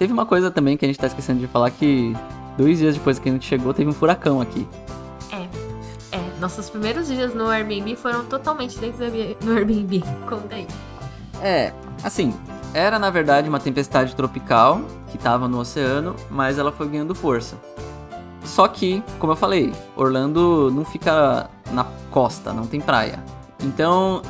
Teve 0.00 0.14
uma 0.14 0.24
coisa 0.24 0.50
também 0.50 0.78
que 0.78 0.84
a 0.86 0.88
gente 0.88 0.98
tá 0.98 1.08
esquecendo 1.08 1.40
de 1.40 1.46
falar 1.46 1.70
que 1.70 2.16
dois 2.56 2.78
dias 2.78 2.94
depois 2.94 3.18
que 3.18 3.28
a 3.28 3.32
gente 3.32 3.46
chegou, 3.46 3.74
teve 3.74 3.90
um 3.90 3.92
furacão 3.92 4.40
aqui. 4.40 4.66
É, 5.30 6.18
nossos 6.40 6.70
primeiros 6.70 7.06
dias 7.06 7.34
no 7.34 7.48
Airbnb 7.48 7.94
foram 7.96 8.24
totalmente 8.24 8.78
dentro 8.78 8.98
do 9.44 9.52
Airbnb. 9.52 10.02
Conta 10.26 10.54
aí. 10.54 10.66
É, 11.42 11.74
assim, 12.02 12.34
era 12.72 12.98
na 12.98 13.10
verdade 13.10 13.46
uma 13.46 13.60
tempestade 13.60 14.16
tropical 14.16 14.80
que 15.12 15.18
tava 15.18 15.46
no 15.46 15.60
oceano, 15.60 16.16
mas 16.30 16.58
ela 16.58 16.72
foi 16.72 16.88
ganhando 16.88 17.14
força. 17.14 17.56
Só 18.42 18.66
que, 18.68 19.02
como 19.18 19.32
eu 19.32 19.36
falei, 19.36 19.70
Orlando 19.94 20.70
não 20.70 20.82
fica 20.82 21.50
na 21.72 21.84
costa, 22.10 22.54
não 22.54 22.66
tem 22.66 22.80
praia. 22.80 23.22
Então, 23.62 24.22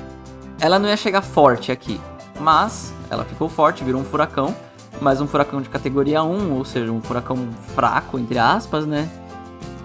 ela 0.60 0.80
não 0.80 0.88
ia 0.88 0.96
chegar 0.96 1.22
forte 1.22 1.70
aqui. 1.70 2.00
Mas 2.40 2.92
ela 3.08 3.24
ficou 3.24 3.48
forte, 3.48 3.84
virou 3.84 4.00
um 4.00 4.04
furacão, 4.04 4.52
mas 5.00 5.20
um 5.20 5.26
furacão 5.26 5.60
de 5.60 5.68
categoria 5.68 6.22
1, 6.22 6.52
ou 6.52 6.64
seja, 6.64 6.92
um 6.92 7.00
furacão 7.00 7.48
fraco, 7.74 8.18
entre 8.18 8.38
aspas, 8.38 8.86
né? 8.86 9.08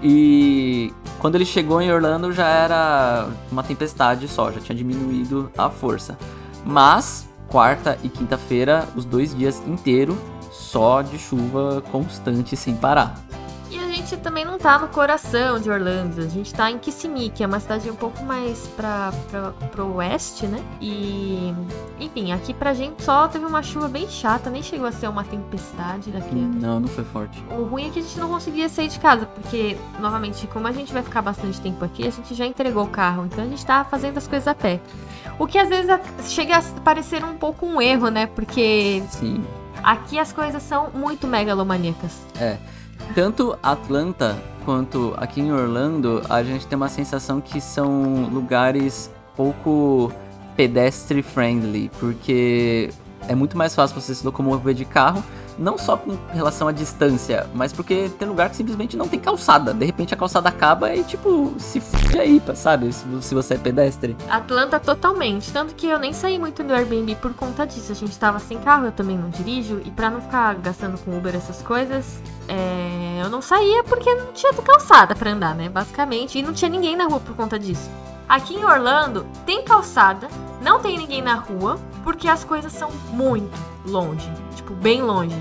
E 0.04 0.94
quando 1.20 1.36
ele 1.36 1.46
chegou 1.46 1.82
em 1.82 1.92
Orlando 1.92 2.32
já 2.32 2.48
era 2.48 3.28
uma 3.52 3.64
tempestade 3.64 4.28
só, 4.28 4.52
já 4.52 4.60
tinha 4.60 4.76
diminuído 4.76 5.50
a 5.58 5.70
força. 5.70 6.18
Mas 6.66 7.28
quarta 7.48 7.98
e 8.04 8.10
quinta-feira, 8.10 8.88
os 8.96 9.06
dois 9.06 9.36
dias 9.36 9.62
inteiros, 9.66 10.18
só 10.52 11.02
de 11.02 11.18
chuva 11.18 11.82
constante 11.92 12.56
sem 12.56 12.76
parar. 12.76 13.16
A 14.06 14.08
gente 14.08 14.22
também 14.22 14.46
não 14.46 14.60
tá 14.60 14.78
no 14.78 14.88
coração 14.90 15.60
de 15.60 15.68
Orlando. 15.68 16.22
A 16.22 16.28
gente 16.28 16.54
tá 16.54 16.70
em 16.70 16.78
Kissimmee, 16.78 17.32
que 17.32 17.44
é 17.44 17.48
uma 17.48 17.60
cidade 17.60 17.90
um 17.90 17.96
pouco 17.96 18.24
mais 18.24 18.68
pra, 18.78 19.12
pra, 19.32 19.50
pro 19.72 19.96
oeste, 19.96 20.46
né? 20.46 20.64
E. 20.80 21.52
Enfim, 22.00 22.32
aqui 22.32 22.54
pra 22.54 22.72
gente 22.76 23.04
só 23.04 23.28
teve 23.28 23.44
uma 23.44 23.64
chuva 23.64 23.88
bem 23.88 24.08
chata, 24.08 24.48
nem 24.48 24.62
chegou 24.62 24.86
a 24.86 24.92
ser 24.92 25.08
uma 25.08 25.24
tempestade 25.24 26.12
daqui. 26.12 26.36
Não, 26.36 26.82
não 26.82 26.88
foi 26.88 27.04
forte. 27.04 27.44
O 27.50 27.64
ruim 27.64 27.88
é 27.88 27.90
que 27.90 27.98
a 27.98 28.02
gente 28.04 28.20
não 28.20 28.30
conseguia 28.30 28.70
sair 28.70 28.90
de 28.90 29.00
casa, 29.00 29.26
porque, 29.26 29.76
novamente, 30.00 30.46
como 30.46 30.68
a 30.68 30.72
gente 30.72 30.94
vai 30.94 31.02
ficar 31.02 31.24
bastante 31.24 31.60
tempo 31.60 31.84
aqui, 31.84 32.08
a 32.08 32.12
gente 32.12 32.36
já 32.36 32.46
entregou 32.46 32.84
o 32.84 32.90
carro, 32.90 33.26
então 33.26 33.44
a 33.44 33.48
gente 33.48 33.66
tá 33.66 33.84
fazendo 33.86 34.20
as 34.20 34.28
coisas 34.28 34.48
a 34.48 34.54
pé. 34.54 34.80
O 35.40 35.48
que 35.48 35.58
às 35.58 35.68
vezes 35.68 35.90
chega 36.32 36.60
a 36.60 36.62
parecer 36.82 37.26
um 37.26 37.34
pouco 37.38 37.66
um 37.66 37.82
erro, 37.82 38.10
né? 38.10 38.28
Porque 38.28 39.02
Sim. 39.10 39.44
aqui 39.84 40.20
as 40.20 40.32
coisas 40.32 40.62
são 40.62 40.92
muito 40.94 41.26
megalomaníacas. 41.26 42.22
Tanto 43.14 43.58
Atlanta 43.62 44.36
quanto 44.66 45.14
aqui 45.18 45.40
em 45.40 45.52
Orlando, 45.52 46.22
a 46.28 46.44
gente 46.44 46.66
tem 46.66 46.76
uma 46.76 46.90
sensação 46.90 47.40
que 47.40 47.62
são 47.62 48.28
lugares 48.32 49.12
pouco 49.36 50.12
pedestre 50.56 51.22
friendly, 51.22 51.92
porque 52.00 52.90
é 53.28 53.36
muito 53.36 53.58
mais 53.58 53.76
fácil 53.76 54.00
você 54.00 54.14
se 54.14 54.26
locomover 54.26 54.74
de 54.74 54.86
carro, 54.86 55.24
não 55.58 55.78
só 55.78 55.96
com 55.96 56.18
relação 56.34 56.68
à 56.68 56.72
distância, 56.72 57.48
mas 57.54 57.72
porque 57.72 58.10
tem 58.20 58.28
lugar 58.28 58.50
que 58.50 58.56
simplesmente 58.58 58.98
não 58.98 59.08
tem 59.08 59.20
calçada. 59.20 59.74
De 59.74 59.86
repente 59.86 60.14
a 60.14 60.18
calçada 60.18 60.50
acaba 60.50 60.94
e 60.94 61.04
tipo, 61.04 61.54
se 61.58 61.80
f 61.80 62.20
aí, 62.20 62.42
sabe? 62.56 62.92
Se, 62.94 63.34
você 63.34 63.54
é 63.54 63.58
pedestre. 63.58 64.16
Atlanta 64.30 64.80
totalmente. 64.80 65.52
Tanto 65.52 65.74
que 65.76 65.88
eu 65.88 66.00
nem 66.00 66.14
saí 66.14 66.38
muito 66.38 66.64
do 66.64 66.74
Airbnb 66.74 67.16
por 67.16 67.34
conta 67.34 67.66
disso. 67.66 67.92
A 67.92 67.96
gente 67.96 68.18
tava 68.18 68.40
sem 68.40 68.58
carro, 68.60 68.86
eu 68.86 68.92
também 68.92 69.18
não 69.18 69.30
dirijo. 69.30 69.82
E 69.86 69.92
pra 69.92 70.10
não 70.10 70.22
ficar 70.22 70.56
gastando 70.56 70.98
com 70.98 71.18
Uber 71.18 71.36
essas 71.36 71.62
coisas, 71.62 72.20
é, 72.48 73.22
Eu 73.22 73.30
não 73.30 73.42
saía 73.42 73.84
porque 73.84 74.14
não 74.14 74.34
tinha 74.34 74.54
calçada 74.54 75.16
pra 75.16 75.32
andar, 75.32 75.56
né? 75.56 75.70
Basicamente. 75.70 76.38
E 76.38 76.42
não 76.42 76.54
tinha 76.54 76.70
ninguém 76.70 76.96
na 76.96 77.06
rua 77.06 77.20
por 77.20 77.36
conta 77.36 77.58
disso. 77.58 77.90
Aqui 78.28 78.56
em 78.56 78.66
Orlando 78.66 79.26
tem 79.46 79.64
calçada, 79.64 80.28
não 80.62 80.80
tem 80.80 80.98
ninguém 80.98 81.22
na 81.22 81.36
rua, 81.36 81.80
porque 82.04 82.28
as 82.28 82.44
coisas 82.44 82.74
são 82.74 82.90
muito 83.12 83.58
longe. 83.86 84.30
Tipo, 84.56 84.74
bem 84.74 85.02
longe. 85.02 85.36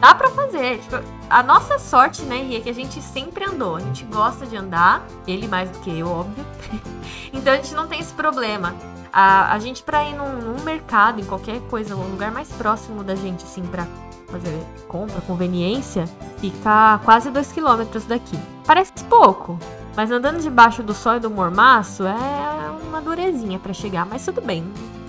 Dá 0.00 0.14
pra 0.14 0.30
fazer. 0.30 0.78
Tipo, 0.78 0.96
a 1.28 1.42
nossa 1.42 1.78
sorte, 1.78 2.22
né, 2.22 2.42
Ria, 2.42 2.58
é 2.58 2.60
que 2.60 2.70
a 2.70 2.74
gente 2.74 3.02
sempre 3.02 3.44
andou. 3.44 3.76
A 3.76 3.80
gente 3.80 4.04
gosta 4.04 4.46
de 4.46 4.56
andar, 4.56 5.04
ele 5.26 5.48
mais 5.48 5.68
do 5.70 5.78
que 5.80 5.98
eu, 5.98 6.08
óbvio. 6.08 6.44
então 7.32 7.52
a 7.52 7.56
gente 7.56 7.74
não 7.74 7.88
tem 7.88 7.98
esse 7.98 8.14
problema. 8.14 8.74
A, 9.12 9.52
a 9.52 9.58
gente, 9.58 9.82
pra 9.82 10.04
ir 10.04 10.14
num, 10.14 10.40
num 10.40 10.62
mercado, 10.62 11.20
em 11.20 11.24
qualquer 11.24 11.60
coisa, 11.62 11.96
um 11.96 12.10
lugar 12.10 12.30
mais 12.30 12.52
próximo 12.52 13.02
da 13.02 13.16
gente, 13.16 13.44
assim, 13.44 13.62
pra 13.62 13.86
fazer 14.28 14.62
compra, 14.86 15.20
conveniência, 15.22 16.04
fica 16.38 17.00
quase 17.04 17.30
2 17.30 17.52
km 17.52 17.98
daqui. 18.06 18.38
Parece 18.64 18.92
pouco, 19.08 19.58
mas 19.98 20.12
andando 20.12 20.40
debaixo 20.40 20.80
do 20.80 20.94
sol 20.94 21.16
e 21.16 21.18
do 21.18 21.28
mormaço 21.28 22.06
é 22.06 22.70
uma 22.86 23.00
durezinha 23.00 23.58
para 23.58 23.72
chegar, 23.72 24.06
mas 24.06 24.24
tudo 24.24 24.40
bem. 24.40 24.62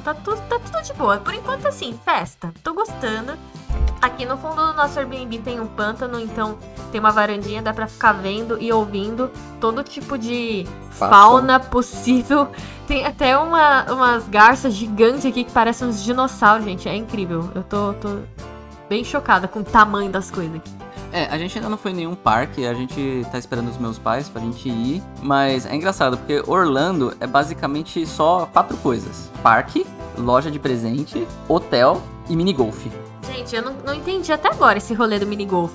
Tá 0.04 0.16
tudo, 0.16 0.42
tá 0.50 0.58
tudo 0.58 0.82
de 0.82 0.92
boa. 0.94 1.18
Por 1.18 1.32
enquanto, 1.32 1.68
assim, 1.68 1.94
festa. 2.04 2.52
Tô 2.64 2.74
gostando. 2.74 3.34
Aqui 4.02 4.26
no 4.26 4.36
fundo 4.36 4.56
do 4.56 4.74
nosso 4.74 4.98
Airbnb 4.98 5.38
tem 5.44 5.60
um 5.60 5.68
pântano, 5.68 6.20
então 6.20 6.58
tem 6.92 7.00
uma 7.00 7.12
varandinha, 7.12 7.62
dá 7.62 7.72
pra 7.72 7.86
ficar 7.86 8.14
vendo 8.14 8.60
e 8.60 8.74
ouvindo 8.74 9.30
todo 9.62 9.84
tipo 9.84 10.18
de 10.18 10.66
fauna 10.90 11.60
possível. 11.60 12.48
Tem 12.88 13.06
até 13.06 13.38
uma, 13.38 13.84
umas 13.94 14.28
garças 14.28 14.74
gigantes 14.74 15.24
aqui 15.24 15.44
que 15.44 15.52
parecem 15.52 15.88
uns 15.88 16.04
dinossauros, 16.04 16.66
gente. 16.66 16.90
É 16.90 16.96
incrível. 16.96 17.48
Eu 17.54 17.62
tô, 17.62 17.94
tô 17.94 18.18
bem 18.90 19.04
chocada 19.04 19.48
com 19.48 19.60
o 19.60 19.64
tamanho 19.64 20.10
das 20.10 20.32
coisas 20.32 20.56
aqui. 20.56 20.89
É, 21.12 21.26
a 21.26 21.38
gente 21.38 21.58
ainda 21.58 21.70
não 21.70 21.78
foi 21.78 21.92
em 21.92 21.96
nenhum 21.96 22.16
parque, 22.16 22.66
a 22.66 22.74
gente 22.74 23.26
tá 23.32 23.38
esperando 23.38 23.70
os 23.70 23.78
meus 23.78 23.98
pais 23.98 24.30
pra 24.30 24.42
gente 24.42 24.70
ir, 24.70 25.02
mas 25.22 25.66
é 25.66 25.76
engraçado 25.76 26.18
porque 26.18 26.44
Orlando 26.46 27.16
é 27.20 27.26
basicamente 27.26 28.06
só 28.06 28.48
quatro 28.52 28.78
coisas: 28.78 29.30
parque, 29.42 29.86
loja 30.18 30.52
de 30.52 30.60
presente, 30.60 31.28
hotel 31.48 32.02
e 32.30 32.36
mini 32.36 32.54
golf. 32.54 32.86
Gente, 33.26 33.56
eu 33.56 33.62
não, 33.62 33.74
não 33.86 33.94
entendi 33.94 34.32
até 34.32 34.50
agora 34.50 34.78
esse 34.78 34.94
rolê 34.94 35.18
do 35.18 35.26
mini 35.26 35.46
golf. 35.46 35.74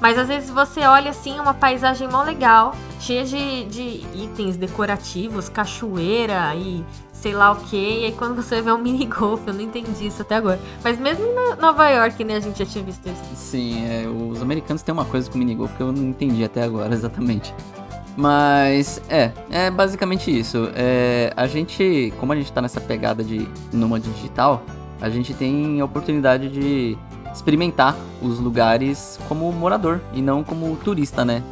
Mas 0.00 0.18
às 0.18 0.28
vezes 0.28 0.50
você 0.50 0.80
olha 0.80 1.10
assim, 1.10 1.38
uma 1.38 1.52
paisagem 1.52 2.08
mó 2.08 2.22
legal, 2.22 2.74
cheia 2.98 3.24
de, 3.24 3.64
de 3.66 4.06
itens 4.14 4.56
decorativos, 4.56 5.48
cachoeira 5.48 6.54
e 6.56 6.84
sei 7.12 7.34
lá 7.34 7.52
o 7.52 7.56
que. 7.56 7.76
E 7.76 8.04
aí 8.06 8.12
quando 8.12 8.34
você 8.34 8.62
vê 8.62 8.72
um 8.72 8.78
mini 8.82 9.04
golf, 9.04 9.46
eu 9.46 9.52
não 9.52 9.60
entendi 9.60 10.06
isso 10.06 10.22
até 10.22 10.36
agora. 10.36 10.58
Mas 10.82 10.98
mesmo 10.98 11.24
em 11.24 11.60
Nova 11.60 11.88
York, 11.90 12.24
né, 12.24 12.36
a 12.36 12.40
gente 12.40 12.58
já 12.58 12.66
tinha 12.66 12.82
visto 12.82 13.06
isso. 13.06 13.22
Sim, 13.34 13.84
é, 13.86 14.06
os 14.08 14.40
americanos 14.40 14.82
têm 14.82 14.92
uma 14.92 15.04
coisa 15.04 15.30
com 15.30 15.38
mini 15.38 15.54
golf 15.54 15.76
que 15.76 15.82
eu 15.82 15.92
não 15.92 16.08
entendi 16.08 16.42
até 16.42 16.62
agora 16.62 16.92
exatamente. 16.94 17.54
Mas 18.16 19.00
é, 19.08 19.32
é 19.50 19.70
basicamente 19.70 20.36
isso. 20.36 20.70
É, 20.74 21.32
a 21.36 21.46
gente, 21.46 22.12
como 22.18 22.32
a 22.32 22.36
gente 22.36 22.50
tá 22.52 22.60
nessa 22.60 22.80
pegada 22.80 23.22
de 23.22 23.48
nômade 23.72 24.10
digital, 24.10 24.62
a 25.00 25.08
gente 25.08 25.32
tem 25.32 25.80
a 25.80 25.84
oportunidade 25.84 26.48
de 26.48 26.98
experimentar 27.32 27.96
os 28.22 28.38
lugares 28.38 29.18
como 29.28 29.50
morador 29.52 30.00
e 30.12 30.20
não 30.20 30.42
como 30.42 30.76
turista, 30.76 31.24
né? 31.24 31.42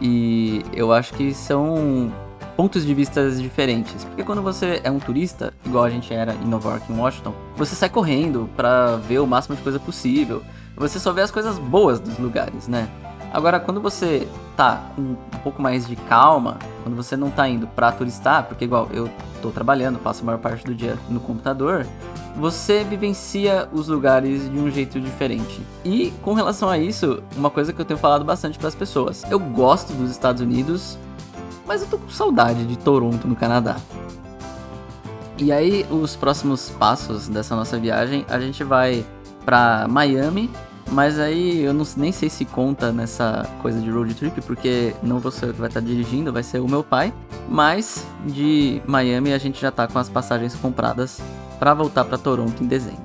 E 0.00 0.64
eu 0.72 0.92
acho 0.92 1.14
que 1.14 1.32
são 1.32 2.12
pontos 2.56 2.84
de 2.84 2.94
vista 2.94 3.30
diferentes. 3.30 4.04
Porque 4.04 4.24
quando 4.24 4.42
você 4.42 4.80
é 4.82 4.90
um 4.90 4.98
turista, 4.98 5.52
igual 5.64 5.84
a 5.84 5.90
gente 5.90 6.12
era 6.12 6.34
em 6.34 6.46
Nova 6.46 6.70
York, 6.70 6.92
em 6.92 6.96
Washington, 6.96 7.34
você 7.54 7.74
sai 7.76 7.88
correndo 7.88 8.48
para 8.56 8.96
ver 8.96 9.18
o 9.18 9.26
máximo 9.26 9.54
de 9.56 9.62
coisa 9.62 9.78
possível. 9.78 10.42
Você 10.76 10.98
só 10.98 11.12
vê 11.12 11.22
as 11.22 11.30
coisas 11.30 11.58
boas 11.58 12.00
dos 12.00 12.18
lugares, 12.18 12.68
né? 12.68 12.88
Agora, 13.36 13.60
quando 13.60 13.82
você 13.82 14.26
tá 14.56 14.82
com 14.96 15.02
um 15.02 15.16
pouco 15.42 15.60
mais 15.60 15.86
de 15.86 15.94
calma, 15.94 16.56
quando 16.82 16.96
você 16.96 17.18
não 17.18 17.30
tá 17.30 17.46
indo 17.46 17.66
pra 17.66 17.92
turistar, 17.92 18.44
porque 18.44 18.64
igual 18.64 18.88
eu 18.94 19.10
tô 19.42 19.50
trabalhando, 19.50 19.98
passo 19.98 20.22
a 20.22 20.24
maior 20.24 20.38
parte 20.38 20.64
do 20.64 20.74
dia 20.74 20.96
no 21.10 21.20
computador, 21.20 21.86
você 22.34 22.82
vivencia 22.82 23.68
os 23.74 23.88
lugares 23.88 24.50
de 24.50 24.58
um 24.58 24.70
jeito 24.70 24.98
diferente. 24.98 25.60
E 25.84 26.14
com 26.22 26.32
relação 26.32 26.66
a 26.70 26.78
isso, 26.78 27.22
uma 27.36 27.50
coisa 27.50 27.74
que 27.74 27.78
eu 27.78 27.84
tenho 27.84 27.98
falado 27.98 28.24
bastante 28.24 28.58
para 28.58 28.68
as 28.68 28.74
pessoas, 28.74 29.22
eu 29.30 29.38
gosto 29.38 29.92
dos 29.92 30.10
Estados 30.10 30.40
Unidos, 30.40 30.96
mas 31.66 31.82
eu 31.82 31.88
tô 31.88 31.98
com 31.98 32.08
saudade 32.08 32.64
de 32.64 32.78
Toronto, 32.78 33.28
no 33.28 33.36
Canadá. 33.36 33.76
E 35.36 35.52
aí, 35.52 35.84
os 35.90 36.16
próximos 36.16 36.70
passos 36.70 37.28
dessa 37.28 37.54
nossa 37.54 37.78
viagem, 37.78 38.24
a 38.30 38.40
gente 38.40 38.64
vai 38.64 39.04
para 39.44 39.86
Miami, 39.88 40.50
mas 40.90 41.18
aí 41.18 41.62
eu 41.62 41.74
não, 41.74 41.84
nem 41.96 42.12
sei 42.12 42.30
se 42.30 42.44
conta 42.44 42.92
nessa 42.92 43.48
coisa 43.60 43.80
de 43.80 43.90
road 43.90 44.14
trip, 44.14 44.40
porque 44.42 44.94
não 45.02 45.18
vou 45.18 45.32
ser 45.32 45.46
eu 45.46 45.54
que 45.54 45.60
vai 45.60 45.68
estar 45.68 45.80
dirigindo, 45.80 46.32
vai 46.32 46.42
ser 46.42 46.60
o 46.60 46.68
meu 46.68 46.84
pai. 46.84 47.12
Mas 47.48 48.06
de 48.24 48.80
Miami 48.86 49.32
a 49.32 49.38
gente 49.38 49.60
já 49.60 49.70
tá 49.70 49.86
com 49.86 49.98
as 49.98 50.08
passagens 50.08 50.54
compradas 50.54 51.20
para 51.58 51.74
voltar 51.74 52.04
para 52.04 52.18
Toronto 52.18 52.62
em 52.62 52.66
dezembro. 52.66 53.04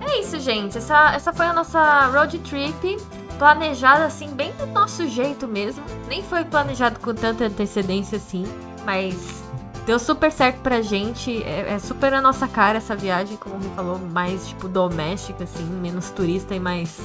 É 0.00 0.20
isso, 0.20 0.38
gente. 0.40 0.78
Essa, 0.78 1.12
essa 1.14 1.32
foi 1.32 1.46
a 1.46 1.52
nossa 1.52 2.06
road 2.06 2.38
trip 2.40 2.98
planejada 3.38 4.04
assim, 4.04 4.28
bem 4.28 4.52
do 4.52 4.66
nosso 4.66 5.08
jeito 5.08 5.48
mesmo. 5.48 5.82
Nem 6.06 6.22
foi 6.22 6.44
planejado 6.44 7.00
com 7.00 7.14
tanta 7.14 7.44
antecedência 7.44 8.16
assim, 8.16 8.44
mas 8.84 9.41
deu 9.86 9.98
super 9.98 10.30
certo 10.30 10.60
pra 10.60 10.80
gente. 10.80 11.42
É, 11.42 11.72
é 11.72 11.78
super 11.78 12.12
a 12.14 12.20
nossa 12.20 12.46
cara 12.48 12.78
essa 12.78 12.94
viagem, 12.94 13.36
como 13.36 13.58
me 13.58 13.74
falou, 13.74 13.98
mais 13.98 14.48
tipo 14.48 14.68
doméstica, 14.68 15.44
assim, 15.44 15.64
menos 15.64 16.10
turista 16.10 16.54
e 16.54 16.60
mais 16.60 16.98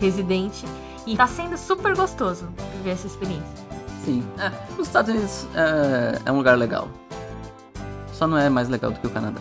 residente. 0.00 0.64
E 1.06 1.16
tá 1.16 1.26
sendo 1.26 1.56
super 1.56 1.94
gostoso 1.94 2.48
viver 2.76 2.90
essa 2.90 3.06
experiência. 3.06 3.64
Sim, 4.04 4.24
é, 4.38 4.50
os 4.78 4.86
Estados 4.86 5.10
Unidos 5.10 5.46
é, 5.54 6.20
é 6.26 6.32
um 6.32 6.36
lugar 6.36 6.56
legal. 6.56 6.88
Só 8.12 8.26
não 8.26 8.38
é 8.38 8.48
mais 8.48 8.68
legal 8.68 8.90
do 8.90 9.00
que 9.00 9.06
o 9.06 9.10
Canadá. 9.10 9.40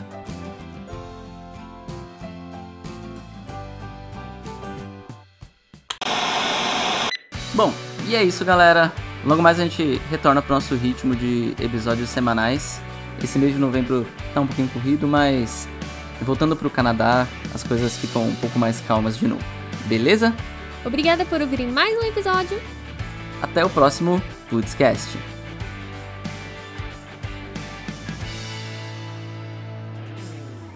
Bom, 7.53 7.71
e 8.07 8.15
é 8.15 8.23
isso, 8.23 8.43
galera. 8.43 8.91
Logo 9.25 9.41
mais 9.41 9.59
a 9.59 9.63
gente 9.63 10.01
retorna 10.09 10.41
pro 10.41 10.53
nosso 10.53 10.75
ritmo 10.75 11.15
de 11.15 11.55
episódios 11.59 12.09
semanais. 12.09 12.81
Esse 13.23 13.39
mês 13.39 13.53
de 13.53 13.59
novembro 13.59 14.05
tá 14.33 14.41
um 14.41 14.47
pouquinho 14.47 14.67
corrido, 14.67 15.07
mas 15.07 15.67
voltando 16.21 16.55
pro 16.55 16.69
Canadá, 16.69 17.27
as 17.53 17.63
coisas 17.63 17.97
ficam 17.97 18.23
um 18.23 18.35
pouco 18.35 18.59
mais 18.59 18.81
calmas 18.81 19.17
de 19.17 19.27
novo. 19.27 19.43
Beleza? 19.85 20.33
Obrigada 20.85 21.23
por 21.25 21.39
ouvirem 21.39 21.67
mais 21.67 21.97
um 21.97 22.03
episódio. 22.03 22.59
Até 23.41 23.63
o 23.63 23.69
próximo 23.69 24.21
Foodscast. 24.49 25.32